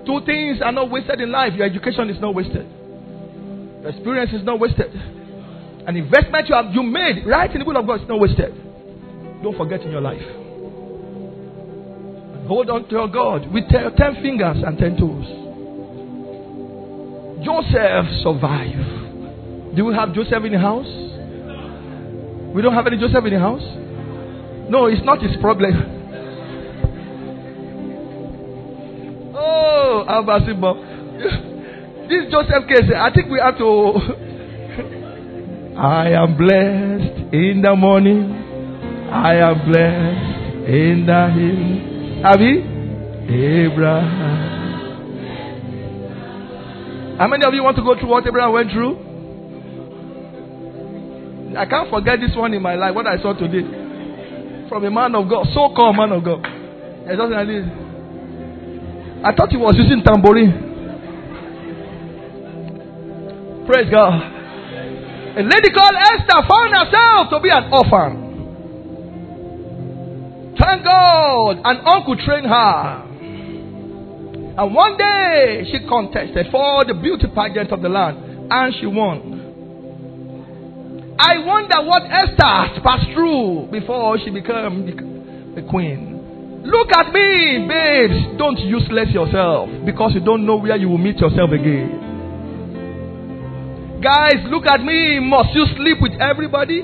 Two 0.07 0.21
things 0.25 0.63
are 0.65 0.73
not 0.73 0.91
wasted 0.91 1.21
in 1.21 1.31
life. 1.31 1.53
Your 1.55 1.67
education 1.67 2.09
is 2.09 2.19
not 2.21 2.35
wasted. 2.35 2.67
Your 3.83 3.91
experience 3.91 4.33
is 4.33 4.45
not 4.45 4.61
wasted. 4.61 4.91
An 5.87 5.97
investment 5.97 6.49
you 6.49 6.55
have 6.55 6.73
you 6.73 6.83
made 6.83 7.27
right 7.27 7.53
in 7.53 7.59
the 7.59 7.67
will 7.67 7.77
of 7.77 7.87
God 7.87 8.01
is 8.01 8.09
not 8.09 8.19
wasted. 8.19 8.55
Don't 9.43 9.59
forget 9.59 9.83
in 9.83 9.91
your 9.91 10.01
life. 10.01 10.23
Hold 12.47 12.71
on 12.71 12.85
to 12.85 12.91
your 12.91 13.09
God 13.09 13.51
with 13.53 13.65
ten 13.71 14.15
fingers 14.23 14.59
and 14.65 14.79
ten 14.79 14.97
toes. 14.97 15.27
Joseph 17.45 18.07
survived. 18.23 19.75
Do 19.77 19.85
we 19.87 19.95
have 19.95 20.13
Joseph 20.15 20.45
in 20.45 20.53
the 20.53 20.59
house? 20.59 20.87
We 22.55 22.63
don't 22.63 22.75
have 22.75 22.87
any 22.87 22.99
Joseph 22.99 23.25
in 23.25 23.33
the 23.33 23.41
house? 23.41 23.63
No, 24.71 24.87
it's 24.87 25.03
not 25.05 25.21
his 25.23 25.37
problem. 25.41 25.73
Oh, 29.35 30.05
Abasibo. 30.09 30.77
This 32.09 32.31
Joseph 32.31 32.67
case, 32.69 32.91
I 32.95 33.11
think 33.15 33.31
we 33.31 33.39
have 33.41 33.57
to. 33.59 33.65
I 35.79 36.11
am 36.11 36.37
blessed 36.37 37.33
in 37.33 37.63
the 37.63 37.75
morning. 37.75 38.31
I 39.11 39.37
am 39.37 39.65
blessed 39.65 40.69
in 40.69 41.07
the 41.07 41.29
evening. 41.31 41.92
Abi? 42.25 42.63
Abraham. 43.29 44.53
How 47.19 47.27
many 47.29 47.45
of 47.45 47.53
you 47.55 47.63
want 47.63 47.77
to 47.77 47.83
go 47.83 47.95
through 47.99 48.09
what 48.09 48.27
Abraham 48.27 48.53
went 48.53 48.71
through? 48.71 48.97
I 51.57 51.67
can't 51.67 51.91
forget 51.91 52.19
this 52.21 52.35
one 52.35 52.55
in 52.55 52.63
my 52.63 52.75
life, 52.77 52.95
what 52.95 53.07
I 53.07 53.19
saw 53.21 53.35
today. 53.35 53.63
From 54.69 54.85
a 54.85 54.91
man 54.91 55.15
of 55.15 55.29
God, 55.29 55.47
so 55.53 55.75
called 55.75 55.97
man 55.97 56.13
of 56.13 56.25
God. 56.25 56.41
It's 57.05 57.19
just 57.19 57.33
like 57.33 57.47
this. 57.47 57.67
I 59.25 59.33
thought 59.37 59.51
he 59.51 59.57
was 59.57 59.75
using 59.77 60.03
tambourine. 60.03 60.71
Praise 63.67 63.91
God. 63.91 64.15
A 65.39 65.43
lady 65.43 65.71
called 65.75 65.95
Esther 65.95 66.43
found 66.47 66.71
herself 66.75 67.31
to 67.31 67.41
be 67.41 67.51
an 67.51 67.71
orphan. 67.73 68.22
Thank 70.63 70.85
God, 70.85 71.59
an 71.65 71.79
uncle 71.85 72.17
trained 72.25 72.47
her. 72.47 73.03
And 74.59 74.75
one 74.75 74.97
day 74.97 75.65
she 75.73 75.81
contested 75.89 76.47
for 76.53 76.85
the 76.85 76.95
beauty 76.95 77.27
pageant 77.35 77.73
of 77.73 77.83
the 77.83 77.89
land 77.89 78.49
and 78.51 78.75
she 78.79 78.87
won. 78.87 79.41
I 81.19 81.39
wonder 81.45 81.83
what 81.83 82.03
Esther 82.05 82.47
has 82.47 82.79
passed 82.83 83.11
through 83.13 83.69
before 83.73 84.19
she 84.19 84.31
became 84.31 84.87
the 85.57 85.63
queen. 85.63 86.63
Look 86.65 86.93
at 86.97 87.13
me, 87.13 87.67
babes. 87.67 88.39
Don't 88.39 88.59
useless 88.59 89.09
yourself 89.11 89.69
because 89.85 90.13
you 90.15 90.21
don't 90.21 90.47
know 90.47 90.57
where 90.57 90.77
you 90.77 90.89
will 90.89 90.99
meet 90.99 91.19
yourself 91.19 91.51
again. 91.51 91.99
Guys, 94.01 94.45
look 94.47 94.65
at 94.67 94.81
me. 94.83 95.19
Must 95.19 95.55
you 95.55 95.67
sleep 95.77 95.99
with 96.01 96.13
everybody? 96.21 96.83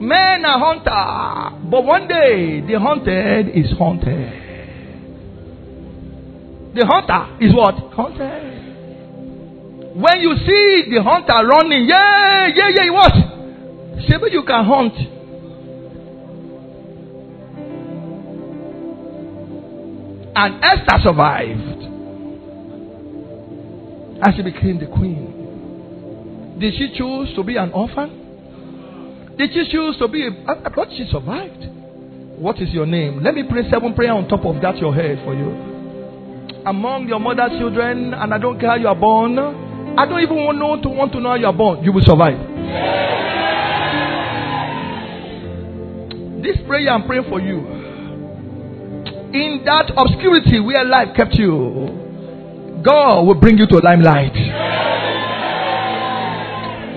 Men 0.00 0.44
are 0.46 0.58
hunter, 0.58 1.68
but 1.70 1.84
one 1.84 2.08
day 2.08 2.62
the 2.62 2.80
hunted 2.80 3.48
is 3.54 3.70
hunted. 3.78 4.32
The 6.74 6.86
hunter 6.86 7.36
is 7.44 7.54
what? 7.54 7.74
Haunted. 7.92 8.60
When 9.96 10.20
you 10.20 10.36
see 10.36 10.84
the 10.90 11.02
hunter 11.02 11.46
running, 11.46 11.84
yeah, 11.86 12.46
yeah, 12.46 12.70
yeah, 12.74 12.90
what? 12.90 13.12
See, 14.08 14.16
but 14.18 14.32
you 14.32 14.42
can 14.46 14.64
hunt. 14.64 14.94
And 20.34 20.64
Esther 20.64 20.98
survived. 21.02 21.82
And 24.22 24.34
she 24.34 24.42
became 24.42 24.78
the 24.78 24.86
queen. 24.86 26.56
Did 26.58 26.72
she 26.74 26.94
choose 26.96 27.34
to 27.36 27.42
be 27.42 27.56
an 27.56 27.72
orphan? 27.72 28.19
Did 29.40 29.54
she 29.54 29.72
choose 29.72 29.96
to 29.96 30.06
be 30.06 30.26
a. 30.26 30.30
But 30.76 30.88
she 30.98 31.08
survived. 31.10 31.64
What 32.36 32.60
is 32.60 32.68
your 32.74 32.84
name? 32.84 33.22
Let 33.22 33.34
me 33.34 33.42
pray 33.48 33.62
seven 33.70 33.94
prayer 33.94 34.12
on 34.12 34.28
top 34.28 34.44
of 34.44 34.60
that 34.60 34.76
your 34.76 34.94
head 34.94 35.16
for 35.24 35.32
you. 35.32 35.48
Among 36.66 37.08
your 37.08 37.20
mother's 37.20 37.58
children, 37.58 38.12
and 38.12 38.34
I 38.34 38.38
don't 38.38 38.60
care 38.60 38.68
how 38.68 38.76
you 38.76 38.88
are 38.88 38.94
born, 38.94 39.38
I 39.38 40.04
don't 40.04 40.20
even 40.20 40.36
want, 40.44 40.58
know 40.58 40.76
to, 40.82 40.88
want 40.90 41.12
to 41.12 41.20
know 41.20 41.30
how 41.30 41.34
you 41.36 41.46
are 41.46 41.54
born. 41.56 41.82
You 41.82 41.90
will 41.90 42.04
survive. 42.04 42.36
This 46.42 46.58
prayer 46.68 46.90
I'm 46.90 47.06
praying 47.06 47.24
for 47.30 47.40
you 47.40 47.60
in 49.32 49.62
that 49.64 49.90
obscurity 49.96 50.60
where 50.60 50.84
life 50.84 51.16
kept 51.16 51.32
you, 51.34 52.82
God 52.84 53.22
will 53.22 53.40
bring 53.40 53.56
you 53.56 53.66
to 53.68 53.78
a 53.78 53.82
limelight. 53.82 54.36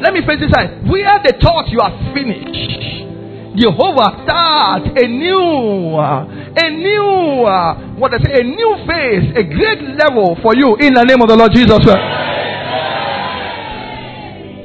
Let 0.03 0.11
me 0.13 0.19
face 0.27 0.39
this 0.43 0.51
side. 0.51 0.83
Where 0.83 1.15
they 1.23 1.31
thought 1.39 1.71
you 1.71 1.79
are 1.79 1.95
finished, 2.11 3.55
Jehovah 3.55 4.27
start 4.27 4.83
a 4.99 5.07
new, 5.07 5.95
a 5.95 6.67
new, 6.75 7.47
what 7.95 8.11
I 8.11 8.19
say, 8.19 8.41
a 8.41 8.43
new 8.43 8.83
phase, 8.83 9.31
a 9.31 9.43
great 9.47 9.79
level 9.95 10.35
for 10.43 10.55
you 10.59 10.75
in 10.75 10.93
the 10.93 11.07
name 11.07 11.21
of 11.21 11.29
the 11.29 11.37
Lord 11.39 11.55
Jesus. 11.55 11.79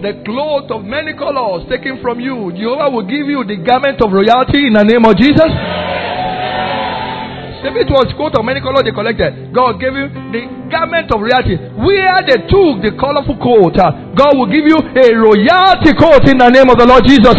The 0.03 0.22
cloth 0.26 0.70
of 0.70 0.82
many 0.84 1.12
colors 1.14 1.66
taken 1.68 2.03
from 2.03 2.18
you, 2.18 2.51
Jehovah 2.59 2.91
will 2.91 3.07
give 3.07 3.26
you 3.26 3.45
the 3.47 3.62
garment 3.62 4.03
of 4.03 4.11
royalty 4.11 4.66
in 4.66 4.74
the 4.74 4.82
name 4.82 5.05
of 5.05 5.14
Jesus. 5.14 5.51
Maybe 7.62 7.82
it 7.82 7.90
was 7.90 8.06
coat 8.14 8.38
of 8.38 8.46
many 8.46 8.62
colors 8.62 8.86
they 8.86 8.94
collected. 8.94 9.50
God 9.50 9.82
gave 9.82 9.90
you 9.90 10.06
the 10.30 10.46
garment 10.70 11.11
of 11.11 11.18
reality. 11.18 11.59
Where 11.74 12.22
they 12.22 12.46
took 12.46 12.86
the 12.86 12.94
colorful 12.94 13.34
coat, 13.42 13.74
uh, 13.74 14.14
God 14.14 14.38
will 14.38 14.46
give 14.46 14.62
you 14.62 14.78
a 14.78 15.06
royalty 15.18 15.90
coat 15.98 16.22
in 16.30 16.38
the 16.38 16.50
name 16.54 16.70
of 16.70 16.78
the 16.78 16.86
Lord 16.86 17.02
Jesus. 17.02 17.34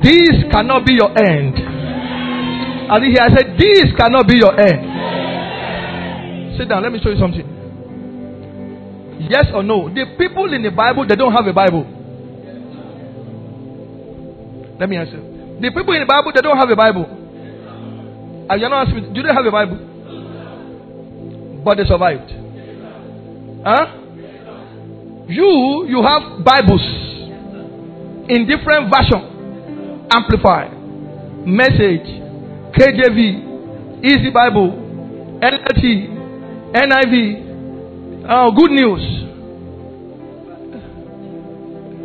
This 0.00 0.48
cannot 0.52 0.84
be 0.84 0.96
your 0.96 1.12
end. 1.12 1.74
As 2.88 3.00
he 3.00 3.16
I 3.16 3.28
said, 3.32 3.56
this 3.56 3.92
cannot 3.96 4.28
be 4.28 4.36
your 4.40 4.52
end. 4.56 4.92
Sit 6.56 6.68
down, 6.68 6.82
let 6.82 6.92
me 6.92 7.00
show 7.02 7.10
you 7.10 7.18
something. 7.18 7.44
Yes 9.28 9.46
or 9.54 9.62
no? 9.62 9.88
The 9.88 10.04
people 10.18 10.52
in 10.52 10.62
the 10.62 10.70
Bible, 10.70 11.06
they 11.06 11.16
don't 11.16 11.32
have 11.32 11.46
a 11.46 11.52
Bible. 11.52 11.84
Let 14.78 14.88
me 14.88 14.96
answer. 14.96 15.20
The 15.60 15.70
people 15.70 15.94
in 15.94 16.00
the 16.00 16.06
Bible, 16.06 16.32
they 16.34 16.42
don't 16.42 16.58
have 16.58 16.68
a 16.68 16.76
Bible. 16.76 17.23
And 18.48 18.60
you're 18.60 18.70
not 18.70 18.88
asking, 18.88 19.12
do 19.14 19.22
they 19.22 19.32
have 19.32 19.46
a 19.46 19.50
Bible? 19.50 19.78
But 21.64 21.76
they 21.78 21.84
survived. 21.84 22.30
Huh? 23.64 23.86
You, 25.28 25.86
you 25.88 26.02
have 26.02 26.44
Bibles 26.44 26.82
in 28.28 28.46
different 28.46 28.92
version. 28.92 30.06
Amplify, 30.10 30.68
Message, 31.46 32.06
KJV, 32.76 34.04
Easy 34.04 34.30
Bible, 34.30 34.72
NLT, 35.40 36.08
NIV, 36.74 37.44
uh, 38.28 38.50
Good 38.50 38.70
News, 38.72 39.02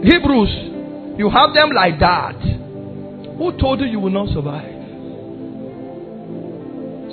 Hebrews. 0.03 0.49
You 1.19 1.29
have 1.29 1.53
them 1.53 1.71
like 1.75 1.99
that. 1.99 2.39
Who 3.37 3.51
told 3.59 3.81
you 3.81 3.87
you 3.87 3.99
will 3.99 4.11
not 4.11 4.29
survive? 4.29 4.68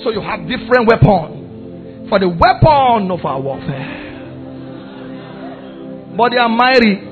So 0.07 0.13
you 0.13 0.21
have 0.21 0.47
different 0.47 0.87
weapons 0.87 2.09
for 2.09 2.21
the 2.21 2.29
weapon 2.29 3.11
of 3.11 3.25
our 3.27 3.41
warfare. 3.41 4.05
But 6.17 6.31
they 6.31 6.37
are 6.39 6.49
mighty. 6.49 7.03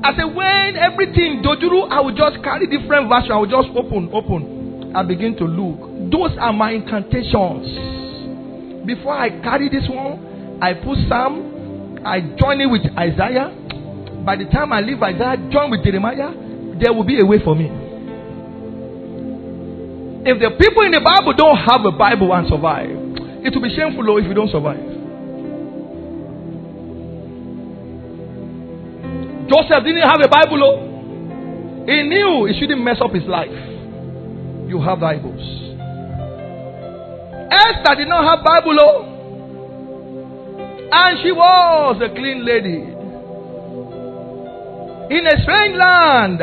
I 0.00 0.16
said, 0.16 0.34
when 0.34 0.76
everything 0.78 1.42
dojuru, 1.44 1.90
I 1.90 2.00
will 2.00 2.16
just 2.16 2.42
carry 2.42 2.66
different 2.68 3.10
version. 3.10 3.32
I 3.32 3.36
will 3.36 3.50
just 3.52 3.68
open, 3.76 4.08
open. 4.14 4.96
I 4.96 5.02
begin 5.02 5.36
to 5.36 5.44
look. 5.44 6.10
Those 6.10 6.38
are 6.40 6.54
my 6.54 6.70
incantations. 6.70 7.68
Before 8.86 9.12
I 9.12 9.28
carry 9.42 9.68
this 9.68 9.86
one, 9.90 10.58
I 10.62 10.72
put 10.72 10.96
Psalm. 11.06 12.00
I 12.02 12.22
join 12.40 12.62
it 12.62 12.70
with 12.70 12.86
Isaiah 12.96 13.52
by 14.24 14.36
the 14.36 14.44
time 14.46 14.72
I 14.72 14.80
leave 14.80 15.02
Isaiah, 15.02 15.36
join 15.50 15.70
with 15.70 15.82
Jeremiah, 15.84 16.28
there 16.80 16.92
will 16.92 17.04
be 17.04 17.20
a 17.20 17.26
way 17.26 17.38
for 17.42 17.54
me. 17.54 17.66
If 20.24 20.38
the 20.40 20.50
people 20.58 20.82
in 20.82 20.92
the 20.92 21.00
Bible 21.00 21.32
don't 21.32 21.56
have 21.56 21.84
a 21.84 21.92
Bible 21.92 22.34
and 22.34 22.48
survive, 22.48 22.90
it 23.44 23.54
will 23.54 23.62
be 23.62 23.74
shameful 23.74 24.04
though 24.04 24.18
if 24.18 24.24
you 24.24 24.34
don't 24.34 24.50
survive. 24.50 24.98
Joseph 29.48 29.84
didn't 29.84 30.04
have 30.04 30.20
a 30.20 30.28
Bible. 30.28 30.58
Though. 30.58 31.86
He 31.86 32.02
knew 32.02 32.44
he 32.44 32.60
shouldn't 32.60 32.82
mess 32.82 33.00
up 33.00 33.12
his 33.12 33.24
life. 33.24 33.48
You 34.68 34.82
have 34.84 35.00
Bibles. 35.00 35.40
Esther 37.48 37.94
did 37.96 38.08
not 38.08 38.28
have 38.28 38.44
Bible. 38.44 38.76
Though. 38.76 39.14
And 40.92 41.18
she 41.22 41.32
was 41.32 42.02
a 42.02 42.08
clean 42.14 42.44
lady 42.44 42.97
in 45.10 45.26
a 45.26 45.36
strange 45.42 45.74
land. 45.76 46.40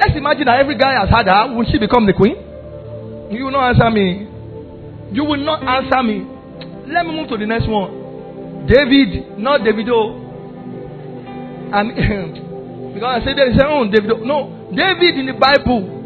Let's 0.00 0.16
imagine 0.16 0.46
that 0.46 0.60
every 0.60 0.76
guy 0.78 0.96
has 0.96 1.10
had 1.10 1.26
her. 1.28 1.54
Will 1.54 1.66
she 1.70 1.78
become 1.78 2.06
the 2.06 2.14
queen? 2.16 2.36
You 3.30 3.44
will 3.44 3.52
not 3.52 3.76
answer 3.76 3.90
me. 3.90 4.26
You 5.12 5.24
will 5.24 5.44
not 5.44 5.62
answer 5.62 6.02
me. 6.02 6.24
Let 6.88 7.06
me 7.06 7.12
move 7.20 7.28
to 7.28 7.36
the 7.36 7.46
next 7.46 7.68
one. 7.68 8.66
David, 8.66 9.38
not 9.38 9.60
Davido. 9.60 9.92
Oh. 9.92 10.26
And 11.72 11.94
because 12.94 13.22
I 13.22 13.24
said 13.24 13.36
there 13.36 13.50
is 13.50 13.56
a 13.60 13.66
oh 13.68 13.84
David. 13.90 14.24
No, 14.24 14.68
David 14.74 15.18
in 15.20 15.26
the 15.26 15.36
Bible. 15.36 16.00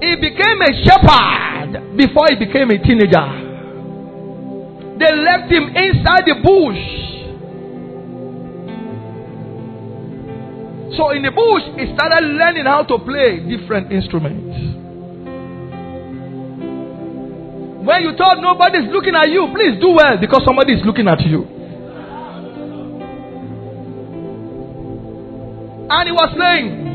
He 0.00 0.14
became 0.16 0.62
a 0.62 0.72
shepherd 0.86 1.96
before 1.96 2.26
he 2.30 2.36
became 2.38 2.70
a 2.70 2.78
teenager. 2.78 3.44
They 4.98 5.12
left 5.14 5.50
him 5.52 5.68
inside 5.76 6.24
the 6.26 6.40
bush 6.42 7.17
So 10.96 11.10
in 11.10 11.22
the 11.22 11.30
bush, 11.30 11.64
he 11.76 11.92
started 11.94 12.24
learning 12.24 12.64
how 12.64 12.82
to 12.84 12.98
play 12.98 13.40
different 13.40 13.92
instruments. 13.92 14.56
When 17.84 18.02
you 18.02 18.16
thought 18.16 18.40
nobody's 18.40 18.90
looking 18.92 19.14
at 19.14 19.28
you, 19.30 19.48
please 19.54 19.80
do 19.80 19.90
well 19.90 20.18
because 20.20 20.42
somebody 20.46 20.74
is 20.74 20.84
looking 20.84 21.08
at 21.08 21.20
you. 21.20 21.44
And 25.90 26.04
he 26.08 26.12
was 26.12 26.30
saying, 26.38 26.86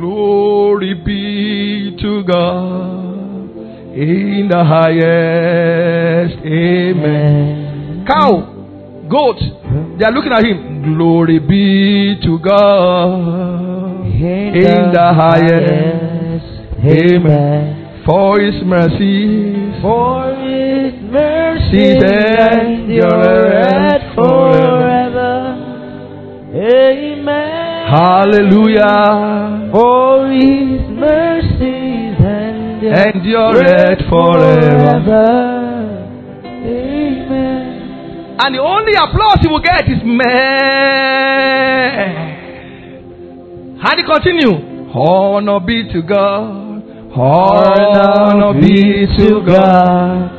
Glory 0.00 0.94
be 0.94 1.96
to 2.00 2.22
God 2.24 3.50
in 3.96 4.48
the 4.50 4.62
highest. 4.64 6.38
Amen. 6.44 8.04
Cow 8.06 8.52
goat, 9.08 9.38
they 9.98 10.04
are 10.04 10.12
looking 10.12 10.32
at 10.32 10.44
him. 10.44 10.75
Glory 10.94 11.40
be 11.40 12.16
to 12.22 12.38
God 12.38 14.06
in, 14.06 14.54
in 14.54 14.92
the, 14.92 15.12
highest. 15.14 16.46
Amen. 16.78 18.02
For 18.06 18.38
his 18.40 18.62
mercy, 18.62 19.80
for 19.82 20.32
his 20.46 20.94
mercy 21.10 21.98
endureth 22.78 24.14
forever. 24.14 25.32
Amen. 26.54 27.88
Hallelujah. 27.90 29.70
For 29.72 30.30
his 30.30 30.82
mercy 30.88 31.96
and 32.94 33.24
your 33.24 33.50
endureth 33.56 34.08
forever. 34.08 35.55
And 38.38 38.54
the 38.54 38.60
only 38.60 38.92
applause 38.92 39.38
he 39.40 39.48
will 39.48 39.60
get 39.62 39.88
is 39.88 40.02
meh. 40.04 40.24
How 43.80 43.94
do 43.94 44.02
you 44.02 44.06
continue? 44.06 44.52
Honor 44.94 45.60
be 45.60 45.88
to 45.92 46.02
God. 46.02 46.82
Honor 47.16 48.52
be 48.60 49.06
to 49.18 49.40
God. 49.46 50.32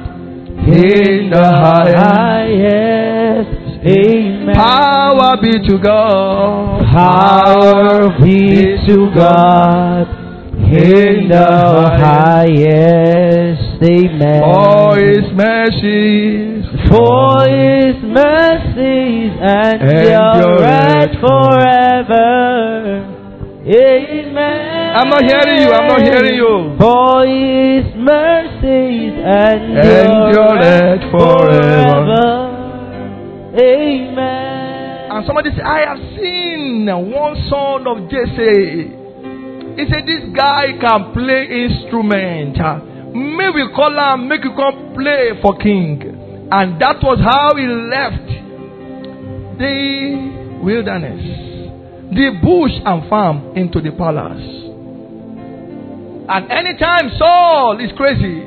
In 0.67 1.29
the 1.31 1.43
highest. 1.63 3.49
Amen. 3.87 4.55
Power 4.55 5.37
be 5.41 5.51
to 5.67 5.77
God. 5.79 6.83
Power 6.91 8.09
be 8.19 8.77
to 8.87 9.11
God. 9.15 10.26
In 10.71 11.29
the 11.29 11.91
highest. 11.97 13.63
Amen. 13.83 14.41
For 14.41 14.99
his 14.99 15.31
mercies 15.33 16.47
for 16.89 17.43
his 17.47 17.95
mercies 18.03 19.31
endureth 19.43 21.19
forever. 21.19 22.27
Amen. 23.67 24.95
I'm 24.95 25.09
not 25.09 25.23
hearing 25.23 25.61
you. 25.61 25.71
I'm 25.71 25.87
not 25.87 26.01
hearing 26.01 26.35
you. 26.35 26.75
For 26.79 27.25
his 27.27 27.85
mercies 27.95 29.13
endureth 29.19 31.11
forever. 31.11 32.55
Amen. 33.59 35.11
And 35.11 35.25
somebody 35.25 35.49
said, 35.51 35.65
I 35.65 35.79
have 35.87 35.99
seen 36.17 36.85
one 36.87 37.35
son 37.49 37.87
of 37.87 38.09
Jesse. 38.09 38.96
He 39.77 39.85
said, 39.89 40.05
This 40.07 40.23
guy 40.35 40.73
can 40.81 41.13
play 41.13 41.45
instrument. 41.65 42.57
May 43.15 43.49
we 43.53 43.69
call 43.75 43.93
him, 43.93 44.27
make 44.27 44.43
you 44.43 44.53
come 44.55 44.93
play 44.93 45.39
for 45.41 45.55
king. 45.57 46.01
And 46.51 46.81
that 46.81 46.97
was 47.03 47.19
how 47.19 47.55
he 47.55 47.67
left 47.67 48.27
the 49.59 50.59
wilderness, 50.63 51.21
the 52.09 52.31
bush 52.41 52.71
and 52.85 53.09
farm 53.09 53.55
into 53.55 53.81
the 53.81 53.91
palace. 53.91 54.65
And 56.29 56.51
anytime 56.51 57.11
Saul 57.17 57.79
is 57.79 57.91
crazy, 57.95 58.45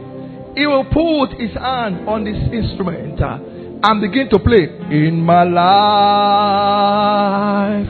he 0.55 0.67
will 0.67 0.85
put 0.85 1.39
his 1.41 1.53
hand 1.55 2.09
on 2.09 2.25
this 2.25 2.37
instrument 2.53 3.21
and 3.21 4.01
begin 4.01 4.29
to 4.31 4.39
play. 4.39 4.69
In 4.91 5.21
my 5.23 5.45
life, 5.45 6.67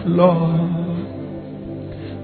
Lord, 0.07 0.80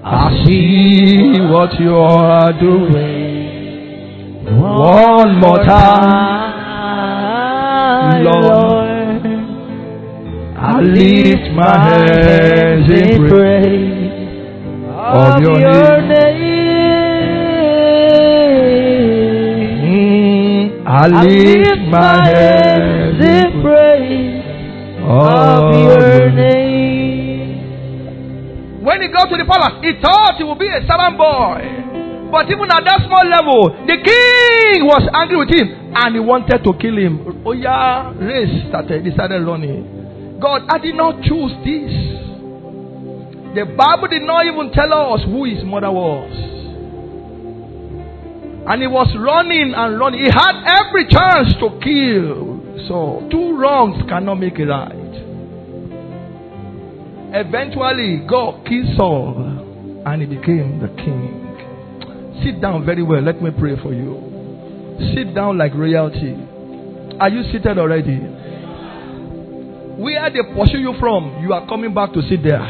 I 0.03 0.43
see 0.45 1.39
what 1.51 1.79
you 1.79 1.95
are 1.95 2.53
doing. 2.59 4.45
One 4.59 5.39
more 5.39 5.63
time. 5.63 6.47
Lord. 8.23 8.77
I 10.59 10.79
lift 10.81 11.51
my 11.55 11.77
hands 11.87 12.91
in 12.91 13.27
praise 13.27 14.11
of 14.91 15.41
your 15.41 16.01
name. 16.01 16.47
I 20.87 21.07
lift 21.07 21.81
my 21.89 22.25
hands 22.27 23.19
in 23.23 23.61
praise 23.61 24.43
of 25.03 25.73
your 25.75 26.31
name. 26.31 26.56
When 28.97 29.05
he 29.05 29.13
got 29.13 29.29
to 29.29 29.37
the 29.37 29.45
palace, 29.45 29.77
he 29.85 29.93
thought 30.01 30.41
he 30.41 30.43
would 30.43 30.57
be 30.57 30.65
a 30.65 30.81
servant 30.81 31.21
boy. 31.21 32.33
But 32.33 32.49
even 32.49 32.65
at 32.65 32.81
that 32.81 33.05
small 33.05 33.29
level, 33.29 33.85
the 33.85 33.93
king 33.93 34.89
was 34.89 35.05
angry 35.13 35.37
with 35.37 35.53
him 35.53 35.93
and 35.93 36.17
he 36.17 36.19
wanted 36.19 36.65
to 36.65 36.73
kill 36.81 36.97
him. 36.97 37.45
Oh 37.45 37.53
yeah, 37.53 38.09
race 38.17 38.65
started, 38.73 39.05
started 39.13 39.45
running. 39.45 40.41
God, 40.41 40.65
I 40.73 40.81
did 40.81 40.97
not 40.97 41.21
choose 41.21 41.53
this. 41.61 41.93
The 43.53 43.69
Bible 43.77 44.09
did 44.09 44.25
not 44.25 44.49
even 44.49 44.73
tell 44.73 44.89
us 44.89 45.21
who 45.29 45.45
his 45.45 45.61
mother 45.61 45.93
was. 45.93 46.33
And 48.65 48.81
he 48.81 48.89
was 48.89 49.13
running 49.13 49.77
and 49.77 49.99
running. 50.01 50.25
He 50.25 50.31
had 50.33 50.57
every 50.73 51.05
chance 51.05 51.53
to 51.61 51.69
kill. 51.85 52.65
So, 52.89 53.29
two 53.29 53.61
wrongs 53.61 54.01
cannot 54.09 54.41
make 54.41 54.57
a 54.57 54.65
right. 54.65 55.06
Eventually, 57.33 58.25
God 58.27 58.65
killed 58.65 58.95
Saul 58.97 60.03
and 60.05 60.21
he 60.21 60.27
became 60.27 60.79
the 60.79 60.87
king. 60.95 61.43
Sit 62.43 62.61
down 62.61 62.85
very 62.85 63.03
well. 63.03 63.21
Let 63.21 63.41
me 63.41 63.51
pray 63.51 63.75
for 63.81 63.93
you. 63.93 64.15
Sit 65.13 65.35
down 65.35 65.57
like 65.57 65.73
royalty. 65.73 66.35
Are 67.19 67.29
you 67.29 67.43
seated 67.51 67.77
already? 67.77 68.15
Where 69.97 70.29
they 70.29 70.43
pursue 70.55 70.77
you 70.79 70.93
from, 70.99 71.41
you 71.41 71.51
are 71.53 71.67
coming 71.67 71.93
back 71.93 72.13
to 72.13 72.21
sit 72.21 72.43
there. 72.43 72.61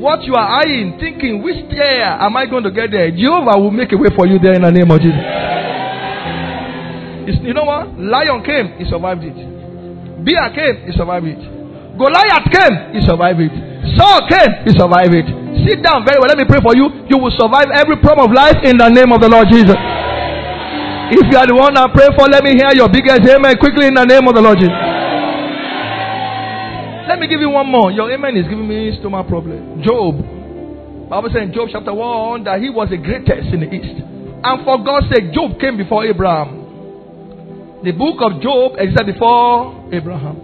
What 0.00 0.24
you 0.24 0.34
are 0.34 0.64
eyeing, 0.64 0.98
thinking, 0.98 1.42
which 1.44 1.70
chair 1.70 2.02
am 2.18 2.36
I 2.36 2.46
going 2.46 2.64
to 2.64 2.72
get 2.72 2.90
there? 2.90 3.10
Jehovah 3.12 3.60
will 3.60 3.70
make 3.70 3.92
a 3.92 3.96
way 3.96 4.08
for 4.16 4.26
you 4.26 4.38
there 4.40 4.54
in 4.54 4.62
the 4.62 4.70
name 4.72 4.90
of 4.90 4.98
Jesus. 5.00 5.20
It's, 7.28 7.38
you 7.44 7.54
know 7.54 7.64
what? 7.64 8.00
Lion 8.00 8.42
came, 8.42 8.72
he 8.78 8.90
survived 8.90 9.22
it. 9.22 9.51
Bear 10.24 10.50
came, 10.54 10.86
he 10.86 10.92
survived 10.94 11.26
it. 11.26 11.42
Goliath 11.98 12.46
came, 12.48 12.74
he 12.96 13.00
survived 13.04 13.40
it. 13.40 13.52
Saul 13.98 14.24
came, 14.30 14.52
he 14.64 14.72
survived 14.78 15.12
it. 15.12 15.26
Sit 15.68 15.82
down 15.82 16.06
very 16.06 16.18
well. 16.18 16.30
Let 16.30 16.38
me 16.38 16.48
pray 16.48 16.62
for 16.62 16.74
you. 16.74 17.06
You 17.10 17.18
will 17.18 17.34
survive 17.36 17.68
every 17.74 18.00
problem 18.00 18.30
of 18.30 18.32
life 18.32 18.58
in 18.64 18.78
the 18.78 18.88
name 18.88 19.12
of 19.12 19.20
the 19.20 19.28
Lord 19.28 19.46
Jesus. 19.52 19.76
If 21.12 21.28
you 21.28 21.36
are 21.36 21.46
the 21.46 21.54
one 21.54 21.76
I 21.76 21.92
pray 21.92 22.08
for, 22.16 22.24
let 22.24 22.40
me 22.42 22.56
hear 22.56 22.72
your 22.72 22.88
biggest 22.88 23.20
amen 23.28 23.60
quickly 23.60 23.86
in 23.86 23.94
the 23.94 24.06
name 24.08 24.24
of 24.24 24.34
the 24.34 24.40
Lord 24.40 24.56
Jesus. 24.56 24.72
Let 27.04 27.18
me 27.20 27.28
give 27.28 27.40
you 27.40 27.50
one 27.50 27.68
more. 27.68 27.92
Your 27.92 28.10
amen 28.10 28.36
is 28.38 28.48
giving 28.48 28.66
me 28.66 28.96
stomach 28.98 29.28
problem. 29.28 29.82
Job. 29.82 30.16
Bible 31.10 31.28
says 31.28 31.42
in 31.42 31.52
Job 31.52 31.68
chapter 31.70 31.92
1 31.92 32.44
that 32.44 32.62
he 32.62 32.70
was 32.70 32.88
the 32.88 32.96
greatest 32.96 33.52
in 33.52 33.60
the 33.60 33.68
east. 33.68 34.00
And 34.00 34.64
for 34.64 34.80
God's 34.80 35.12
sake, 35.12 35.34
Job 35.34 35.60
came 35.60 35.76
before 35.76 36.06
Abraham. 36.06 36.61
The 37.84 37.90
book 37.90 38.22
of 38.22 38.40
Job 38.40 38.78
existed 38.78 39.06
before 39.06 39.90
Abraham. 39.92 40.38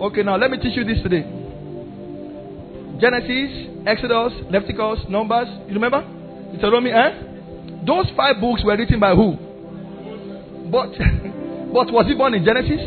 Okay, 0.00 0.22
now 0.22 0.36
let 0.36 0.48
me 0.48 0.58
teach 0.58 0.76
you 0.76 0.84
this 0.84 1.02
today. 1.02 1.26
Genesis, 3.00 3.82
Exodus, 3.84 4.32
Leviticus, 4.48 5.00
Numbers. 5.08 5.48
You 5.66 5.74
remember? 5.74 6.06
Deuteronomy, 6.52 6.92
eh? 6.92 7.82
Those 7.84 8.06
five 8.16 8.40
books 8.40 8.62
were 8.64 8.76
written 8.76 9.00
by 9.00 9.14
who? 9.14 9.34
But, 10.70 10.94
but 11.74 11.90
was 11.90 12.06
he 12.06 12.14
born 12.14 12.34
in 12.34 12.44
Genesis? 12.44 12.78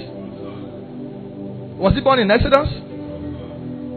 Was 1.75 1.93
he 1.93 1.99
born 1.99 2.19
in 2.19 2.31
Exodus? 2.31 2.69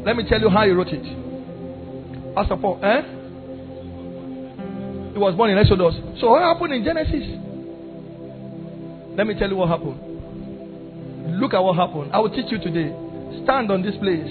Let 0.04 0.16
me 0.16 0.26
tell 0.28 0.40
you 0.40 0.50
how 0.50 0.64
he 0.66 0.72
wrote 0.72 0.88
it. 0.90 2.34
Pastor 2.34 2.56
Paul, 2.56 2.80
eh? 2.82 3.02
He 5.12 5.18
was 5.22 5.36
born 5.36 5.50
in 5.50 5.58
Exodus. 5.58 5.94
So 6.20 6.30
what 6.30 6.42
happened 6.42 6.74
in 6.74 6.82
Genesis? 6.82 7.53
Let 9.16 9.26
me 9.26 9.34
tell 9.38 9.48
you 9.48 9.56
what 9.56 9.68
happened. 9.68 11.40
Look 11.40 11.54
at 11.54 11.60
what 11.60 11.76
happened. 11.76 12.10
I 12.12 12.18
will 12.18 12.30
teach 12.30 12.50
you 12.50 12.58
today. 12.58 12.90
Stand 13.44 13.70
on 13.70 13.82
this 13.82 13.94
place. 13.96 14.26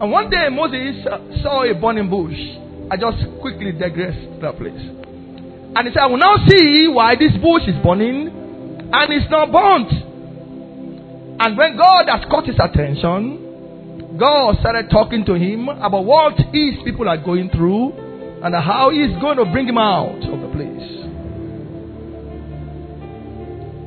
And 0.00 0.10
one 0.10 0.30
day 0.30 0.48
Moses 0.50 1.04
saw 1.42 1.64
a 1.64 1.74
burning 1.74 2.08
bush. 2.08 2.38
I 2.90 2.96
just 2.96 3.18
quickly 3.40 3.72
digress 3.72 4.16
to 4.16 4.38
that 4.40 4.56
place. 4.56 4.80
And 5.76 5.86
he 5.86 5.92
said, 5.92 6.02
I 6.02 6.06
will 6.06 6.16
now 6.16 6.36
see 6.48 6.88
why 6.88 7.14
this 7.14 7.32
bush 7.36 7.62
is 7.68 7.76
burning 7.84 8.28
and 8.92 9.12
it's 9.12 9.30
not 9.30 9.52
burnt. 9.52 9.92
And 11.40 11.56
when 11.56 11.76
God 11.76 12.08
has 12.08 12.24
caught 12.28 12.46
his 12.46 12.56
attention, 12.58 14.16
God 14.18 14.56
started 14.60 14.90
talking 14.90 15.24
to 15.26 15.34
him 15.34 15.68
about 15.68 16.04
what 16.04 16.36
his 16.52 16.74
people 16.84 17.08
are 17.08 17.16
going 17.16 17.50
through 17.50 17.92
and 18.42 18.54
how 18.54 18.90
he's 18.90 19.12
going 19.20 19.36
to 19.36 19.44
bring 19.44 19.68
him 19.68 19.78
out 19.78 20.24
of 20.24 20.40
the 20.40 20.48
place. 20.48 21.00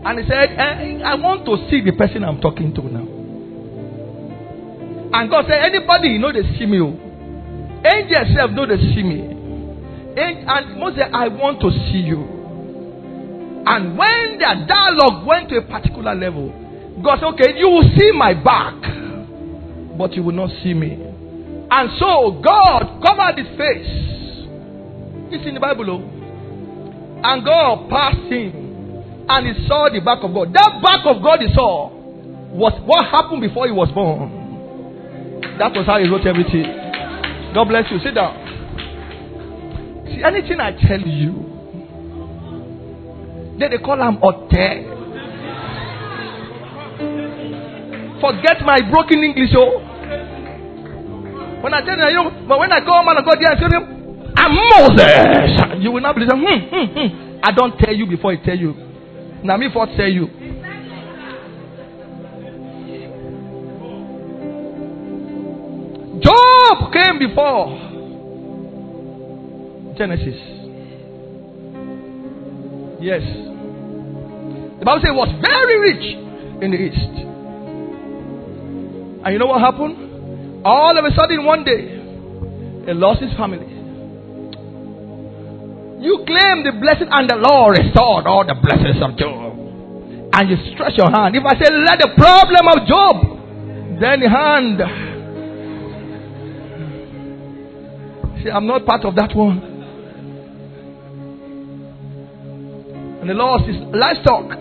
And 0.06 0.20
he 0.20 0.28
said, 0.28 0.60
I, 0.60 1.00
I 1.06 1.16
want 1.16 1.46
to 1.46 1.70
see 1.70 1.80
the 1.82 1.94
person 1.94 2.24
I'm 2.24 2.42
talking 2.42 2.74
to 2.76 2.82
now. 2.82 3.08
And 5.14 5.30
God 5.30 5.46
said, 5.48 5.64
anybody 5.64 6.10
you 6.10 6.20
know 6.20 6.34
they 6.34 6.44
see 6.60 6.66
me. 6.66 6.82
Oh. 6.82 6.92
Angels 7.86 8.36
self 8.36 8.52
know 8.52 8.66
they 8.66 8.78
see 8.78 9.04
me. 9.04 9.22
And 10.18 10.80
Moses, 10.80 11.04
I 11.14 11.28
want 11.30 11.62
to 11.62 11.72
see 11.88 12.04
you. 12.04 12.20
And 13.66 13.98
when 13.98 14.40
their 14.40 14.66
dialogue 14.68 15.26
went 15.26 15.50
to 15.50 15.58
a 15.58 15.62
particular 15.62 16.14
level, 16.16 16.50
God 17.02 17.20
said, 17.20 17.28
okay, 17.36 17.58
you 17.58 17.70
will 17.70 17.90
see 17.98 18.12
my 18.12 18.34
back, 18.34 18.76
but 19.98 20.14
you 20.14 20.24
will 20.24 20.36
not 20.36 20.50
see 20.64 20.74
me. 20.74 21.00
And 21.72 21.90
so 21.98 22.42
God 22.44 23.02
covered 23.02 23.38
his 23.38 23.48
face. 23.58 23.88
It's 25.32 25.48
in 25.48 25.54
the 25.54 25.62
Bible. 25.62 25.90
Oh. 25.90 26.02
And 27.24 27.46
God 27.46 27.90
passed 27.90 28.30
him 28.32 28.63
and 29.30 29.48
he 29.48 29.68
saw 29.68 29.90
the 29.90 30.00
back 30.00 30.24
of 30.24 30.34
God. 30.34 30.54
That 30.54 30.82
back 30.84 31.06
of 31.06 31.22
God 31.24 31.40
he 31.42 31.54
saw 31.54 31.90
was 32.54 32.74
what 32.86 33.06
happened 33.06 33.42
before 33.42 33.66
he 33.68 33.74
was 33.74 33.90
born. 33.92 34.44
That 35.60 35.74
was 35.74 35.86
how 35.86 36.00
he 36.00 36.08
wrote 36.10 36.26
everything. 36.26 36.66
God 37.54 37.66
bless 37.66 37.90
you. 37.92 38.00
Sit 38.00 38.16
down. 38.16 38.36
See, 40.08 40.24
anything 40.24 40.60
I 40.60 40.72
tell 40.74 41.00
you, 41.00 41.34
then 43.60 43.70
they 43.72 43.78
call 43.78 44.02
him 44.02 44.18
hotel. 44.22 44.92
Forget 48.20 48.62
my 48.66 48.80
broken 48.90 49.24
English, 49.24 49.52
oh. 49.56 49.80
When 51.62 51.74
I 51.74 51.82
tell 51.86 51.98
you, 52.12 52.48
but 52.48 52.60
when 52.60 52.72
I 52.72 52.80
go 52.84 53.04
man 53.04 53.18
of 53.18 53.26
God 53.26 53.38
there 53.40 53.52
and 53.52 53.60
tell 53.60 53.72
him, 53.72 54.34
I'm 54.36 54.52
Moses, 54.52 55.82
you 55.84 55.92
will 55.92 56.02
not 56.02 56.16
believe. 56.16 56.30
Hmm, 56.32 56.60
hmm, 56.68 56.88
hmm. 56.92 57.40
I 57.44 57.52
don't 57.52 57.78
tell 57.78 57.94
you 57.96 58.06
before 58.06 58.32
I 58.34 58.38
tell 58.44 58.58
you. 58.58 58.93
Now 59.44 59.58
me 59.58 59.68
for 59.74 59.86
tell 59.88 60.08
you. 60.08 60.28
Job 66.22 66.94
came 66.94 67.20
before 67.20 67.78
Genesis. 69.98 70.40
Yes. 73.02 73.22
The 74.80 74.86
Bible 74.86 75.02
says 75.02 75.12
he 75.12 75.18
was 75.18 75.28
very 75.42 75.80
rich 75.80 76.06
in 76.64 76.72
the 76.72 76.78
east. 76.78 77.16
And 79.26 79.34
you 79.34 79.40
know 79.40 79.48
what 79.48 79.60
happened? 79.60 80.66
All 80.66 80.98
of 80.98 81.04
a 81.04 81.12
sudden, 81.14 81.44
one 81.44 81.66
day, 81.66 82.00
he 82.86 82.94
lost 82.94 83.22
his 83.22 83.34
family. 83.34 83.73
You 86.04 86.24
claim 86.28 86.64
the 86.68 86.74
blessing, 86.80 87.08
and 87.10 87.30
the 87.30 87.40
Lord 87.40 87.80
restored 87.80 88.28
all 88.28 88.46
the 88.46 88.56
blessings 88.60 89.02
of 89.02 89.18
Job. 89.18 89.56
And 90.36 90.50
you 90.50 90.58
stretch 90.74 90.98
your 90.98 91.10
hand. 91.10 91.36
If 91.36 91.46
I 91.46 91.56
say, 91.56 91.72
let 91.72 92.00
the 92.00 92.12
problem 92.18 92.68
of 92.68 92.88
Job, 92.88 93.16
then 94.02 94.20
the 94.20 94.30
hand 94.30 94.82
See, 98.44 98.50
I'm 98.50 98.68
not 98.68 98.86
part 98.86 99.06
of 99.06 99.16
that 99.16 99.34
one. 99.34 99.60
And 103.22 103.30
the 103.30 103.34
lost 103.34 103.66
his 103.66 103.78
livestock, 103.78 104.58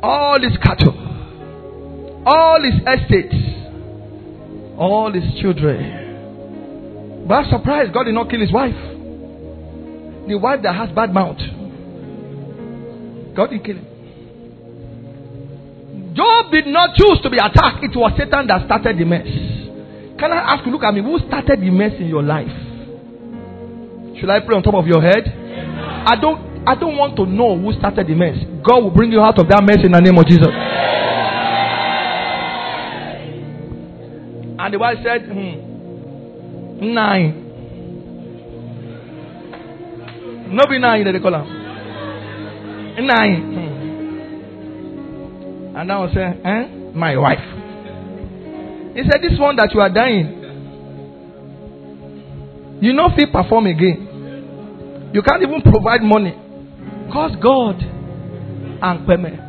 all 0.00 0.40
his 0.40 0.56
cattle, 0.62 0.94
all 2.24 2.62
his 2.62 2.74
estates, 2.86 3.34
all 4.78 5.12
his 5.12 5.24
children. 5.40 7.26
But 7.26 7.34
I'm 7.34 7.50
surprised 7.50 7.92
God 7.92 8.04
did 8.04 8.14
not 8.14 8.30
kill 8.30 8.40
his 8.40 8.52
wife. 8.52 8.93
The 10.28 10.36
wife 10.36 10.62
that 10.62 10.74
has 10.74 10.90
bad 10.94 11.12
mouth. 11.12 11.38
God 13.36 13.50
didn't 13.50 13.64
kill 13.64 13.76
him. 13.76 13.86
Job 16.14 16.52
did 16.52 16.66
not 16.66 16.94
choose 16.94 17.20
to 17.22 17.30
be 17.30 17.36
attacked. 17.38 17.82
It 17.82 17.96
was 17.96 18.12
Satan 18.16 18.46
that 18.46 18.64
started 18.66 18.96
the 18.98 19.04
mess. 19.04 19.26
Can 20.18 20.30
I 20.32 20.54
ask 20.54 20.64
you, 20.64 20.72
look 20.72 20.84
at 20.84 20.94
me, 20.94 21.02
who 21.02 21.18
started 21.26 21.60
the 21.60 21.70
mess 21.70 21.92
in 21.98 22.06
your 22.06 22.22
life? 22.22 22.46
Should 24.20 24.30
I 24.30 24.38
pray 24.40 24.54
on 24.56 24.62
top 24.62 24.74
of 24.74 24.86
your 24.86 25.02
head? 25.02 25.26
I 25.26 26.14
don't 26.20 26.54
I 26.66 26.74
don't 26.76 26.96
want 26.96 27.16
to 27.16 27.26
know 27.26 27.58
who 27.58 27.72
started 27.78 28.06
the 28.06 28.14
mess. 28.14 28.38
God 28.64 28.82
will 28.82 28.90
bring 28.90 29.12
you 29.12 29.20
out 29.20 29.38
of 29.38 29.48
that 29.48 29.62
mess 29.62 29.84
in 29.84 29.92
the 29.92 30.00
name 30.00 30.16
of 30.16 30.24
Jesus. 30.24 30.48
And 34.58 34.72
the 34.72 34.78
wife 34.78 34.96
said, 35.04 35.26
hmm, 35.28 36.94
nine. 36.94 37.43
No 40.48 40.66
be 40.68 40.78
nine, 40.78 41.04
they 41.04 41.18
call 41.20 41.34
him. 41.34 41.46
Nine. 43.06 43.42
Hmm. 43.52 43.74
And 45.76 45.90
I 45.92 45.98
was 45.98 46.12
saying, 46.14 46.40
eh? 46.44 46.68
My 46.94 47.16
wife. 47.16 47.42
He 48.94 49.02
said, 49.10 49.20
This 49.22 49.38
one 49.38 49.56
that 49.56 49.72
you 49.74 49.80
are 49.80 49.90
dying, 49.90 50.42
you 52.80 52.92
know, 52.92 53.08
fit 53.16 53.32
perform 53.32 53.66
again, 53.66 55.10
you 55.12 55.22
can't 55.22 55.42
even 55.42 55.62
provide 55.62 56.02
money. 56.02 56.34
Cause 57.12 57.32
God 57.42 57.80
and 57.80 59.06
payment. 59.06 59.40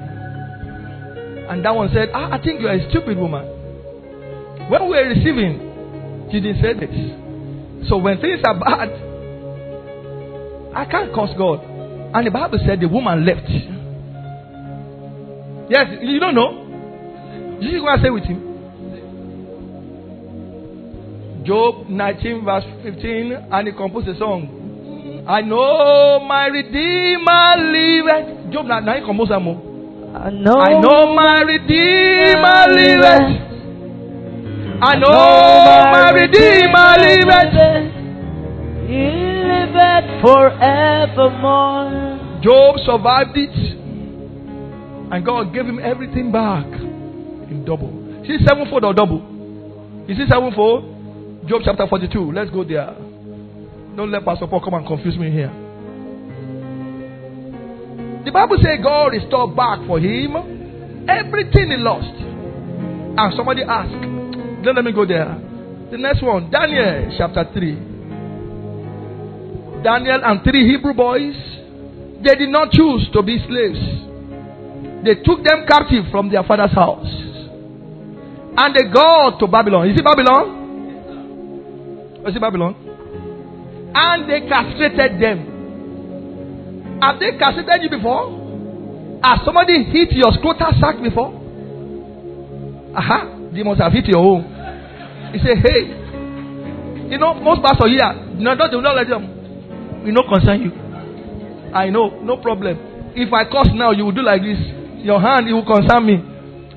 And 1.49 1.63
that 1.63 1.75
one 1.75 1.89
said, 1.93 2.09
ah, 2.13 2.31
I 2.31 2.41
think 2.41 2.59
you 2.61 2.67
are 2.67 2.73
a 2.75 2.89
stupid 2.89 3.17
woman. 3.17 3.45
When 4.69 4.83
we 4.89 4.97
were 4.97 5.09
receiving, 5.09 6.29
she 6.31 6.39
didn't 6.41 6.61
say 6.61 6.73
this. 6.73 7.89
So 7.89 7.97
when 7.97 8.19
things 8.19 8.41
are 8.45 8.57
bad, 8.59 8.89
I 10.75 10.85
can't 10.85 11.13
curse 11.13 11.31
God. 11.37 11.63
And 12.13 12.27
the 12.27 12.31
Bible 12.31 12.59
said 12.65 12.79
the 12.81 12.87
woman 12.87 13.25
left. 13.25 13.47
Yes, 15.69 15.87
you 16.01 16.19
don't 16.19 16.35
know. 16.35 16.65
Did 17.61 17.71
you 17.71 17.79
go 17.81 17.87
and 17.87 18.01
say 18.03 18.09
with 18.09 18.25
him? 18.25 18.41
Job 21.45 21.87
19, 21.89 22.43
verse 22.43 22.65
15, 22.83 23.31
and 23.51 23.67
he 23.67 23.73
composed 23.73 24.07
a 24.07 24.17
song. 24.17 25.23
I 25.27 25.41
know 25.41 26.19
my 26.27 26.47
Redeemer 26.47 27.55
liveth. 27.71 28.51
Job 28.51 28.65
now 28.65 28.81
he 28.81 29.01
composed 29.05 29.31
a 29.31 29.39
more. 29.39 29.57
I 30.15 30.29
know, 30.29 30.57
I 30.57 30.79
know 30.81 31.13
my 31.13 31.41
Redeemer 31.41 32.67
liveth. 32.71 33.41
I 34.81 34.95
know 34.99 35.83
my 35.91 36.11
Redeemer 36.11 36.97
liveth. 36.99 37.55
Liveth 39.75 40.21
forevermore. 40.21 41.91
Job 42.41 42.79
survived 42.85 43.35
it. 43.35 43.55
And 45.11 45.25
God 45.25 45.53
gave 45.53 45.65
him 45.65 45.79
everything 45.79 46.31
back 46.31 46.65
in 46.65 47.63
double. 47.65 48.23
See 48.25 48.37
sevenfold 48.45 48.83
or 48.85 48.93
double? 48.93 49.21
You 50.07 50.15
see 50.15 50.25
sevenfold? 50.29 51.47
Job 51.47 51.61
chapter 51.63 51.85
42. 51.87 52.31
Let's 52.31 52.49
go 52.51 52.63
there. 52.63 52.95
Don't 53.95 54.11
let 54.11 54.25
Pastor 54.25 54.47
Paul 54.47 54.61
come 54.63 54.73
and 54.75 54.87
confuse 54.87 55.17
me 55.17 55.31
here. 55.31 55.51
The 58.25 58.31
Bible 58.31 58.57
says 58.57 58.79
God 58.81 59.07
restored 59.13 59.55
back 59.55 59.85
for 59.85 59.99
him 59.99 61.05
everything 61.07 61.69
he 61.69 61.77
lost. 61.77 62.15
And 63.17 63.33
somebody 63.37 63.61
asked, 63.61 63.91
then 64.65 64.75
let 64.75 64.83
me 64.83 64.91
go 64.91 65.05
there. 65.05 65.37
The 65.91 65.97
next 65.97 66.23
one, 66.23 66.49
Daniel 66.49 67.13
chapter 67.17 67.45
3. 67.53 67.94
Daniel 69.85 70.21
and 70.25 70.41
three 70.43 70.65
Hebrew 70.65 70.93
boys, 70.97 71.37
they 72.25 72.33
did 72.33 72.49
not 72.49 72.71
choose 72.71 73.07
to 73.13 73.21
be 73.21 73.37
slaves. 73.45 73.77
They 75.05 75.21
took 75.21 75.45
them 75.45 75.65
captive 75.69 76.09
from 76.09 76.31
their 76.31 76.41
father's 76.43 76.73
house. 76.73 77.05
And 78.57 78.73
they 78.73 78.89
go 78.91 79.37
to 79.39 79.45
Babylon. 79.45 79.89
Is 79.91 79.99
it 79.99 80.03
Babylon? 80.03 80.65
Is 82.25 82.35
it 82.35 82.41
Babylon? 82.41 82.73
and 83.95 84.29
they 84.29 84.41
castrated 84.41 85.21
them. 85.23 86.99
Have 87.01 87.19
they 87.19 87.31
castrated 87.39 87.83
you 87.83 87.89
before? 87.89 88.27
Has 89.23 89.39
somebody 89.45 89.83
hit 89.85 90.11
your 90.11 90.31
scrotal 90.35 90.75
sac 90.79 91.01
before? 91.01 91.31
Aha, 92.93 93.49
they 93.53 93.63
must 93.63 93.79
have 93.79 93.93
hit 93.93 94.05
your 94.07 94.19
home. 94.19 94.43
He 95.31 95.39
said, 95.39 95.63
hey, 95.63 95.87
you 97.09 97.17
know, 97.17 97.33
most 97.35 97.63
pastors 97.63 97.91
here, 97.91 98.13
no, 98.35 98.55
don't, 98.55 98.71
don't 98.71 98.83
let 98.83 99.07
them. 99.07 99.34
We 100.05 100.11
no 100.11 100.21
concern 100.21 100.61
you. 100.61 100.71
I 101.73 101.89
know, 101.89 102.21
no 102.21 102.37
problem. 102.37 102.77
If 103.17 103.33
I 103.33 103.43
curse 103.49 103.73
now, 103.73 103.89
you 103.89 104.05
will 104.05 104.11
do 104.13 104.21
like 104.21 104.43
this. 104.43 104.59
Your 105.01 105.19
hand, 105.19 105.49
it 105.49 105.53
will 105.53 105.65
concern 105.65 106.05
me. 106.05 106.21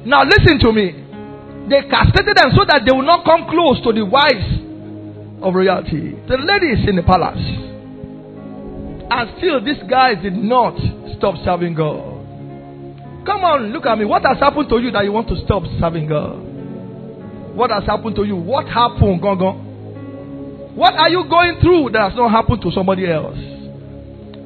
Now 0.09 0.25
listen 0.25 0.59
to 0.65 0.73
me. 0.73 0.97
They 1.69 1.85
castrated 1.85 2.41
them 2.41 2.57
so 2.57 2.65
that 2.65 2.83
they 2.87 2.93
will 2.93 3.05
not 3.05 3.27
come 3.29 3.45
close 3.45 3.85
to 3.85 3.93
the 3.93 4.01
wives 4.01 4.49
of 5.45 5.53
royalty. 5.55 6.17
The 6.25 6.41
ladies 6.41 6.89
in 6.89 6.97
the 6.97 7.03
palace. 7.05 7.37
And 9.11 9.37
still, 9.37 9.63
these 9.63 9.83
guys 9.89 10.17
did 10.23 10.33
not 10.33 10.73
stop 11.19 11.37
serving 11.45 11.75
God. 11.75 12.17
Come 13.29 13.45
on, 13.45 13.73
look 13.77 13.85
at 13.85 13.99
me. 13.99 14.07
What 14.07 14.25
has 14.25 14.39
happened 14.39 14.71
to 14.71 14.79
you 14.79 14.91
that 14.93 15.05
you 15.05 15.13
want 15.13 15.29
to 15.29 15.37
stop 15.45 15.65
serving 15.79 16.09
God? 16.09 16.41
What 17.55 17.71
has 17.71 17.85
happened 17.85 18.17
to 18.17 18.25
you? 18.25 18.37
What 18.37 18.67
happened, 18.69 19.21
Gongo? 19.21 19.68
What 20.79 20.95
are 20.95 21.11
you 21.11 21.27
going 21.27 21.59
through 21.59 21.91
that 21.99 22.07
has 22.07 22.15
not 22.15 22.31
happened 22.31 22.63
to 22.63 22.71
somebody 22.71 23.03
else? 23.11 23.35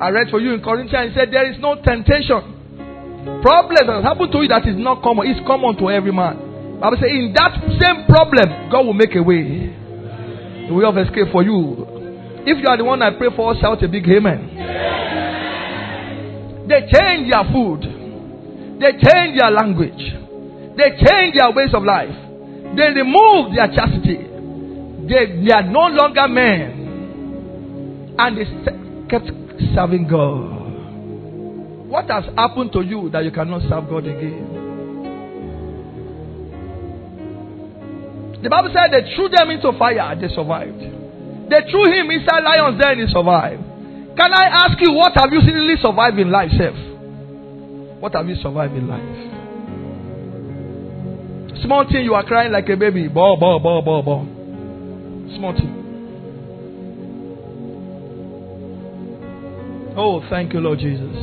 I 0.01 0.09
read 0.09 0.33
for 0.33 0.41
you 0.41 0.57
in 0.57 0.65
Corinthians, 0.65 1.13
it 1.13 1.15
said, 1.15 1.29
There 1.29 1.45
is 1.45 1.61
no 1.61 1.77
temptation. 1.77 3.45
Problem 3.45 3.85
that 3.85 4.01
has 4.01 4.05
happened 4.09 4.33
to 4.33 4.41
you 4.41 4.49
that 4.49 4.65
is 4.65 4.73
not 4.81 5.05
common, 5.05 5.29
it's 5.29 5.45
common 5.45 5.77
to 5.77 5.93
every 5.93 6.09
man. 6.09 6.81
Bible 6.81 6.97
says, 6.97 7.13
In 7.13 7.37
that 7.37 7.53
same 7.77 8.09
problem, 8.09 8.49
God 8.73 8.81
will 8.89 8.97
make 8.97 9.13
a 9.13 9.21
way 9.21 9.77
the 10.65 10.73
way 10.73 10.89
of 10.89 10.97
escape 10.97 11.29
for 11.29 11.45
you. 11.45 11.85
If 12.49 12.65
you 12.65 12.67
are 12.67 12.81
the 12.81 12.85
one 12.89 13.05
I 13.05 13.13
pray 13.13 13.29
for, 13.37 13.53
shout 13.61 13.85
a 13.85 13.89
big 13.93 14.09
amen. 14.09 14.57
They 16.65 16.81
change 16.89 17.29
their 17.29 17.45
food, 17.53 18.81
they 18.81 18.97
change 19.05 19.37
their 19.37 19.53
language, 19.53 20.01
they 20.81 20.97
change 20.97 21.37
their 21.37 21.53
ways 21.53 21.77
of 21.77 21.85
life, 21.85 22.17
they 22.73 22.89
remove 22.97 23.53
their 23.53 23.69
chastity. 23.69 24.32
They, 25.09 25.43
they 25.45 25.53
are 25.53 25.63
no 25.65 25.87
longer 25.89 26.29
men, 26.29 28.15
and 28.19 28.37
they 28.39 28.45
kept 29.11 29.27
serving 29.75 30.07
God. 30.09 30.63
What 31.89 32.09
has 32.09 32.25
happened 32.37 32.73
to 32.73 32.83
you 32.83 33.11
that 33.11 33.25
you 33.25 33.31
cannot 33.31 33.63
serve 33.63 33.89
God 33.91 34.07
again? 34.07 34.49
The 38.43 38.49
Bible 38.49 38.71
said 38.75 38.91
they 38.91 39.15
threw 39.15 39.29
them 39.29 39.51
into 39.51 39.73
fire, 39.79 40.17
they 40.19 40.29
survived. 40.35 40.81
They 40.81 41.61
threw 41.71 41.85
him 41.93 42.11
inside 42.11 42.43
lions, 42.43 42.81
then 42.81 42.99
he 42.99 43.07
survived. 43.13 43.63
Can 44.17 44.33
I 44.33 44.67
ask 44.67 44.81
you, 44.81 44.93
what 44.93 45.13
have 45.17 45.33
you 45.33 45.41
really 45.41 45.77
survived 45.83 46.19
in 46.19 46.31
life, 46.31 46.51
Self? 46.57 46.77
What 48.01 48.15
have 48.15 48.29
you 48.29 48.37
survived 48.43 48.75
in 48.75 48.89
life? 48.89 49.03
Small 51.63 51.85
thing, 51.91 52.05
you 52.05 52.15
are 52.15 52.25
crying 52.25 52.51
like 52.53 52.69
a 52.69 52.77
baby. 52.77 53.07
Bo, 53.07 53.37
bo, 53.37 53.59
bo, 53.59 53.81
bo, 53.83 54.03
bo. 54.03 54.27
Small 55.37 55.53
thing. 55.55 55.79
Oh, 59.97 60.23
thank 60.31 60.53
you, 60.53 60.61
Lord 60.61 60.79
Jesus. 60.79 61.15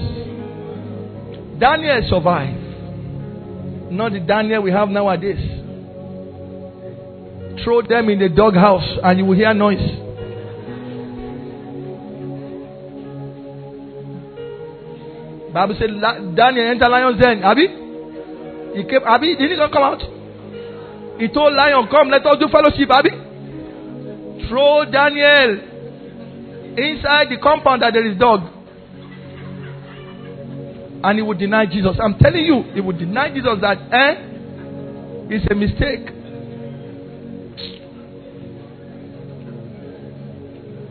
Daniel 1.59 2.01
survived. 2.09 3.91
Not 3.91 4.11
the 4.13 4.19
Daniel 4.19 4.61
we 4.61 4.71
have 4.71 4.89
nowadays. 4.89 5.39
Throw 7.63 7.81
them 7.81 8.09
in 8.09 8.19
the 8.19 8.29
doghouse 8.29 8.99
and 9.03 9.19
you 9.19 9.25
will 9.25 9.35
hear 9.35 9.53
noise. 9.53 9.81
Bible 15.53 15.75
said 15.79 15.89
Daniel 16.35 16.69
entered 16.69 16.89
lion's 16.89 17.19
den. 17.19 17.43
Abi? 17.43 17.67
He 18.77 18.83
came. 18.83 19.03
Abi, 19.03 19.35
did 19.35 19.49
he 19.49 19.57
not 19.57 19.71
come 19.71 19.83
out? 19.83 20.01
He 21.19 21.27
told 21.27 21.53
lion, 21.53 21.87
"Come, 21.89 22.09
let 22.09 22.25
us 22.25 22.37
do 22.39 22.47
fellowship." 22.49 22.89
Abi, 22.91 23.09
throw 24.49 24.83
Daniel 24.91 25.59
inside 26.77 27.29
the 27.29 27.37
compound 27.41 27.81
that 27.81 27.93
there 27.93 28.05
is 28.05 28.17
dog, 28.17 28.41
and 31.03 31.17
he 31.17 31.21
would 31.21 31.37
deny 31.39 31.65
Jesus. 31.65 31.95
I'm 32.03 32.17
telling 32.17 32.43
you, 32.43 32.63
he 32.73 32.81
would 32.81 32.97
deny 32.97 33.29
Jesus 33.33 33.59
that 33.61 33.77
eh, 33.93 34.15
it's 35.29 35.45
a 35.49 35.55
mistake. 35.55 36.07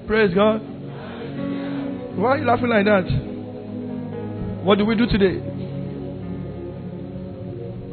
Praise 0.06 0.34
God. 0.34 0.62
Why 2.16 2.30
are 2.30 2.38
you 2.38 2.46
laughing 2.46 2.68
like 2.68 2.86
that? 2.86 3.04
What 4.64 4.78
do 4.78 4.86
we 4.86 4.96
do 4.96 5.06
today? 5.06 5.38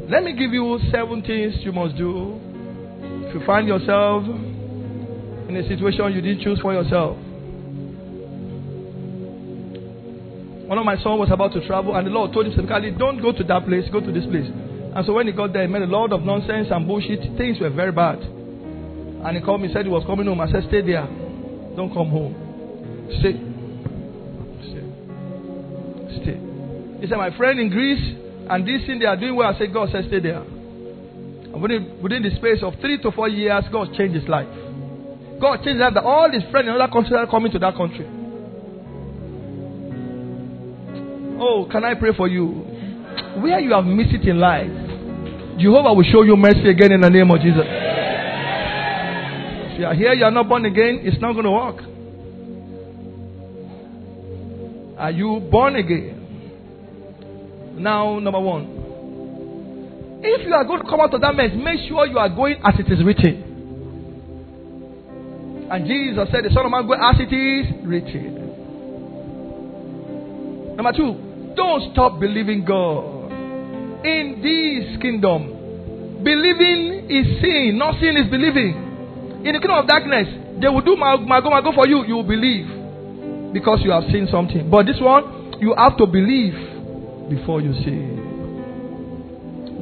Let 0.08 0.24
me 0.24 0.32
give 0.32 0.52
you 0.52 0.78
seven 0.90 1.22
things 1.22 1.56
you 1.60 1.72
must 1.72 1.96
do 1.96 2.40
if 3.26 3.34
you 3.34 3.44
find 3.44 3.68
yourself 3.68 4.24
in 5.48 5.56
a 5.56 5.66
situation 5.68 6.12
you 6.12 6.20
didn't 6.20 6.42
choose 6.42 6.60
for 6.60 6.72
yourself. 6.72 7.16
One 10.66 10.78
of 10.78 10.84
my 10.84 10.96
sons 10.96 11.20
was 11.22 11.30
about 11.30 11.52
to 11.54 11.64
travel, 11.66 11.94
and 11.94 12.06
the 12.06 12.10
Lord 12.10 12.32
told 12.32 12.46
him 12.46 12.52
specifically, 12.52 12.90
Don't 12.90 13.22
go 13.22 13.32
to 13.32 13.44
that 13.44 13.64
place, 13.66 13.84
go 13.92 14.00
to 14.00 14.10
this 14.10 14.26
place. 14.26 14.50
And 14.50 15.06
so 15.06 15.12
when 15.12 15.26
he 15.26 15.32
got 15.32 15.52
there, 15.52 15.62
he 15.62 15.68
met 15.68 15.82
a 15.82 15.86
lot 15.86 16.12
of 16.12 16.22
nonsense 16.22 16.68
and 16.70 16.86
bullshit. 16.86 17.20
Things 17.38 17.60
were 17.60 17.70
very 17.70 17.92
bad. 17.92 18.18
And 18.18 19.36
he 19.36 19.42
called 19.42 19.62
me, 19.62 19.70
said 19.72 19.84
he 19.84 19.90
was 19.90 20.04
coming 20.06 20.26
home. 20.26 20.40
I 20.40 20.50
said, 20.50 20.64
Stay 20.68 20.82
there. 20.82 21.06
Don't 21.76 21.92
come 21.94 22.10
home. 22.10 22.34
Stay. 23.20 23.38
Stay. 24.66 24.86
Stay. 26.22 26.38
He 27.00 27.06
said, 27.06 27.18
My 27.18 27.30
friend 27.36 27.60
in 27.60 27.70
Greece, 27.70 28.16
and 28.48 28.66
this 28.66 28.86
thing 28.86 28.98
they 28.98 29.06
are 29.06 29.16
doing 29.16 29.36
well. 29.36 29.52
I 29.52 29.58
said, 29.58 29.72
God 29.72 29.88
said, 29.90 30.04
stay 30.06 30.20
there. 30.20 30.42
And 30.42 31.60
within, 31.60 31.98
within 32.02 32.22
the 32.22 32.30
space 32.36 32.62
of 32.62 32.74
three 32.80 32.98
to 33.02 33.10
four 33.10 33.28
years, 33.28 33.64
God 33.72 33.92
changed 33.94 34.14
his 34.14 34.28
life. 34.28 34.46
God 35.40 35.62
changed 35.64 35.80
that. 35.80 35.96
All 35.98 36.30
his 36.30 36.42
friends 36.50 36.68
in 36.68 36.74
other 36.74 36.90
countries 36.92 37.14
are 37.16 37.26
coming 37.26 37.52
to 37.52 37.58
that 37.58 37.74
country. 37.76 38.06
Oh, 41.38 41.66
can 41.70 41.84
I 41.84 41.94
pray 41.94 42.12
for 42.16 42.28
you? 42.28 42.64
Where 43.40 43.60
you 43.60 43.72
have 43.72 43.84
missed 43.84 44.14
it 44.14 44.26
in 44.26 44.38
life, 44.40 44.70
Jehovah 45.58 45.92
will 45.92 46.04
show 46.04 46.22
you 46.22 46.36
mercy 46.36 46.68
again 46.68 46.92
in 46.92 47.00
the 47.02 47.10
name 47.10 47.30
of 47.30 47.40
Jesus. 47.40 47.64
If 49.72 49.80
you 49.80 49.86
are 49.86 49.94
here, 49.94 50.14
you 50.14 50.24
are 50.24 50.30
not 50.30 50.48
born 50.48 50.64
again, 50.64 51.00
it's 51.02 51.20
not 51.20 51.32
going 51.32 51.44
to 51.44 51.50
work. 51.50 51.82
Are 54.98 55.10
you 55.10 55.40
born 55.50 55.76
again? 55.76 56.14
Now, 57.76 58.18
number 58.18 58.40
one. 58.40 58.84
If 60.22 60.46
you 60.46 60.54
are 60.54 60.64
going 60.64 60.80
to 60.80 60.88
come 60.88 61.00
out 61.00 61.12
of 61.12 61.20
that 61.20 61.34
mess, 61.34 61.50
make 61.54 61.86
sure 61.86 62.06
you 62.06 62.16
are 62.16 62.30
going 62.30 62.56
as 62.64 62.80
it 62.80 62.90
is 62.90 63.04
written. 63.04 63.45
And 65.70 65.86
Jesus 65.86 66.28
said, 66.30 66.44
The 66.44 66.50
Son 66.54 66.64
of 66.64 66.70
Man 66.70 66.86
go 66.86 66.94
as 66.94 67.16
it 67.18 67.32
is 67.34 67.66
written. 67.84 68.46
Number 70.76 70.92
two, 70.92 71.54
don't 71.56 71.92
stop 71.92 72.20
believing 72.20 72.64
God. 72.64 73.32
In 74.04 74.38
this 74.44 75.00
kingdom, 75.02 76.22
believing 76.22 77.10
is 77.10 77.40
seeing, 77.42 77.78
not 77.78 77.98
seeing 77.98 78.16
is 78.16 78.30
believing. 78.30 79.42
In 79.44 79.54
the 79.54 79.58
kingdom 79.58 79.78
of 79.82 79.86
darkness, 79.88 80.28
they 80.60 80.68
will 80.68 80.82
do 80.82 80.94
my, 80.96 81.16
my 81.16 81.40
go, 81.40 81.50
my 81.50 81.60
go 81.60 81.72
for 81.72 81.88
you. 81.88 82.04
You 82.04 82.16
will 82.16 82.28
believe 82.28 82.68
because 83.52 83.80
you 83.82 83.90
have 83.90 84.04
seen 84.12 84.28
something. 84.30 84.70
But 84.70 84.86
this 84.86 85.00
one, 85.00 85.56
you 85.60 85.74
have 85.76 85.96
to 85.96 86.06
believe 86.06 86.54
before 87.28 87.60
you 87.60 87.72
see. 87.82 88.16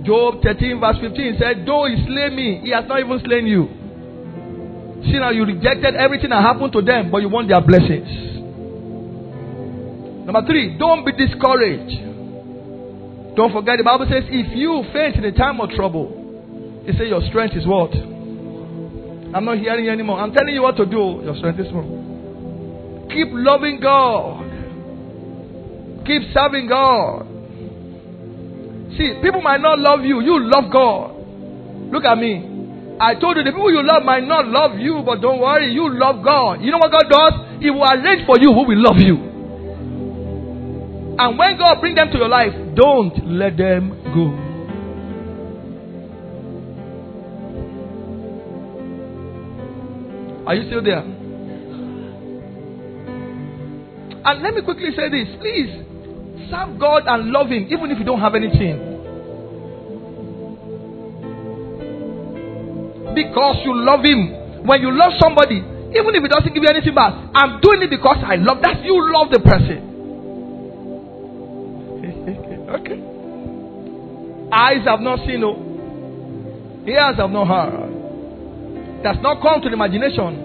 Job 0.06 0.42
13, 0.42 0.80
verse 0.80 0.96
15 1.00 1.36
said, 1.40 1.64
Though 1.66 1.86
he 1.86 1.96
slay 2.06 2.30
me, 2.30 2.60
he 2.62 2.70
has 2.70 2.84
not 2.86 3.00
even 3.00 3.20
slain 3.24 3.46
you. 3.46 3.68
See 5.04 5.18
now, 5.18 5.30
you 5.30 5.44
rejected 5.44 5.94
everything 5.96 6.30
that 6.30 6.42
happened 6.42 6.72
to 6.72 6.82
them, 6.82 7.10
but 7.10 7.18
you 7.18 7.28
want 7.28 7.48
their 7.48 7.60
blessings. 7.60 8.08
Number 10.24 10.46
three, 10.46 10.78
don't 10.78 11.04
be 11.04 11.12
discouraged. 11.12 12.00
Don't 13.36 13.52
forget 13.52 13.76
the 13.78 13.84
Bible 13.84 14.06
says, 14.08 14.24
if 14.28 14.56
you 14.56 14.84
faint 14.92 15.16
in 15.16 15.24
a 15.24 15.32
time 15.32 15.60
of 15.60 15.70
trouble, 15.70 16.82
it 16.86 16.96
says 16.96 17.08
your 17.08 17.20
strength 17.28 17.56
is 17.56 17.66
what? 17.66 17.92
I'm 17.92 19.44
not 19.44 19.58
hearing 19.58 19.84
you 19.86 19.90
anymore. 19.90 20.20
I'm 20.20 20.32
telling 20.32 20.54
you 20.54 20.62
what 20.62 20.76
to 20.76 20.86
do. 20.86 21.20
Your 21.24 21.36
strength 21.36 21.58
is 21.58 21.68
small. 21.68 23.08
Keep 23.10 23.28
loving 23.32 23.80
God. 23.80 24.44
Keep 26.06 26.32
serving 26.32 26.68
God. 26.68 27.26
See, 28.96 29.18
people 29.20 29.42
might 29.42 29.60
not 29.60 29.78
love 29.78 30.04
you. 30.04 30.20
You 30.20 30.38
love 30.40 30.70
God. 30.72 31.10
Look 31.92 32.04
at 32.04 32.16
me. 32.16 32.53
I 33.00 33.14
told 33.16 33.36
you 33.36 33.42
the 33.42 33.50
people 33.50 33.72
you 33.72 33.82
love 33.82 34.04
might 34.04 34.22
not 34.24 34.46
love 34.46 34.78
you, 34.78 35.02
but 35.04 35.20
don't 35.20 35.40
worry, 35.40 35.72
you 35.72 35.98
love 35.98 36.22
God. 36.24 36.62
You 36.62 36.70
know 36.70 36.78
what 36.78 36.92
God 36.92 37.08
does? 37.10 37.60
He 37.60 37.70
will 37.70 37.84
arrange 37.84 38.24
for 38.24 38.38
you 38.38 38.52
who 38.52 38.64
will 38.64 38.82
love 38.82 38.98
you. 38.98 39.16
And 41.18 41.38
when 41.38 41.58
God 41.58 41.80
bring 41.80 41.94
them 41.94 42.10
to 42.10 42.18
your 42.18 42.28
life, 42.28 42.52
don't 42.74 43.14
let 43.26 43.56
them 43.56 43.90
go. 44.14 44.30
Are 50.46 50.54
you 50.54 50.66
still 50.68 50.82
there? 50.82 51.02
And 54.26 54.42
let 54.42 54.54
me 54.54 54.62
quickly 54.62 54.90
say 54.96 55.08
this. 55.10 55.28
Please 55.40 55.84
serve 56.50 56.78
God 56.78 57.04
and 57.06 57.30
love 57.30 57.48
Him, 57.48 57.66
even 57.70 57.90
if 57.90 57.98
you 57.98 58.04
don't 58.04 58.20
have 58.20 58.34
anything. 58.34 58.93
Because 63.14 63.56
you 63.64 63.72
love 63.74 64.04
Him. 64.04 64.66
When 64.66 64.80
you 64.80 64.90
love 64.90 65.12
somebody, 65.20 65.56
even 65.56 66.14
if 66.14 66.22
He 66.22 66.28
doesn't 66.28 66.52
give 66.52 66.62
you 66.62 66.68
anything 66.68 66.94
back, 66.94 67.14
I'm 67.34 67.60
doing 67.60 67.82
it 67.82 67.90
because 67.90 68.18
I 68.24 68.36
love. 68.36 68.58
That's 68.62 68.84
you 68.84 68.96
love 69.12 69.30
the 69.30 69.40
person. 69.40 69.90
Okay. 72.74 72.98
Eyes 74.50 74.84
have 74.86 75.00
not 75.00 75.20
seen, 75.26 75.40
no. 75.40 75.54
Ears 76.88 77.16
have 77.16 77.30
not 77.30 77.46
heard. 77.46 79.02
That's 79.04 79.18
not 79.22 79.40
come 79.40 79.60
to 79.62 79.68
the 79.68 79.74
imagination 79.74 80.42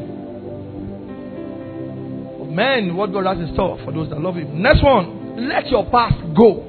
of 2.41 2.47
men 2.49 2.95
what 2.95 3.11
God 3.11 3.26
has 3.26 3.38
in 3.47 3.53
store 3.53 3.80
for 3.84 3.91
those 3.91 4.09
that 4.09 4.20
love 4.20 4.36
Him. 4.36 4.61
Next 4.61 4.84
one, 4.84 5.49
let 5.49 5.67
your 5.67 5.89
past 5.89 6.15
go. 6.38 6.65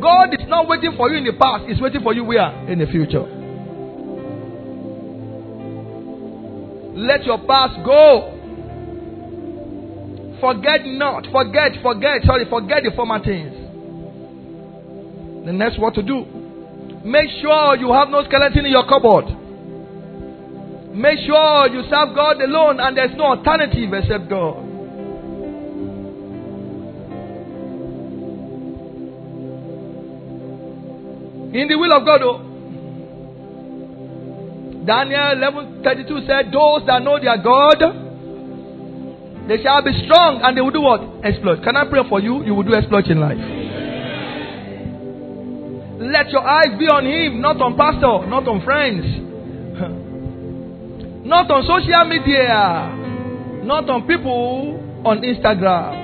God 0.00 0.34
is 0.34 0.46
not 0.48 0.68
waiting 0.68 0.94
for 0.96 1.08
you 1.10 1.18
in 1.18 1.24
the 1.24 1.32
past, 1.32 1.64
He's 1.68 1.80
waiting 1.80 2.02
for 2.02 2.12
you 2.12 2.24
where? 2.24 2.50
In 2.68 2.78
the 2.80 2.86
future. 2.86 3.24
Let 6.94 7.24
your 7.24 7.38
past 7.46 7.84
go. 7.84 8.38
Forget 10.40 10.84
not, 10.84 11.26
forget, 11.32 11.72
forget, 11.82 12.22
sorry, 12.24 12.44
forget 12.50 12.82
the 12.82 12.90
former 12.96 13.22
things. 13.22 13.54
The 15.46 15.52
next 15.52 15.78
what 15.78 15.94
to 15.94 16.02
do. 16.02 16.24
Make 17.04 17.30
sure 17.40 17.76
you 17.76 17.92
have 17.92 18.08
no 18.08 18.24
skeleton 18.24 18.66
in 18.66 18.72
your 18.72 18.86
cupboard. 18.86 19.26
Make 20.94 21.18
sure 21.26 21.68
you 21.68 21.82
serve 21.88 22.14
God 22.14 22.40
alone 22.42 22.78
and 22.80 22.96
there's 22.96 23.16
no 23.16 23.24
alternative 23.24 23.92
except 23.94 24.28
God. 24.28 24.58
In 31.54 31.68
the 31.68 31.76
will 31.76 31.92
of 31.92 32.04
God, 32.04 32.22
oh. 32.22 32.51
Daniel 34.84 35.38
11:32 35.38 36.26
said, 36.26 36.52
"Those 36.52 36.84
that 36.86 37.02
know 37.02 37.18
their 37.18 37.36
God, 37.38 37.78
they 39.46 39.62
shall 39.62 39.82
be 39.82 39.92
strong 40.04 40.40
and 40.42 40.56
they 40.56 40.60
will 40.60 40.72
do 40.72 40.80
what? 40.80 41.00
Exploit." 41.22 41.62
Can 41.62 41.76
I 41.76 41.84
pray 41.84 42.02
for 42.08 42.20
you? 42.20 42.42
You 42.44 42.54
will 42.54 42.64
do 42.64 42.74
exploit 42.74 43.06
in 43.06 43.20
life. 43.20 43.38
Let 46.02 46.30
your 46.30 46.42
eyes 46.42 46.76
be 46.78 46.88
on 46.88 47.06
Him, 47.06 47.40
not 47.40 47.60
on 47.60 47.76
pastor, 47.76 48.26
not 48.26 48.48
on 48.48 48.60
friends, 48.62 49.04
not 51.24 51.48
on 51.48 51.62
social 51.62 52.04
media, 52.04 52.90
not 53.62 53.88
on 53.88 54.02
people 54.08 54.80
on 55.04 55.22
Instagram, 55.22 55.94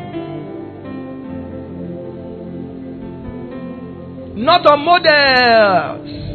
not 4.37 4.65
on 4.67 4.85
models. 4.85 6.28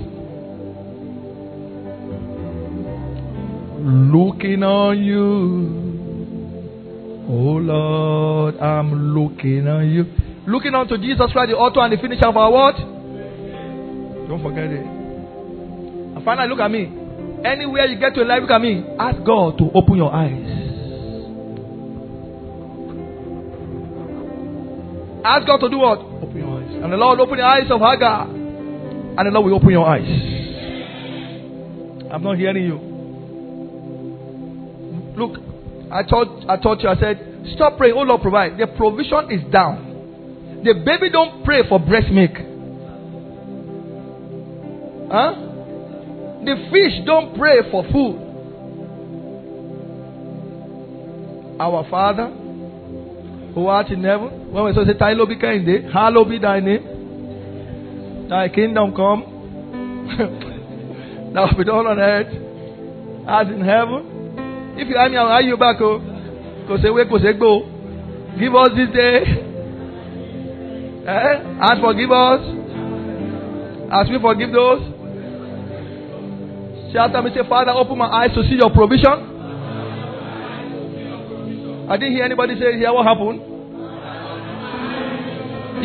Looking 3.84 4.64
on 4.64 5.04
you, 5.04 5.20
oh 7.28 7.60
Lord, 7.60 8.56
I'm 8.58 9.14
looking 9.14 9.68
on 9.68 9.90
you. 9.90 10.06
Looking 10.48 10.74
unto 10.74 10.98
Jesus 10.98 11.30
Christ, 11.34 11.52
the 11.52 11.58
author 11.58 11.82
and 11.82 11.92
the 11.92 11.98
finisher 11.98 12.28
of 12.28 12.38
our 12.38 12.50
what? 12.50 12.78
Don't 14.30 14.42
forget 14.42 14.72
it. 14.72 14.86
And 14.86 16.24
finally, 16.24 16.48
look 16.48 16.62
at 16.62 16.72
me. 16.72 16.86
Anywhere 17.44 17.86
you 17.88 18.00
get 18.00 18.16
to 18.16 18.22
in 18.22 18.28
life, 18.30 18.42
look 18.44 18.52
at 18.52 18.62
me. 18.62 18.86
Ask 18.98 19.18
God 19.26 19.58
to 19.58 19.70
open 19.76 19.98
your 19.98 20.14
eyes. 20.16 20.48
Ask 25.26 25.46
God 25.46 25.58
to 25.58 25.68
do 25.68 25.80
what? 25.80 26.00
Open 26.00 26.38
your 26.38 26.58
eyes. 26.58 26.84
And 26.84 26.94
the 26.94 26.96
Lord 26.96 27.20
open 27.20 27.38
the 27.38 27.44
eyes 27.44 27.70
of 27.70 27.82
Hagar. 27.82 28.28
And 28.30 29.28
the 29.28 29.32
Lord 29.32 29.46
will 29.48 29.56
open 29.56 29.72
your 29.72 29.86
eyes. 29.86 30.08
I'm 32.14 32.24
not 32.24 32.38
hearing 32.38 32.64
you. 32.64 32.93
Look, 35.15 35.40
I 35.91 36.03
told 36.03 36.45
I 36.49 36.57
told 36.57 36.81
you, 36.81 36.90
I 36.90 36.95
said, 36.95 37.44
stop 37.56 37.77
praying, 37.77 37.95
oh 37.98 38.02
Lord 38.02 38.22
provide. 38.22 38.57
The 38.57 38.68
provision 38.68 39.31
is 39.31 39.52
down. 39.52 40.61
The 40.64 40.73
baby 40.73 41.10
don't 41.11 41.44
pray 41.44 41.68
for 41.68 41.80
breast 41.80 42.10
milk. 42.10 42.31
Huh? 45.11 45.35
The 46.45 46.56
fish 46.72 47.06
don't 47.06 47.38
pray 47.38 47.69
for 47.69 47.84
food. 47.91 48.19
Our 51.60 51.88
Father, 51.90 52.27
who 53.53 53.68
art 53.68 53.90
in 53.90 54.03
heaven, 54.03 54.52
when 54.52 54.65
we 54.65 54.73
say, 54.73 54.84
Thy 54.98 55.14
be 55.14 55.38
kind, 55.40 55.69
eh? 55.69 55.91
hallowed 55.91 56.30
be 56.30 56.40
thy 56.40 56.60
name. 56.60 58.27
Thy 58.30 58.49
kingdom 58.49 58.95
come. 58.95 59.23
Thou 61.34 61.48
be 61.57 61.64
done 61.64 61.88
on 61.88 61.99
earth 61.99 62.34
as 63.27 63.48
in 63.53 63.61
heaven. 63.64 64.12
If 64.76 64.90
you 64.90 64.98
have 64.98 65.12
me, 65.12 65.18
I'll 65.18 65.28
hire 65.28 65.41
you 65.41 65.58
back. 65.58 65.78
Oh. 65.82 66.00
Because 66.00 66.84
away, 66.86 67.04
because 67.04 67.22
go. 67.40 67.70
Give 68.40 68.56
us 68.56 68.70
this 68.74 68.90
day. 68.90 69.22
Eh? 71.06 71.34
And 71.62 71.82
forgive 71.82 72.12
us. 72.12 72.41
As 73.94 74.10
we 74.10 74.18
forgive 74.18 74.52
those. 74.52 74.82
Shout 76.94 77.14
me, 77.24 77.32
say, 77.34 77.41
Father, 77.48 77.72
open 77.72 77.98
my 77.98 78.08
eyes 78.08 78.34
to 78.34 78.41
see 78.44 78.58
your 78.58 78.70
provision. 78.70 79.34
I 81.90 81.98
didn't 81.98 82.14
hear 82.14 82.24
anybody 82.24 82.56
say 82.58 82.78
here 82.78 82.94
what 82.94 83.06
happened. 83.06 83.41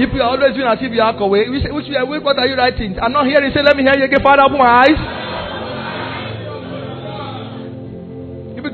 If 0.01 0.15
you 0.15 0.23
are 0.23 0.31
always 0.31 0.55
doing 0.55 0.69
as 0.69 0.78
if 0.81 0.93
you 0.93 1.02
are 1.02 1.16
away, 1.16 1.48
which, 1.51 1.65
which, 1.69 1.86
what 1.90 2.39
are 2.39 2.47
you 2.47 2.55
writing? 2.55 2.97
I'm 3.02 3.12
not 3.12 3.27
hearing. 3.27 3.51
Say, 3.52 3.62
let 3.66 3.77
me 3.77 3.82
hear 3.82 3.98
you 3.98 4.05
again. 4.05 4.23
Father, 4.23 4.43
open 4.47 4.59
my 4.59 4.86
eyes. 4.86 5.01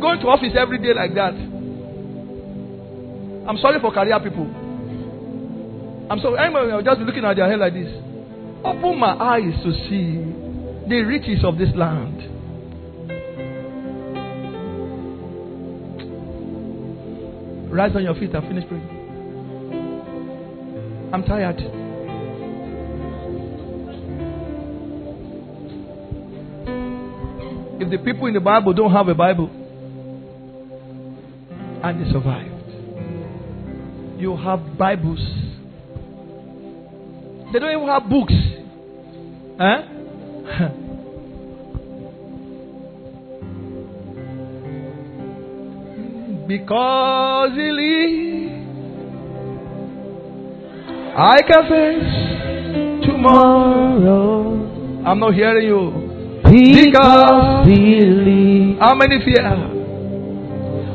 Going 0.04 0.20
to 0.20 0.26
office 0.28 0.52
every 0.56 0.78
day 0.78 0.92
like 0.92 1.14
that. 1.14 1.32
I'm 3.48 3.56
sorry 3.58 3.80
for 3.80 3.90
career 3.90 4.20
people. 4.20 4.44
I'm 6.10 6.20
sorry. 6.20 6.38
Anybody 6.38 6.72
will 6.72 6.82
just 6.82 6.98
be 6.98 7.04
looking 7.06 7.24
at 7.24 7.36
their 7.36 7.48
head 7.48 7.58
like 7.58 7.72
this. 7.72 7.88
Open 8.64 8.98
my 8.98 9.16
eyes 9.16 9.54
to 9.64 9.72
see 9.88 10.20
the 10.88 11.02
riches 11.02 11.42
of 11.42 11.56
this 11.56 11.70
land. 11.74 12.20
Rise 17.72 17.96
on 17.96 18.04
your 18.04 18.14
feet 18.14 18.34
and 18.34 18.46
finish 18.46 18.68
praying. 18.68 18.90
I'm 21.12 21.24
tired. 21.24 21.60
If 27.80 27.90
the 27.90 27.98
people 27.98 28.26
in 28.26 28.34
the 28.34 28.40
Bible 28.40 28.72
don't 28.74 28.92
have 28.92 29.08
a 29.08 29.14
Bible 29.14 29.63
and 31.84 32.00
they 32.00 32.08
survived, 32.10 32.50
you 34.18 34.34
have 34.38 34.78
Bibles. 34.78 35.20
They 37.52 37.58
don't 37.58 37.76
even 37.76 37.88
have 37.88 38.08
books. 38.08 38.32
Huh? 39.58 39.82
because 46.48 47.50
he 47.52 47.70
lives. 47.70 48.50
I 51.16 51.40
can 51.42 51.68
face 51.68 53.06
tomorrow. 53.06 54.52
I'm 55.06 55.20
not 55.20 55.34
hearing 55.34 55.68
you. 55.68 55.92
Because 56.44 57.66
believe 57.66 58.78
How 58.78 58.94
many 58.94 59.18
fear? 59.22 59.73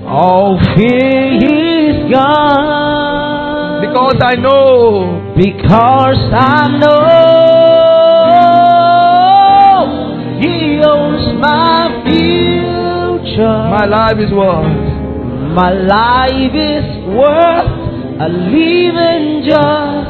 All 0.10 0.58
fear 0.76 1.38
is 1.38 2.12
gone. 2.12 3.86
Because 3.86 4.18
I 4.22 4.36
know. 4.36 5.34
Because 5.38 6.18
I 6.34 6.68
know 6.82 7.06
He 10.42 10.82
owns 10.84 11.34
my 11.40 12.02
future. 12.06 13.70
My 13.70 13.86
life 13.86 14.18
is 14.20 14.32
worth. 14.32 14.88
My 15.54 15.72
life 15.72 16.54
is 16.54 16.84
worth 17.16 17.70
a 18.22 18.28
living 18.30 19.44
just 19.48 20.10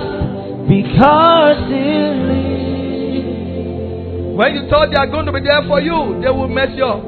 because 0.67 1.57
He 1.67 2.13
lives. 2.29 4.37
When 4.37 4.53
you 4.55 4.61
thought 4.69 4.89
they 4.91 4.97
are 4.97 5.07
going 5.07 5.25
to 5.25 5.31
be 5.33 5.41
there 5.41 5.61
for 5.67 5.81
you, 5.81 6.19
they 6.23 6.29
will 6.29 6.47
mess 6.47 6.69
you 6.75 6.85
up. 6.85 7.03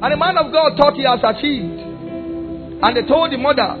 And 0.00 0.12
the 0.12 0.16
man 0.16 0.38
of 0.38 0.52
God 0.52 0.76
thought 0.78 0.94
he 0.94 1.02
has 1.02 1.18
achieved. 1.22 1.80
And 2.82 2.96
they 2.96 3.02
told 3.02 3.32
the 3.32 3.36
mother, 3.38 3.74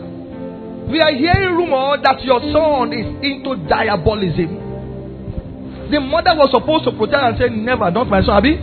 We 0.90 0.98
are 1.00 1.14
hearing 1.14 1.54
rumor 1.54 1.96
that 2.02 2.22
your 2.24 2.40
son 2.50 2.92
is 2.92 3.06
into 3.22 3.54
diabolism. 3.68 4.66
The 5.90 6.00
mother 6.00 6.34
was 6.34 6.50
supposed 6.50 6.84
to 6.84 6.92
protect 6.98 7.22
and 7.22 7.38
say, 7.38 7.48
Never, 7.54 7.90
not 7.90 8.08
my 8.08 8.20
son. 8.22 8.34
Abi? 8.42 8.56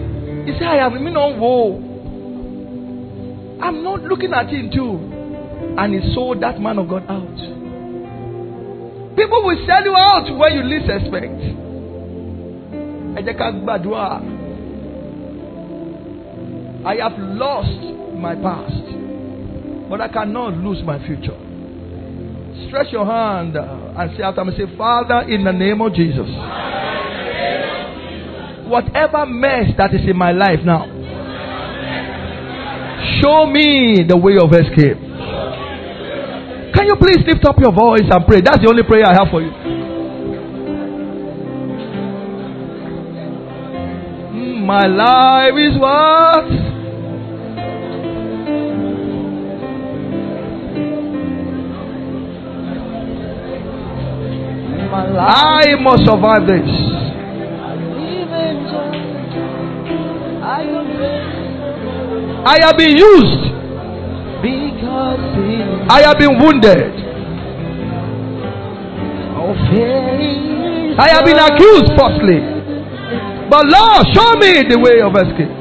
He 0.45 0.52
said, 0.60 0.68
I 0.68 0.76
have 0.84 0.94
remained 0.94 1.18
on 1.18 1.40
woe. 1.40 1.80
I'm 3.64 3.84
not 3.84 4.02
looking 4.03 4.34
at 4.34 4.49
him 4.52 4.69
too. 4.69 4.99
And 5.80 5.94
he 5.95 6.14
sold 6.14 6.41
that 6.44 6.60
man 6.60 6.77
of 6.77 6.90
God 6.90 7.03
out. 7.07 7.40
People 9.15 9.44
will 9.48 9.64
sell 9.65 9.84
you 9.84 9.95
out 9.95 10.27
when 10.27 10.52
you 10.53 10.64
least 10.68 10.91
expect. 10.91 11.40
I 16.85 16.95
have 17.01 17.17
lost 17.17 17.81
my 18.15 18.35
past, 18.35 19.89
but 19.89 20.01
I 20.01 20.07
cannot 20.07 20.53
lose 20.57 20.83
my 20.83 20.99
future. 21.05 21.35
Stretch 22.67 22.91
your 22.91 23.05
hand 23.05 23.55
and 23.55 24.15
say 24.15 24.23
after 24.23 24.45
me, 24.45 24.53
say, 24.55 24.77
Father, 24.77 25.21
in 25.27 25.43
the 25.43 25.51
name 25.51 25.81
of 25.81 25.93
Jesus. 25.93 26.29
Whatever 28.69 29.25
mess 29.25 29.71
that 29.77 29.93
is 29.93 30.01
in 30.07 30.15
my 30.17 30.31
life 30.31 30.59
now, 30.63 30.85
show 33.21 33.45
me 33.45 34.03
the 34.07 34.17
way 34.17 34.37
of 34.37 34.53
escape. 34.53 34.97
Can 36.73 36.85
you 36.87 36.95
please 36.97 37.25
lift 37.25 37.45
up 37.45 37.57
your 37.59 37.71
voice 37.73 38.05
and 38.09 38.25
pray? 38.27 38.41
That's 38.41 38.61
the 38.61 38.69
only 38.69 38.83
prayer 38.83 39.05
I 39.07 39.13
have 39.13 39.29
for 39.31 39.41
you. 39.41 39.51
My 44.65 44.87
life 44.87 45.53
is 45.57 45.79
what? 45.79 46.64
My 54.95 55.03
life 55.11 55.76
I 55.76 55.76
must 55.84 56.05
survive 56.07 56.47
this. 56.47 56.72
I 62.47 62.59
have 62.63 62.77
been 62.77 62.95
used. 62.95 63.43
I 65.91 66.01
have 66.07 66.17
been 66.17 66.39
wounded. 66.39 66.93
Oh, 69.35 69.51
is 69.51 70.97
I 70.97 71.09
have 71.11 71.26
been 71.26 71.39
accused 71.43 71.91
falsely. 71.99 72.39
But 73.49 73.65
Lord, 73.67 74.07
show 74.15 74.31
me 74.39 74.63
the 74.63 74.80
way 74.80 75.01
of 75.03 75.11
escape. 75.17 75.51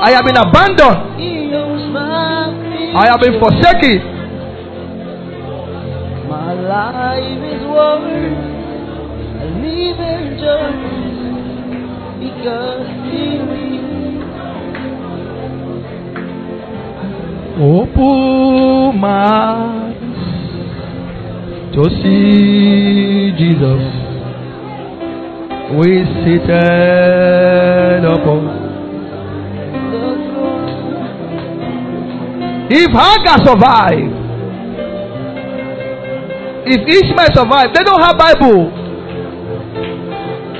I 0.00 0.10
have 0.16 0.24
been 0.24 0.38
abandoned. 0.38 1.20
He 1.20 1.52
owns 1.54 1.84
my 1.92 2.48
I 2.96 3.08
have 3.10 3.20
been 3.20 3.38
forsaken. 3.38 4.11
My 6.62 6.68
life 6.68 7.42
is 7.42 7.62
worth 7.66 8.38
a 9.42 9.46
living 9.58 10.38
just 10.38 10.82
because 12.22 12.86
He 13.10 13.24
lives. 13.50 14.30
Open 17.58 19.00
my 19.00 19.24
eyes 19.58 20.14
to 21.74 21.82
see 22.00 23.34
Jesus. 23.36 23.82
We 25.76 25.90
seated 26.22 28.04
upon. 28.04 28.42
the 29.90 30.06
throne. 30.30 30.70
If 32.70 32.90
Hagar 32.92 33.38
survived, 33.44 34.21
if 36.66 36.80
Ishmael 36.86 37.28
survived, 37.34 37.74
they 37.74 37.84
don't 37.84 38.00
have 38.00 38.16
Bible. 38.18 38.70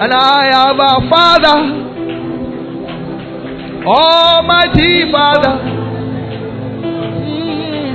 And 0.02 0.12
I 0.12 0.50
have 0.50 0.76
a 0.78 1.08
Father, 1.08 1.58
Almighty 3.86 5.10
Father, 5.12 5.54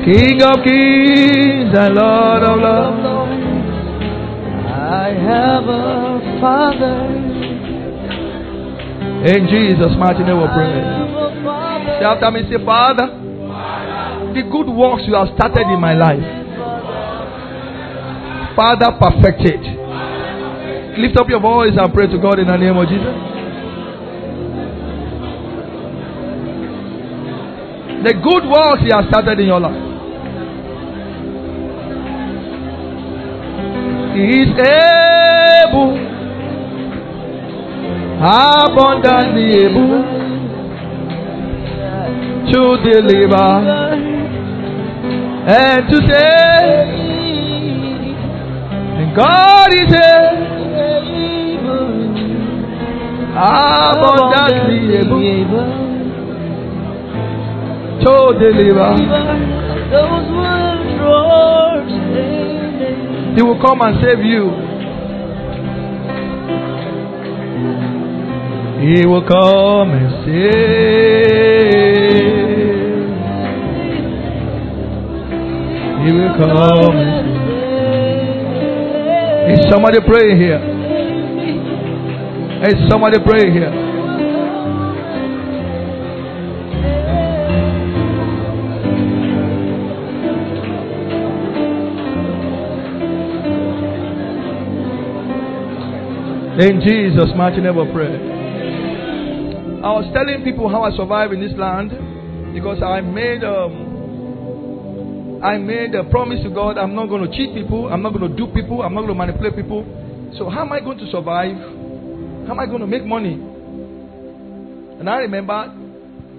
King 0.06 0.42
of 0.42 0.64
Kings 0.64 1.74
and 1.76 1.96
Lord 1.96 2.44
of 2.44 2.60
Lords. 2.60 3.04
I 4.78 5.10
have 5.12 5.64
a 5.68 6.40
father. 6.40 6.96
In 9.28 9.48
Jesus' 9.52 9.96
mighty 10.00 10.24
name 10.24 10.40
we 10.40 10.48
pray. 10.48 10.72
Say 12.00 12.06
after 12.06 12.32
me, 12.32 12.44
say, 12.50 12.64
Father, 12.64 13.08
the 14.34 14.44
good 14.50 14.70
works 14.72 15.04
you 15.08 15.16
have 15.16 15.28
started 15.36 15.68
in 15.74 15.80
my 15.82 15.94
life, 15.94 16.24
Father, 18.58 18.90
perfect 19.00 19.42
it. 19.46 19.62
Lift 20.98 21.16
up 21.16 21.30
your 21.30 21.40
voice 21.40 21.74
and 21.78 21.94
pray 21.94 22.08
to 22.08 22.18
God 22.18 22.40
in 22.40 22.48
the 22.48 22.58
name 22.58 22.76
of 22.76 22.88
Jesus. 22.90 23.14
The 28.04 28.14
good 28.18 28.50
works 28.50 28.82
He 28.82 28.90
has 28.90 29.06
started 29.10 29.40
in 29.40 29.46
your 29.46 29.60
life. 29.60 29.78
He 34.18 34.42
is 34.42 34.50
able, 34.58 35.94
abundantly 38.26 39.70
able 39.70 40.02
to 42.52 42.62
deliver 42.90 43.50
and 45.46 45.88
to 45.92 45.98
save. 46.08 47.07
God 49.18 49.70
is 49.74 49.90
able, 49.98 50.78
abundantly 53.34 54.80
able 54.98 55.18
to 58.04 58.14
deliver. 58.38 58.92
Those 59.90 60.28
were 60.38 60.78
drawers 60.98 61.92
He 63.36 63.42
will 63.42 63.60
come 63.60 63.82
and 63.82 63.96
save 64.04 64.22
you. 64.22 64.52
He 68.86 68.98
will 69.08 69.26
come 69.28 69.90
and 69.98 70.10
save. 70.26 71.58
He 76.06 76.12
will 76.14 76.34
come 76.38 76.98
and. 76.98 77.17
Is 79.48 79.60
somebody 79.70 80.00
praying 80.06 80.38
here? 80.38 80.60
Is 82.68 82.90
somebody 82.90 83.18
praying 83.24 83.54
here? 83.54 83.72
In 96.60 96.82
Jesus' 96.82 97.30
mighty 97.38 97.62
name, 97.62 97.76
pray. 97.94 98.18
I 99.84 99.92
was 99.94 100.12
telling 100.12 100.44
people 100.44 100.68
how 100.68 100.82
I 100.82 100.92
survive 100.98 101.32
in 101.32 101.40
this 101.40 101.54
land 101.56 101.92
because 102.54 102.82
I 102.82 103.00
made 103.00 103.44
um, 103.44 103.87
I 105.44 105.58
made 105.58 105.94
a 105.94 106.04
promise 106.06 106.42
to 106.44 106.50
God. 106.50 106.78
I'm 106.78 106.96
not 106.96 107.08
going 107.08 107.30
to 107.30 107.36
cheat 107.36 107.54
people. 107.54 107.88
I'm 107.90 108.02
not 108.02 108.14
going 108.14 108.30
to 108.30 108.36
do 108.36 108.48
people. 108.54 108.82
I'm 108.82 108.94
not 108.94 109.02
going 109.02 109.14
to 109.14 109.20
manipulate 109.26 109.56
people. 109.56 109.86
So 110.38 110.50
how 110.50 110.62
am 110.62 110.72
I 110.72 110.80
going 110.80 110.98
to 110.98 111.10
survive? 111.12 111.56
How 112.48 112.54
am 112.54 112.60
I 112.60 112.66
going 112.66 112.82
to 112.82 112.88
make 112.88 113.06
money? 113.06 113.34
And 115.00 115.10
I 115.10 115.18
remember 115.18 115.74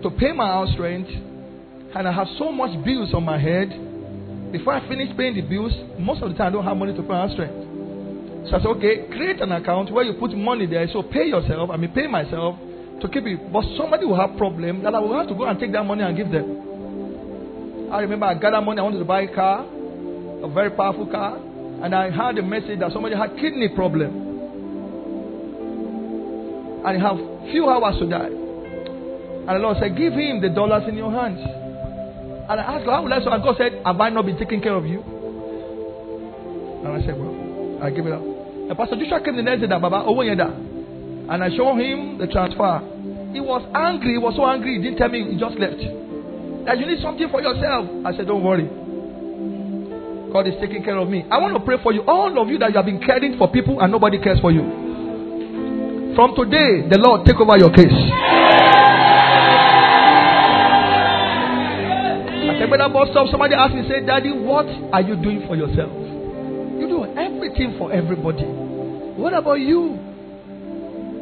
to 0.02 0.10
pay 0.10 0.32
my 0.32 0.46
house 0.46 0.74
rent, 0.78 1.06
and 1.08 2.08
I 2.08 2.12
have 2.12 2.26
so 2.38 2.50
much 2.50 2.72
bills 2.84 3.14
on 3.14 3.24
my 3.24 3.38
head. 3.38 3.70
Before 4.50 4.72
I 4.72 4.88
finish 4.88 5.16
paying 5.16 5.34
the 5.34 5.42
bills, 5.42 5.72
most 5.98 6.22
of 6.22 6.30
the 6.30 6.36
time 6.36 6.48
I 6.48 6.50
don't 6.50 6.64
have 6.64 6.76
money 6.76 6.94
to 6.94 7.02
pay 7.02 7.14
house 7.14 7.38
rent. 7.38 8.48
So 8.50 8.56
I 8.56 8.58
said, 8.58 8.66
okay, 8.78 9.06
create 9.14 9.40
an 9.40 9.52
account 9.52 9.92
where 9.92 10.04
you 10.04 10.18
put 10.18 10.36
money 10.36 10.66
there. 10.66 10.88
So 10.92 11.02
pay 11.02 11.26
yourself, 11.26 11.70
I 11.70 11.76
mean 11.76 11.92
pay 11.92 12.06
myself 12.06 12.56
to 13.00 13.08
keep 13.08 13.26
it. 13.26 13.52
But 13.52 13.64
somebody 13.76 14.06
will 14.06 14.18
have 14.18 14.36
problem 14.36 14.82
that 14.82 14.94
I 14.94 14.98
will 14.98 15.16
have 15.16 15.28
to 15.28 15.34
go 15.34 15.44
and 15.44 15.58
take 15.58 15.72
that 15.72 15.84
money 15.84 16.02
and 16.02 16.16
give 16.16 16.30
them. 16.30 16.67
I 17.90 18.00
remember 18.00 18.26
I 18.26 18.34
gathered 18.34 18.60
money, 18.62 18.80
I 18.80 18.82
wanted 18.82 18.98
to 18.98 19.04
buy 19.04 19.22
a 19.22 19.34
car, 19.34 19.64
a 19.64 20.48
very 20.48 20.70
powerful 20.70 21.06
car, 21.06 21.36
and 21.38 21.94
I 21.94 22.10
had 22.10 22.36
a 22.38 22.42
message 22.42 22.80
that 22.80 22.92
somebody 22.92 23.16
had 23.16 23.36
kidney 23.36 23.68
problem. 23.68 24.28
And 26.84 26.96
he 26.96 27.02
have 27.02 27.16
few 27.50 27.68
hours 27.68 27.98
to 27.98 28.06
die. 28.08 28.28
And 28.28 29.48
the 29.48 29.60
Lord 29.64 29.78
said, 29.80 29.96
Give 29.96 30.12
him 30.12 30.40
the 30.40 30.50
dollars 30.50 30.84
in 30.88 30.96
your 30.96 31.10
hands. 31.10 31.40
And 31.40 32.60
I 32.60 32.76
asked 32.76 32.84
how 32.84 33.02
will 33.02 33.12
I 33.12 33.20
so? 33.24 33.32
And 33.32 33.42
God 33.42 33.56
said, 33.56 33.80
Have 33.84 34.00
I 34.00 34.10
not 34.10 34.26
been 34.26 34.38
taking 34.38 34.60
care 34.60 34.74
of 34.74 34.84
you? 34.84 35.00
And 36.84 36.88
I 36.92 37.00
said, 37.04 37.16
Well, 37.16 37.80
I 37.82 37.90
give 37.90 38.06
it 38.06 38.12
up. 38.12 38.22
And 38.22 38.76
Pastor 38.76 38.96
Joshua 38.96 39.24
came 39.24 39.36
the 39.36 39.42
next 39.42 39.62
day 39.62 39.68
that 39.68 39.80
Baba 39.80 40.04
here 40.04 40.36
and 41.28 41.44
I 41.44 41.48
showed 41.56 41.76
him 41.76 42.18
the 42.18 42.26
transfer. 42.26 42.80
He 43.32 43.40
was 43.40 43.60
angry, 43.74 44.12
he 44.12 44.18
was 44.18 44.34
so 44.36 44.46
angry, 44.46 44.76
he 44.76 44.82
didn't 44.82 44.96
tell 44.96 45.08
me, 45.08 45.28
he 45.28 45.36
just 45.36 45.56
left. 45.56 46.07
That 46.68 46.76
you 46.78 46.84
need 46.84 47.00
something 47.00 47.30
for 47.32 47.40
yourself. 47.40 47.88
I 48.04 48.12
said, 48.14 48.26
Don't 48.28 48.44
worry. 48.44 48.68
God 50.30 50.46
is 50.46 50.52
taking 50.60 50.84
care 50.84 50.98
of 50.98 51.08
me. 51.08 51.24
I 51.30 51.38
want 51.40 51.56
to 51.56 51.64
pray 51.64 51.76
for 51.82 51.94
you. 51.94 52.02
All 52.04 52.28
of 52.36 52.48
you 52.48 52.58
that 52.58 52.68
you 52.68 52.76
have 52.76 52.84
been 52.84 53.00
caring 53.00 53.38
for 53.38 53.48
people 53.50 53.80
and 53.80 53.90
nobody 53.90 54.20
cares 54.20 54.38
for 54.40 54.52
you. 54.52 54.60
From 56.14 56.36
today, 56.36 56.84
the 56.92 57.00
Lord 57.00 57.24
take 57.24 57.40
over 57.40 57.56
your 57.56 57.72
case. 57.72 57.88
I 62.44 62.52
said, 62.60 62.68
Brother 62.68 62.92
Bostop, 62.92 63.30
somebody 63.30 63.54
asked 63.54 63.72
me, 63.74 63.88
say, 63.88 64.04
Daddy, 64.04 64.32
what 64.36 64.66
are 64.92 65.00
you 65.00 65.16
doing 65.16 65.48
for 65.48 65.56
yourself? 65.56 65.88
You 65.88 66.84
do 66.84 67.04
everything 67.16 67.76
for 67.78 67.90
everybody. 67.90 68.44
What 68.44 69.32
about 69.32 69.56
you? 69.64 69.96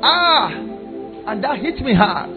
Ah, 0.02 0.50
and 0.50 1.38
that 1.44 1.58
hit 1.60 1.78
me 1.86 1.94
hard. 1.94 2.34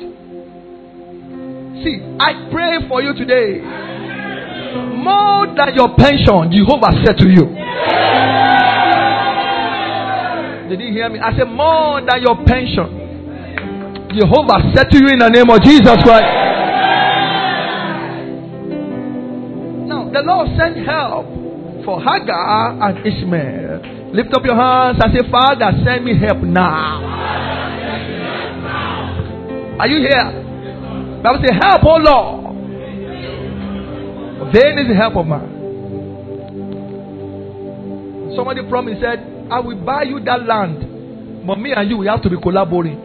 See, 1.84 1.96
I 2.20 2.50
pray 2.52 2.88
for 2.90 3.02
you 3.02 3.14
today. 3.14 3.62
More 5.00 5.48
than 5.48 5.74
your 5.76 5.96
pension, 5.96 6.52
Jehovah 6.52 6.92
said 7.06 7.18
to 7.18 7.28
you. 7.30 7.46
Did 10.70 10.82
you 10.82 10.92
hear 10.92 11.10
me? 11.10 11.20
I 11.20 11.32
said, 11.38 11.48
More 11.48 12.02
than 12.02 12.22
your 12.22 12.36
pension. 12.46 13.00
Jehovah 14.12 14.76
said 14.76 14.90
to 14.92 14.98
you 14.98 15.08
in 15.08 15.20
the 15.20 15.30
name 15.30 15.50
of 15.50 15.62
Jesus 15.64 15.98
Christ. 16.04 16.28
Now, 19.88 20.10
the 20.12 20.22
Lord 20.22 20.50
sent 20.60 20.86
help 20.86 21.28
for 21.86 22.02
Hagar 22.02 22.76
and 22.90 23.08
Ishmael. 23.08 24.14
Lift 24.14 24.34
up 24.34 24.44
your 24.44 24.56
hands 24.56 24.98
and 25.02 25.14
say, 25.16 25.32
Father, 25.32 25.72
send 25.86 26.04
me 26.04 26.20
help 26.20 26.40
now. 26.40 27.06
Are 29.80 29.88
you 29.88 30.02
here? 30.02 30.49
Bible 31.24 31.44
say, 31.46 31.54
Help, 31.54 31.84
oh 31.84 31.98
Lord. 31.98 32.46
Then 34.54 34.78
is 34.80 34.88
the 34.88 34.96
help 34.96 35.16
of 35.16 35.28
man. 35.28 35.58
Somebody 38.36 38.62
promised, 38.70 39.02
said, 39.02 39.20
I 39.52 39.60
will 39.60 39.76
buy 39.84 40.04
you 40.04 40.20
that 40.24 40.46
land. 40.46 41.46
But 41.46 41.60
me 41.60 41.74
and 41.74 41.90
you, 41.90 41.98
we 41.98 42.08
have 42.08 42.22
to 42.24 42.30
be 42.30 42.38
collaborating. 42.42 43.00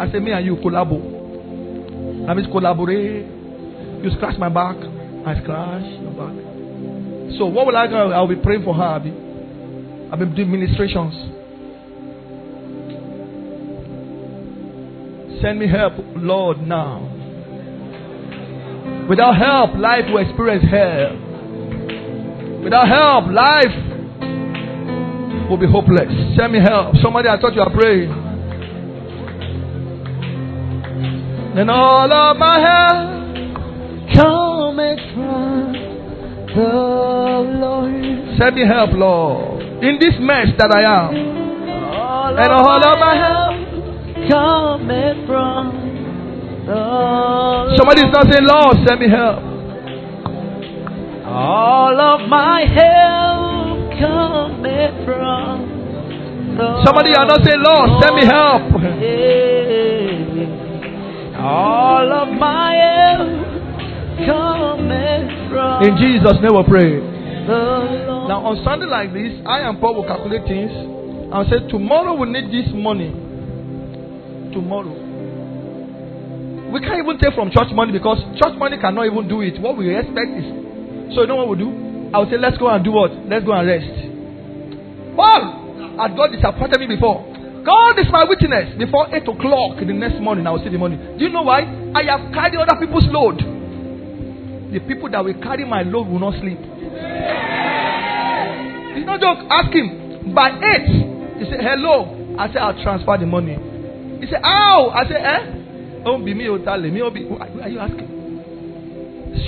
I 0.00 0.10
said, 0.10 0.22
Me 0.22 0.32
and 0.32 0.44
you 0.44 0.56
collabo. 0.56 1.00
That 2.26 2.34
means 2.36 2.48
collaborate. 2.50 3.26
You 4.02 4.10
scratch 4.16 4.38
my 4.38 4.48
back, 4.48 4.76
I 5.26 5.40
scratch 5.42 5.84
your 6.00 6.12
back. 6.12 6.34
So 7.38 7.46
what 7.46 7.66
will 7.66 7.76
I 7.76 7.86
do? 7.86 7.94
I'll 7.94 8.26
be 8.26 8.36
praying 8.36 8.64
for 8.64 8.74
her. 8.74 8.82
I'll 8.82 9.00
be, 9.00 9.12
I'll 10.10 10.18
be 10.18 10.24
doing 10.34 10.50
ministrations. 10.50 11.14
Send 15.40 15.58
me 15.58 15.66
help, 15.66 15.94
Lord, 16.16 16.58
now. 16.60 17.00
Without 19.08 19.36
help, 19.36 19.74
life 19.74 20.04
will 20.12 20.20
experience 20.20 20.64
hell. 20.70 21.16
Without 22.62 22.86
help, 22.86 23.32
life 23.32 23.72
will 25.48 25.56
be 25.56 25.66
hopeless. 25.66 26.12
Send 26.36 26.52
me 26.52 26.60
help. 26.60 26.94
Somebody, 27.02 27.28
I 27.28 27.40
thought 27.40 27.54
you 27.54 27.62
are 27.62 27.72
praying. 27.72 28.10
And 31.56 31.70
all 31.70 32.12
of 32.12 32.36
my 32.36 32.60
help 32.60 33.10
cometh 34.14 35.00
from 35.14 35.72
the 36.54 36.62
Lord. 37.58 38.38
Send 38.38 38.56
me 38.56 38.66
help, 38.68 38.90
Lord. 38.92 39.62
In 39.82 39.98
this 39.98 40.14
mess 40.20 40.48
that 40.58 40.70
I 40.70 40.82
am. 40.84 41.14
All 41.96 42.38
And 42.38 42.52
all 42.52 42.92
of 42.92 42.98
my 43.00 43.16
help 43.16 43.49
cometh 44.28 45.26
from 45.26 45.72
the 46.66 46.74
Lord. 46.74 47.76
Somebody 47.78 48.00
is 48.02 48.12
not 48.12 48.26
saying, 48.30 48.46
Lord, 48.46 48.76
send 48.86 49.00
me 49.00 49.08
help. 49.08 49.38
All 51.30 51.94
of 52.00 52.28
my 52.28 52.66
help 52.66 53.90
cometh 53.98 55.04
from 55.06 55.70
the 56.56 56.82
Somebody 56.84 57.14
are 57.14 57.26
not 57.26 57.40
saying, 57.44 57.62
Lord, 57.62 58.02
send 58.02 58.16
me 58.16 58.24
help. 58.26 58.62
Yeah. 59.00 60.50
All 61.40 62.12
of 62.12 62.28
my 62.36 62.74
help 62.74 63.30
cometh 64.26 65.30
from 65.48 65.82
In 65.84 65.96
Jesus' 65.96 66.36
name 66.42 66.54
we 66.56 66.62
pray. 66.68 67.00
Now, 67.46 68.44
on 68.46 68.62
Sunday 68.64 68.86
like 68.86 69.12
this, 69.12 69.32
I 69.46 69.60
and 69.60 69.80
Paul 69.80 69.94
will 69.96 70.04
calculate 70.06 70.44
things 70.46 70.70
and 70.70 71.48
say, 71.50 71.66
Tomorrow 71.70 72.14
we 72.14 72.28
need 72.30 72.50
this 72.52 72.70
money. 72.74 73.10
Tomorrow. 74.52 75.10
We 76.70 76.78
can't 76.80 77.02
even 77.02 77.18
take 77.18 77.34
from 77.34 77.50
church 77.50 77.74
money 77.74 77.92
because 77.92 78.18
church 78.38 78.54
money 78.58 78.78
cannot 78.78 79.06
even 79.06 79.26
do 79.26 79.42
it. 79.42 79.60
What 79.60 79.76
we 79.76 79.90
expect 79.94 80.30
is. 80.38 80.46
So, 81.14 81.22
you 81.22 81.26
know 81.26 81.36
what 81.42 81.48
we'll 81.50 81.58
do? 81.58 81.70
I 82.14 82.18
will 82.18 82.30
say, 82.30 82.38
Let's 82.38 82.58
go 82.58 82.68
and 82.70 82.84
do 82.84 82.92
what? 82.92 83.10
Let's 83.26 83.44
go 83.44 83.52
and 83.52 83.66
rest. 83.66 83.90
Paul, 85.18 85.98
had 85.98 86.16
God 86.16 86.30
disappointed 86.30 86.78
me 86.78 86.86
before? 86.94 87.26
God 87.66 87.98
is 87.98 88.06
my 88.10 88.24
witness. 88.24 88.78
Before 88.78 89.06
8 89.12 89.22
o'clock 89.28 89.78
the 89.82 89.92
next 89.92 90.20
morning, 90.22 90.46
I 90.46 90.50
will 90.50 90.62
see 90.62 90.70
the 90.70 90.78
money. 90.78 90.96
Do 90.96 91.24
you 91.24 91.30
know 91.30 91.42
why? 91.42 91.66
I 91.94 92.02
have 92.06 92.32
carried 92.32 92.56
other 92.56 92.78
people's 92.80 93.04
load. 93.10 93.38
The 94.72 94.80
people 94.86 95.10
that 95.10 95.24
will 95.24 95.34
carry 95.42 95.64
my 95.66 95.82
load 95.82 96.06
will 96.06 96.20
not 96.20 96.38
sleep. 96.40 96.58
It's 98.96 99.06
not 99.06 99.20
joke. 99.20 99.44
Ask 99.50 99.74
him. 99.74 100.32
By 100.34 100.54
8, 100.54 101.42
he 101.42 101.44
said, 101.50 101.60
Hello. 101.60 102.16
I 102.38 102.46
said, 102.48 102.58
I'll 102.58 102.82
transfer 102.82 103.18
the 103.18 103.26
money. 103.26 103.58
He 104.20 104.26
said, 104.26 104.40
Ow. 104.44 104.90
I 104.94 105.08
said, 105.08 105.22
Eh? 105.24 106.02
Don't 106.04 106.24
be 106.24 106.34
me, 106.34 106.44
Otale. 106.46 106.90
Me, 106.92 107.02
be. 107.12 107.26
Who 107.28 107.36
are 107.38 107.68
you 107.68 107.78
asking? 107.78 108.20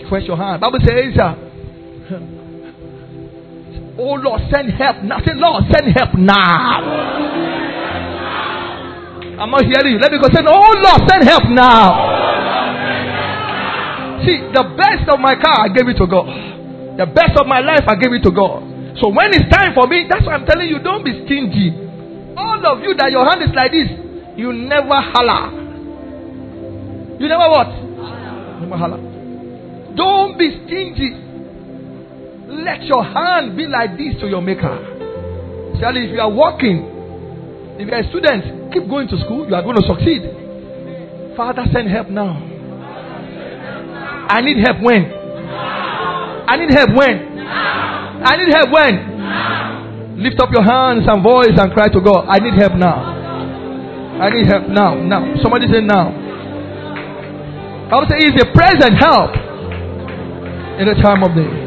Stretch 0.07 0.25
your 0.25 0.37
hand. 0.37 0.61
Bible 0.61 0.79
says, 0.85 1.17
Oh 3.99 4.15
Lord, 4.17 4.41
send 4.51 4.73
help 4.73 5.03
now. 5.05 5.19
Say, 5.21 5.33
Lord, 5.35 5.65
send 5.73 5.93
help 5.97 6.15
now. 6.15 6.81
I'm 9.43 9.51
not 9.51 9.65
hearing 9.65 9.93
you. 9.95 9.99
Let 9.99 10.13
me 10.13 10.19
go. 10.19 10.29
Say, 10.33 10.41
Oh 10.47 10.73
Lord, 10.81 11.09
send 11.09 11.25
help 11.25 11.45
now. 11.51 12.33
See, 14.25 14.39
the 14.55 14.65
best 14.79 15.11
of 15.11 15.19
my 15.19 15.35
car, 15.35 15.67
I 15.67 15.69
gave 15.69 15.89
it 15.89 15.99
to 15.99 16.07
God. 16.07 16.31
The 16.97 17.07
best 17.11 17.35
of 17.41 17.47
my 17.47 17.61
life, 17.61 17.83
I 17.89 17.97
gave 17.97 18.13
it 18.13 18.23
to 18.23 18.31
God. 18.31 18.63
So 19.03 19.09
when 19.11 19.35
it's 19.35 19.49
time 19.51 19.75
for 19.75 19.87
me, 19.89 20.07
that's 20.09 20.25
why 20.25 20.35
I'm 20.39 20.47
telling 20.47 20.69
you, 20.69 20.79
don't 20.79 21.03
be 21.03 21.25
stingy. 21.27 21.75
All 22.37 22.61
of 22.65 22.85
you 22.85 22.95
that 22.97 23.11
your 23.11 23.25
hand 23.27 23.43
is 23.43 23.51
like 23.51 23.73
this, 23.73 23.89
you 24.37 24.53
never 24.53 25.01
holler. 25.13 25.53
You 27.21 27.29
never 27.29 27.49
what? 27.51 27.69
Never 28.61 28.77
holler. 28.77 28.99
Don't 29.95 30.39
be 30.39 30.51
stingy. 30.65 31.19
Let 32.49 32.83
your 32.85 33.05
hand 33.05 33.57
be 33.57 33.67
like 33.67 33.97
this 33.97 34.21
to 34.21 34.27
your 34.29 34.43
maker. 34.43 34.79
Charlie, 35.81 36.05
if 36.07 36.13
you 36.13 36.21
are 36.21 36.31
working, 36.33 36.85
if 37.79 37.89
you 37.89 37.95
are 37.95 38.01
a 38.01 38.09
student, 38.09 38.73
keep 38.73 38.89
going 38.89 39.09
to 39.09 39.17
school, 39.25 39.49
you 39.49 39.55
are 39.55 39.63
going 39.63 39.77
to 39.77 39.87
succeed. 39.87 40.23
Father, 41.37 41.65
send 41.73 41.89
help 41.89 42.09
now. 42.09 42.37
I 44.29 44.41
need 44.41 44.59
help 44.65 44.81
when? 44.83 45.05
I 46.49 46.57
need 46.57 46.71
help 46.73 46.91
when? 46.97 47.17
I 48.25 48.37
need 48.37 48.53
help 48.53 48.71
when? 48.73 50.23
Lift 50.23 50.41
up 50.41 50.51
your 50.53 50.63
hands 50.63 51.05
and 51.09 51.23
voice 51.23 51.57
and 51.57 51.73
cry 51.73 51.89
to 51.89 52.01
God. 52.01 52.27
I 52.29 52.39
need 52.39 52.55
help 52.55 52.75
now. 52.75 53.22
I 54.21 54.31
need 54.31 54.47
help 54.47 54.69
now. 54.69 54.95
Now. 54.95 55.35
Somebody 55.43 55.67
say 55.73 55.81
now. 55.81 56.13
I 57.93 57.99
would 57.99 58.09
say 58.09 58.17
it's 58.21 58.43
a 58.43 58.47
present 58.53 58.97
help 59.01 59.33
in 60.81 60.87
the 60.89 60.95
time 61.03 61.23
of 61.23 61.37
need. 61.37 61.63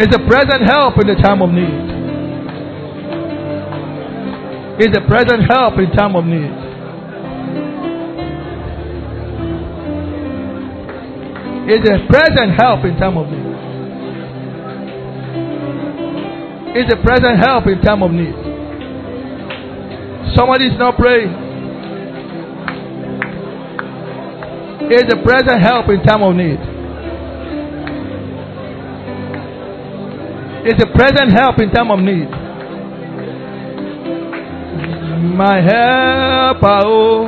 It's 0.00 0.14
a 0.14 0.20
present 0.28 0.62
help 0.62 0.94
in 1.00 1.08
the 1.08 1.16
time 1.16 1.42
of 1.42 1.50
need. 1.50 1.88
It's 4.80 4.96
a 4.96 5.00
present 5.08 5.42
help 5.50 5.74
in 5.78 5.90
time 5.90 6.14
of 6.14 6.24
need. 6.24 6.54
It's 11.70 11.88
a 11.90 12.06
present 12.06 12.54
help 12.60 12.84
in 12.84 12.96
time 12.96 13.16
of 13.18 13.26
need. 13.26 13.47
It's 16.80 16.92
a 16.92 16.96
present 17.02 17.40
help 17.44 17.66
in 17.66 17.80
time 17.82 18.04
of 18.04 18.12
need. 18.12 18.32
Somebody 20.36 20.66
is 20.66 20.78
not 20.78 20.96
praying. 20.96 21.28
Is 24.92 25.02
a 25.12 25.16
present 25.26 25.60
help 25.60 25.88
in 25.88 26.00
time 26.04 26.22
of 26.22 26.36
need. 26.36 26.60
Is 30.70 30.78
a 30.80 30.86
present 30.96 31.32
help 31.32 31.58
in 31.58 31.68
time 31.72 31.90
of 31.90 31.98
need. 31.98 32.30
My 35.36 35.60
helper, 35.60 36.80
oh, 36.86 37.26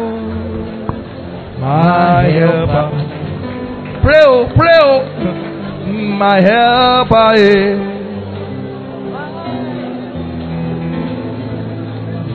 my 1.58 2.22
helper. 2.22 2.86
Pray, 4.02 4.22
oh, 4.28 4.46
pray, 4.54 4.78
oh, 4.80 5.02
my 5.90 6.40
helper. 6.40 7.34
Eh. 7.36 7.99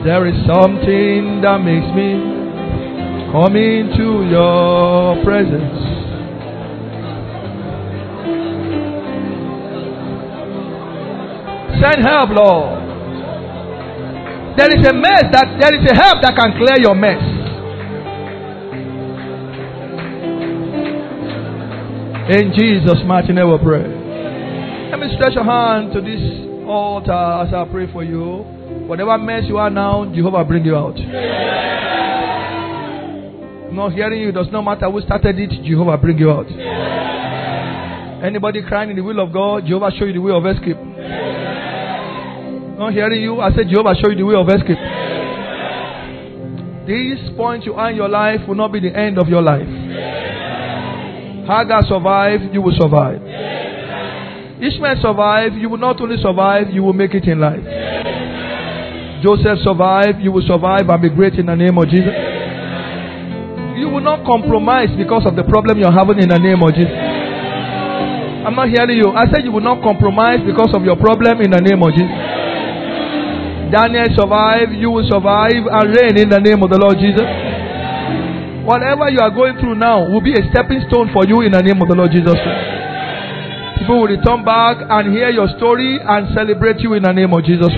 There 0.06 0.24
is 0.28 0.36
something 0.46 1.40
that 1.42 1.58
makes 1.66 1.90
me 1.90 2.14
come 3.34 3.56
into 3.56 4.22
your 4.30 5.18
presence. 5.24 5.82
Send 11.82 12.06
help, 12.06 12.30
Lord. 12.30 12.86
There 14.56 14.70
is 14.78 14.86
a 14.86 14.94
mess 14.94 15.24
that 15.32 15.58
there 15.58 15.74
is 15.74 15.90
a 15.90 15.94
help 15.96 16.22
that 16.22 16.36
can 16.38 16.52
clear 16.56 16.78
your 16.78 16.94
mess. 16.94 17.18
In 22.38 22.52
Jesus' 22.54 23.02
mighty 23.04 23.32
name 23.32 23.50
we 23.50 23.58
pray. 23.58 23.82
Let 24.92 25.00
me 25.00 25.12
stretch 25.16 25.34
your 25.34 25.42
hand 25.42 25.92
to 25.94 26.00
this 26.00 26.22
altar 26.64 27.10
as 27.10 27.52
I 27.52 27.66
pray 27.68 27.90
for 27.92 28.04
you. 28.04 28.55
Whatever 28.86 29.18
mess 29.18 29.44
you 29.48 29.58
are 29.58 29.70
now, 29.70 30.04
Jehovah 30.14 30.44
bring 30.44 30.64
you 30.64 30.76
out. 30.76 30.96
I'm 33.66 33.74
not 33.74 33.92
hearing 33.92 34.20
you. 34.22 34.32
Does 34.32 34.46
not 34.52 34.62
matter 34.62 34.90
who 34.90 35.00
started 35.00 35.38
it, 35.38 35.50
Jehovah 35.64 35.98
bring 35.98 36.18
you 36.18 36.30
out. 36.30 36.46
Anybody 38.24 38.62
crying 38.62 38.90
in 38.90 38.96
the 38.96 39.02
will 39.02 39.20
of 39.20 39.32
God, 39.32 39.66
Jehovah 39.66 39.90
show 39.98 40.04
you 40.04 40.12
the 40.12 40.20
way 40.20 40.32
of 40.32 40.46
escape. 40.46 40.78
Not 42.78 42.92
hearing 42.92 43.22
you. 43.22 43.40
I 43.40 43.50
said, 43.54 43.68
Jehovah, 43.68 43.94
show 44.00 44.08
you 44.10 44.16
the 44.16 44.24
way 44.24 44.34
of 44.36 44.48
escape. 44.48 44.78
This 46.86 47.18
point 47.36 47.64
you 47.64 47.74
are 47.74 47.90
in 47.90 47.96
your 47.96 48.08
life 48.08 48.40
will 48.46 48.54
not 48.54 48.72
be 48.72 48.78
the 48.80 48.94
end 48.96 49.18
of 49.18 49.28
your 49.28 49.42
life. 49.42 49.66
Hagar 51.46 51.82
survived, 51.88 52.54
you 52.54 52.62
will 52.62 52.76
survive. 52.78 53.20
Ishmael 54.62 54.96
survived, 55.02 55.56
you 55.56 55.68
will 55.68 55.78
not 55.78 56.00
only 56.00 56.16
survive, 56.22 56.70
you 56.70 56.82
will 56.82 56.92
make 56.92 57.14
it 57.14 57.24
in 57.24 57.40
life. 57.40 57.64
Joseph 59.22 59.58
survived, 59.64 60.20
you 60.20 60.32
will 60.32 60.46
survive 60.46 60.88
and 60.88 61.00
be 61.02 61.08
great 61.10 61.34
in 61.34 61.46
the 61.46 61.56
name 61.56 61.78
of 61.78 61.88
Jesus. 61.88 62.12
You 63.76 63.88
will 63.92 64.00
not 64.04 64.24
compromise 64.24 64.88
because 64.96 65.24
of 65.26 65.36
the 65.36 65.44
problem 65.44 65.78
you're 65.78 65.92
having 65.92 66.18
in 66.20 66.28
the 66.28 66.38
name 66.40 66.62
of 66.62 66.72
Jesus. 66.72 66.92
I'm 68.46 68.54
not 68.54 68.68
hearing 68.70 68.96
you. 68.96 69.10
I 69.12 69.26
said 69.32 69.42
you 69.44 69.52
will 69.52 69.64
not 69.64 69.82
compromise 69.82 70.40
because 70.46 70.70
of 70.72 70.84
your 70.84 70.96
problem 70.96 71.40
in 71.42 71.50
the 71.50 71.60
name 71.60 71.82
of 71.82 71.90
Jesus. 71.92 72.14
Daniel 73.74 74.06
survived, 74.14 74.72
you 74.78 74.90
will 74.90 75.04
survive 75.10 75.66
and 75.66 75.86
reign 75.90 76.14
in 76.16 76.28
the 76.30 76.38
name 76.38 76.62
of 76.62 76.70
the 76.70 76.78
Lord 76.78 76.96
Jesus. 77.02 77.26
Whatever 78.62 79.10
you 79.10 79.18
are 79.18 79.30
going 79.34 79.58
through 79.58 79.74
now 79.74 80.06
will 80.08 80.22
be 80.22 80.32
a 80.32 80.42
stepping 80.54 80.82
stone 80.88 81.10
for 81.12 81.26
you 81.26 81.42
in 81.42 81.52
the 81.52 81.62
name 81.62 81.82
of 81.82 81.88
the 81.90 81.94
Lord 81.98 82.10
Jesus. 82.14 82.38
People 83.82 84.00
will 84.06 84.08
return 84.10 84.44
back 84.46 84.78
and 84.88 85.12
hear 85.12 85.30
your 85.30 85.48
story 85.58 85.98
and 86.00 86.30
celebrate 86.34 86.78
you 86.80 86.94
in 86.94 87.02
the 87.02 87.12
name 87.12 87.34
of 87.34 87.42
Jesus. 87.44 87.74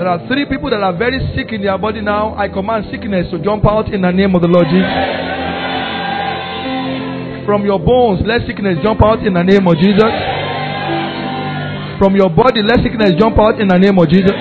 There 0.00 0.08
are 0.08 0.16
three 0.32 0.48
people 0.48 0.72
that 0.72 0.80
are 0.80 0.96
very 0.96 1.20
sick 1.36 1.52
in 1.52 1.60
their 1.60 1.76
body 1.76 2.00
now. 2.00 2.32
I 2.32 2.48
command 2.48 2.88
sickness 2.88 3.28
to 3.36 3.38
jump 3.44 3.68
out 3.68 3.92
in 3.92 4.00
the 4.00 4.08
name 4.08 4.32
of 4.32 4.40
the 4.40 4.48
Lord 4.48 4.64
Jesus. 4.64 4.96
From 7.44 7.68
your 7.68 7.76
bones, 7.76 8.24
let 8.24 8.48
sickness 8.48 8.80
jump 8.80 9.04
out 9.04 9.20
in 9.20 9.36
the 9.36 9.44
name 9.44 9.60
of 9.68 9.76
Jesus. 9.76 10.08
From 12.00 12.16
your 12.16 12.32
body, 12.32 12.64
let 12.64 12.80
sickness 12.80 13.12
jump 13.20 13.36
out 13.36 13.60
in 13.60 13.68
the 13.68 13.76
name 13.76 13.92
of 14.00 14.08
Jesus. 14.08 14.32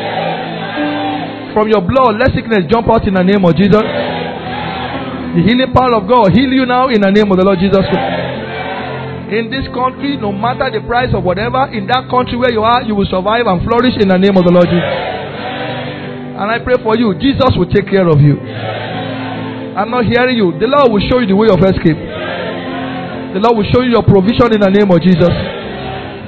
From 1.51 1.67
your 1.67 1.83
blood, 1.83 2.15
let 2.15 2.31
sickness 2.31 2.63
jump 2.71 2.87
out 2.87 3.03
in 3.03 3.19
the 3.19 3.23
name 3.27 3.43
of 3.43 3.51
Jesus. 3.59 3.83
The 3.83 5.43
healing 5.43 5.75
power 5.75 5.91
of 5.99 6.07
God 6.07 6.31
heal 6.39 6.55
you 6.55 6.63
now 6.71 6.87
in 6.87 7.03
the 7.03 7.11
name 7.11 7.27
of 7.27 7.35
the 7.35 7.43
Lord 7.43 7.59
Jesus 7.59 7.83
In 9.27 9.51
this 9.51 9.67
country, 9.75 10.15
no 10.15 10.31
matter 10.31 10.71
the 10.71 10.79
price 10.87 11.11
of 11.11 11.27
whatever, 11.27 11.67
in 11.75 11.83
that 11.91 12.07
country 12.07 12.39
where 12.39 12.55
you 12.55 12.63
are, 12.63 12.79
you 12.87 12.95
will 12.95 13.11
survive 13.11 13.43
and 13.43 13.59
flourish 13.67 13.99
in 13.99 14.07
the 14.07 14.15
name 14.15 14.39
of 14.39 14.47
the 14.47 14.55
Lord 14.55 14.71
Jesus. 14.71 15.18
And 16.39 16.47
I 16.47 16.63
pray 16.63 16.79
for 16.79 16.95
you, 16.95 17.11
Jesus 17.19 17.51
will 17.59 17.67
take 17.67 17.91
care 17.91 18.07
of 18.07 18.15
you. 18.23 18.39
I'm 18.39 19.91
not 19.91 20.07
hearing 20.07 20.39
you. 20.39 20.55
The 20.55 20.71
Lord 20.71 20.87
will 20.87 21.03
show 21.11 21.19
you 21.19 21.27
the 21.27 21.35
way 21.35 21.51
of 21.51 21.59
escape. 21.59 21.99
The 21.99 23.43
Lord 23.43 23.59
will 23.59 23.67
show 23.67 23.83
you 23.83 23.91
your 23.91 24.07
provision 24.07 24.55
in 24.55 24.63
the 24.63 24.71
name 24.71 24.87
of 24.87 25.03
Jesus. 25.03 25.27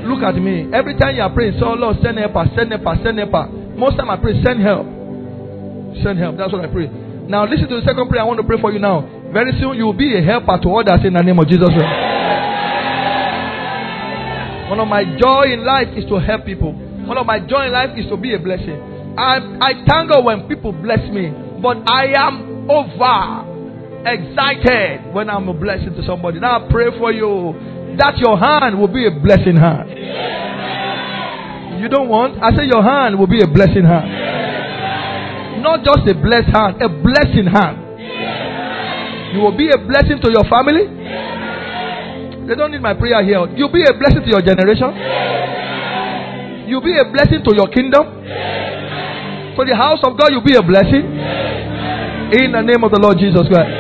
Look 0.04 0.20
at 0.20 0.36
me. 0.36 0.68
Every 0.76 1.00
time 1.00 1.16
you 1.16 1.24
are 1.24 1.32
praying, 1.32 1.56
so 1.64 1.72
oh, 1.72 1.80
Lord, 1.80 1.96
send 2.04 2.20
help, 2.20 2.36
send 2.52 2.76
help, 2.76 2.84
send 3.00 3.24
help. 3.24 3.56
Most 3.80 3.96
time 3.96 4.12
I 4.12 4.20
pray, 4.20 4.36
send 4.44 4.60
help. 4.60 4.84
Send 6.04 6.20
help. 6.20 6.36
That's 6.36 6.52
what 6.52 6.60
I 6.60 6.68
pray. 6.68 6.92
Now 7.32 7.48
listen 7.48 7.72
to 7.72 7.80
the 7.80 7.86
second 7.88 8.12
prayer 8.12 8.20
I 8.22 8.28
want 8.28 8.44
to 8.44 8.48
pray 8.48 8.60
for 8.60 8.76
you 8.76 8.84
now. 8.84 9.08
Very 9.32 9.56
soon 9.64 9.80
you 9.80 9.88
will 9.88 9.96
be 9.96 10.12
a 10.12 10.22
helper 10.22 10.60
to 10.60 10.68
others 10.76 11.08
in 11.08 11.16
the 11.16 11.24
name 11.24 11.40
of 11.40 11.48
Jesus. 11.48 11.72
One 14.68 14.80
of 14.84 14.92
my 14.92 15.08
joy 15.16 15.56
in 15.56 15.64
life 15.64 15.96
is 15.96 16.04
to 16.12 16.20
help 16.20 16.44
people. 16.44 16.76
One 17.08 17.16
of 17.16 17.26
my 17.26 17.40
joy 17.40 17.68
in 17.68 17.72
life 17.72 17.96
is 17.96 18.12
to 18.12 18.20
be 18.20 18.36
a 18.36 18.40
blessing. 18.40 18.91
I, 19.18 19.38
I 19.62 19.72
thank 19.88 20.12
God 20.12 20.24
when 20.26 20.48
people 20.48 20.72
bless 20.72 21.02
me, 21.12 21.32
but 21.62 21.78
I 21.90 22.14
am 22.16 22.70
over 22.70 23.48
excited 24.08 25.14
when 25.14 25.30
I'm 25.30 25.48
a 25.48 25.54
blessing 25.54 25.94
to 25.96 26.04
somebody. 26.06 26.40
Now 26.40 26.66
I 26.66 26.72
pray 26.72 26.90
for 26.98 27.12
you 27.12 27.54
that 27.98 28.18
your 28.18 28.38
hand 28.38 28.80
will 28.80 28.88
be 28.88 29.06
a 29.06 29.12
blessing 29.12 29.58
hand. 29.58 29.90
You 31.82 31.90
don't 31.90 32.10
want? 32.10 32.42
I 32.42 32.52
say 32.56 32.66
your 32.66 32.84
hand 32.84 33.18
will 33.20 33.28
be 33.28 33.42
a 33.42 33.48
blessing 33.48 33.84
hand. 33.84 35.62
Not 35.62 35.84
just 35.84 36.08
a 36.10 36.14
blessed 36.16 36.50
hand, 36.50 36.82
a 36.82 36.90
blessing 36.90 37.46
hand. 37.46 37.78
You 39.36 39.42
will 39.42 39.56
be 39.56 39.70
a 39.70 39.78
blessing 39.78 40.20
to 40.22 40.30
your 40.32 40.44
family. 40.50 40.88
They 42.48 42.56
don't 42.56 42.72
need 42.72 42.82
my 42.82 42.94
prayer 42.94 43.24
here. 43.24 43.46
You'll 43.56 43.72
be 43.72 43.84
a 43.84 43.94
blessing 43.94 44.24
to 44.24 44.30
your 44.30 44.42
generation. 44.42 44.90
You'll 46.68 46.82
be 46.84 46.98
a 46.98 47.06
blessing 47.12 47.44
to 47.46 47.52
your 47.56 47.68
kingdom. 47.70 48.22
To 49.58 49.62
the 49.68 49.76
house 49.76 50.00
of 50.04 50.18
God, 50.18 50.32
you'll 50.32 50.46
be 50.48 50.56
a 50.56 50.64
blessing. 50.64 51.04
In 52.32 52.56
the 52.56 52.64
name 52.64 52.82
of 52.84 52.92
the 52.92 53.00
Lord 53.00 53.20
Jesus 53.20 53.44
Christ. 53.52 53.72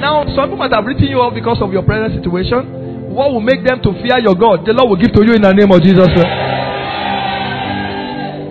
Now, 0.00 0.24
some 0.32 0.48
people 0.50 0.58
might 0.58 0.72
have 0.72 0.84
written 0.84 1.04
you 1.06 1.20
off 1.20 1.36
because 1.36 1.60
of 1.60 1.72
your 1.72 1.84
present 1.84 2.16
situation. 2.18 3.12
What 3.12 3.30
will 3.30 3.44
make 3.44 3.62
them 3.62 3.78
to 3.84 3.92
fear 4.00 4.18
your 4.24 4.34
God? 4.34 4.64
The 4.66 4.72
Lord 4.72 4.90
will 4.90 5.00
give 5.00 5.12
to 5.14 5.22
you 5.22 5.36
in 5.36 5.42
the 5.44 5.52
name 5.52 5.70
of 5.70 5.78
Jesus. 5.84 6.08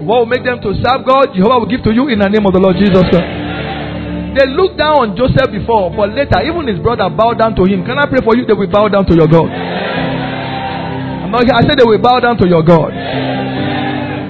What 0.05 0.23
will 0.23 0.31
make 0.31 0.45
them 0.45 0.61
to 0.61 0.71
serve 0.79 1.03
God? 1.03 1.33
Jehovah 1.35 1.59
will 1.59 1.71
give 1.71 1.83
to 1.83 1.91
you 1.91 2.07
in 2.07 2.19
the 2.21 2.29
name 2.29 2.45
of 2.45 2.53
the 2.53 2.61
Lord 2.61 2.77
Jesus. 2.77 3.03
They 4.33 4.45
looked 4.49 4.77
down 4.77 4.97
on 4.97 5.07
Joseph 5.17 5.51
before, 5.51 5.89
but 5.93 6.13
later, 6.13 6.41
even 6.45 6.65
his 6.69 6.79
brother 6.79 7.09
bowed 7.09 7.37
down 7.37 7.53
to 7.57 7.65
him. 7.65 7.85
Can 7.85 7.97
I 7.97 8.05
pray 8.05 8.21
for 8.23 8.37
you? 8.37 8.45
They 8.45 8.53
will 8.55 8.71
bow 8.71 8.87
down 8.87 9.05
to 9.09 9.13
your 9.13 9.27
God. 9.27 9.49
I 11.33 11.61
said 11.65 11.77
they 11.81 11.85
will 11.85 12.01
bow 12.01 12.21
down 12.21 12.37
to 12.37 12.47
your 12.47 12.61
God. 12.61 12.93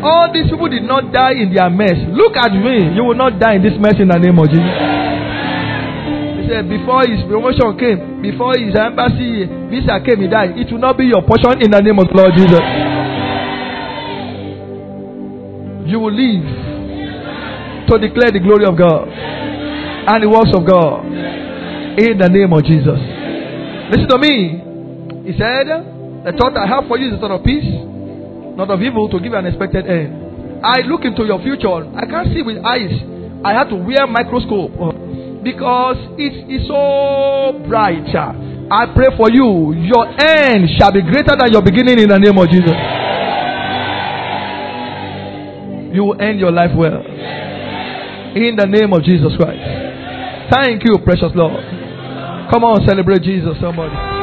All 0.04 0.28
these 0.34 0.52
people 0.52 0.68
did 0.68 0.84
not 0.84 1.12
die 1.14 1.40
in 1.40 1.54
their 1.54 1.70
mess. 1.70 1.96
Look 2.12 2.36
at 2.36 2.52
me. 2.52 2.92
You 2.96 3.04
will 3.08 3.16
not 3.16 3.40
die 3.40 3.56
in 3.56 3.64
this 3.64 3.80
mess 3.80 3.96
in 4.00 4.10
the 4.12 4.20
name 4.20 4.36
of 4.38 4.52
Jesus. 4.52 4.76
He 6.44 6.50
said, 6.52 6.68
before 6.68 7.08
his 7.08 7.24
promotion 7.24 7.72
came, 7.80 8.20
before 8.22 8.52
his 8.60 8.76
embassy 8.76 9.48
visa 9.72 9.96
came, 10.04 10.20
he 10.20 10.28
died. 10.28 10.60
It 10.60 10.68
will 10.72 10.84
not 10.84 10.98
be 11.00 11.08
your 11.08 11.24
portion 11.24 11.64
in 11.64 11.72
the 11.72 11.80
name 11.80 12.00
of 12.04 12.12
Lord 12.12 12.36
Jesus. 12.36 12.60
You 15.88 16.00
will 16.00 16.12
live 16.12 16.44
to 17.88 17.94
declare 18.00 18.32
the 18.32 18.40
glory 18.44 18.66
of 18.68 18.76
God 18.78 19.08
and 19.08 20.20
the 20.24 20.28
works 20.28 20.52
of 20.56 20.68
God 20.68 21.06
in 22.00 22.18
the 22.20 22.28
name 22.28 22.52
of 22.52 22.64
Jesus. 22.64 23.00
Listen 23.92 24.08
to 24.12 24.18
me. 24.20 24.60
He 25.28 25.34
said, 25.40 25.68
The 26.28 26.34
thought 26.36 26.56
I 26.60 26.68
have 26.68 26.88
for 26.88 26.98
you 26.98 27.08
is 27.08 27.14
a 27.16 27.20
thought 27.20 27.32
of 27.40 27.44
peace, 27.44 27.68
not 28.56 28.70
of 28.70 28.82
evil, 28.82 29.10
to 29.10 29.20
give 29.20 29.34
an 29.34 29.46
expected 29.46 29.88
end. 29.88 30.64
I 30.66 30.82
look 30.88 31.04
into 31.04 31.26
your 31.26 31.42
future. 31.42 31.84
I 31.96 32.06
can't 32.06 32.32
see 32.34 32.42
with 32.42 32.64
eyes. 32.64 32.94
I 33.44 33.52
have 33.54 33.70
to 33.70 33.76
wear 33.76 34.08
microscope 34.08 34.72
uh, 34.80 34.96
because 35.44 35.98
it 36.16 36.48
is 36.48 36.68
so 36.68 37.60
bright. 37.68 38.08
I 38.72 38.88
pray 38.96 39.12
for 39.18 39.30
you. 39.30 39.76
Your 39.76 40.08
end 40.08 40.70
shall 40.80 40.92
be 40.92 41.02
greater 41.02 41.36
than 41.36 41.52
your 41.52 41.62
beginning 41.62 42.00
in 42.00 42.08
the 42.08 42.18
name 42.18 42.38
of 42.40 42.48
Jesus. 42.48 42.78
You 45.94 46.06
will 46.06 46.22
end 46.22 46.40
your 46.40 46.52
life 46.52 46.72
well. 46.76 47.04
In 48.34 48.56
the 48.56 48.66
name 48.66 48.94
of 48.94 49.04
Jesus 49.04 49.36
Christ. 49.38 49.62
Thank 50.50 50.84
you, 50.86 50.98
precious 51.04 51.36
Lord. 51.36 51.60
Come 52.50 52.64
on, 52.64 52.88
celebrate 52.88 53.22
Jesus, 53.22 53.54
somebody. 53.60 54.23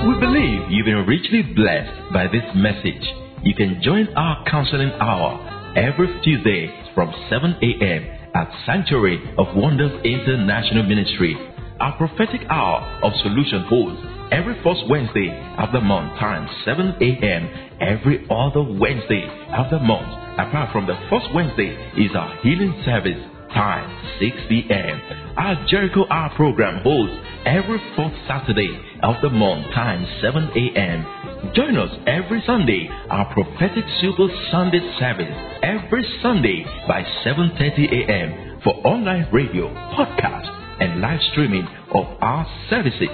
We 0.00 0.18
believe 0.18 0.70
you've 0.70 0.86
been 0.86 1.04
richly 1.04 1.42
blessed 1.42 2.14
by 2.14 2.24
this 2.26 2.48
message. 2.54 3.04
You 3.44 3.54
can 3.54 3.82
join 3.84 4.08
our 4.16 4.42
counseling 4.48 4.92
hour 4.92 5.36
every 5.76 6.08
Tuesday 6.24 6.72
from 6.94 7.12
7 7.28 7.56
a.m. 7.60 8.02
at 8.34 8.48
Sanctuary 8.64 9.20
of 9.36 9.54
Wonders 9.54 9.92
International 10.02 10.84
Ministry. 10.84 11.36
Our 11.80 11.98
prophetic 11.98 12.40
hour 12.48 12.80
of 13.04 13.12
solution 13.20 13.64
holds 13.68 14.00
every 14.32 14.56
first 14.64 14.88
Wednesday 14.88 15.36
of 15.58 15.70
the 15.72 15.82
month 15.82 16.18
times 16.18 16.48
7 16.64 16.96
a.m. 16.98 17.76
every 17.82 18.24
other 18.30 18.64
Wednesday 18.80 19.28
of 19.52 19.68
the 19.68 19.80
month. 19.80 20.08
Apart 20.40 20.72
from 20.72 20.86
the 20.86 20.96
first 21.10 21.28
Wednesday 21.34 21.76
is 22.00 22.16
our 22.16 22.40
healing 22.40 22.72
service 22.86 23.20
time 23.54 23.88
6 24.20 24.36
p.m. 24.48 25.00
Our 25.36 25.66
Jericho 25.68 26.06
Hour 26.10 26.30
program 26.36 26.82
holds 26.82 27.12
every 27.46 27.80
fourth 27.96 28.12
Saturday 28.28 28.78
of 29.02 29.16
the 29.22 29.30
month 29.30 29.66
time 29.74 30.06
7 30.20 30.50
a.m. 30.54 31.06
Join 31.54 31.76
us 31.76 31.90
every 32.06 32.42
Sunday, 32.46 32.88
our 33.08 33.32
prophetic 33.32 33.84
super 34.00 34.28
Sunday 34.50 34.80
service 34.98 35.34
every 35.62 36.04
Sunday 36.22 36.64
by 36.86 37.02
7:30 37.24 37.92
a.m. 37.92 38.60
for 38.62 38.74
online 38.86 39.26
radio, 39.32 39.68
podcast, 39.96 40.46
and 40.80 41.00
live 41.00 41.20
streaming 41.32 41.66
of 41.94 42.04
our 42.20 42.46
services. 42.68 43.08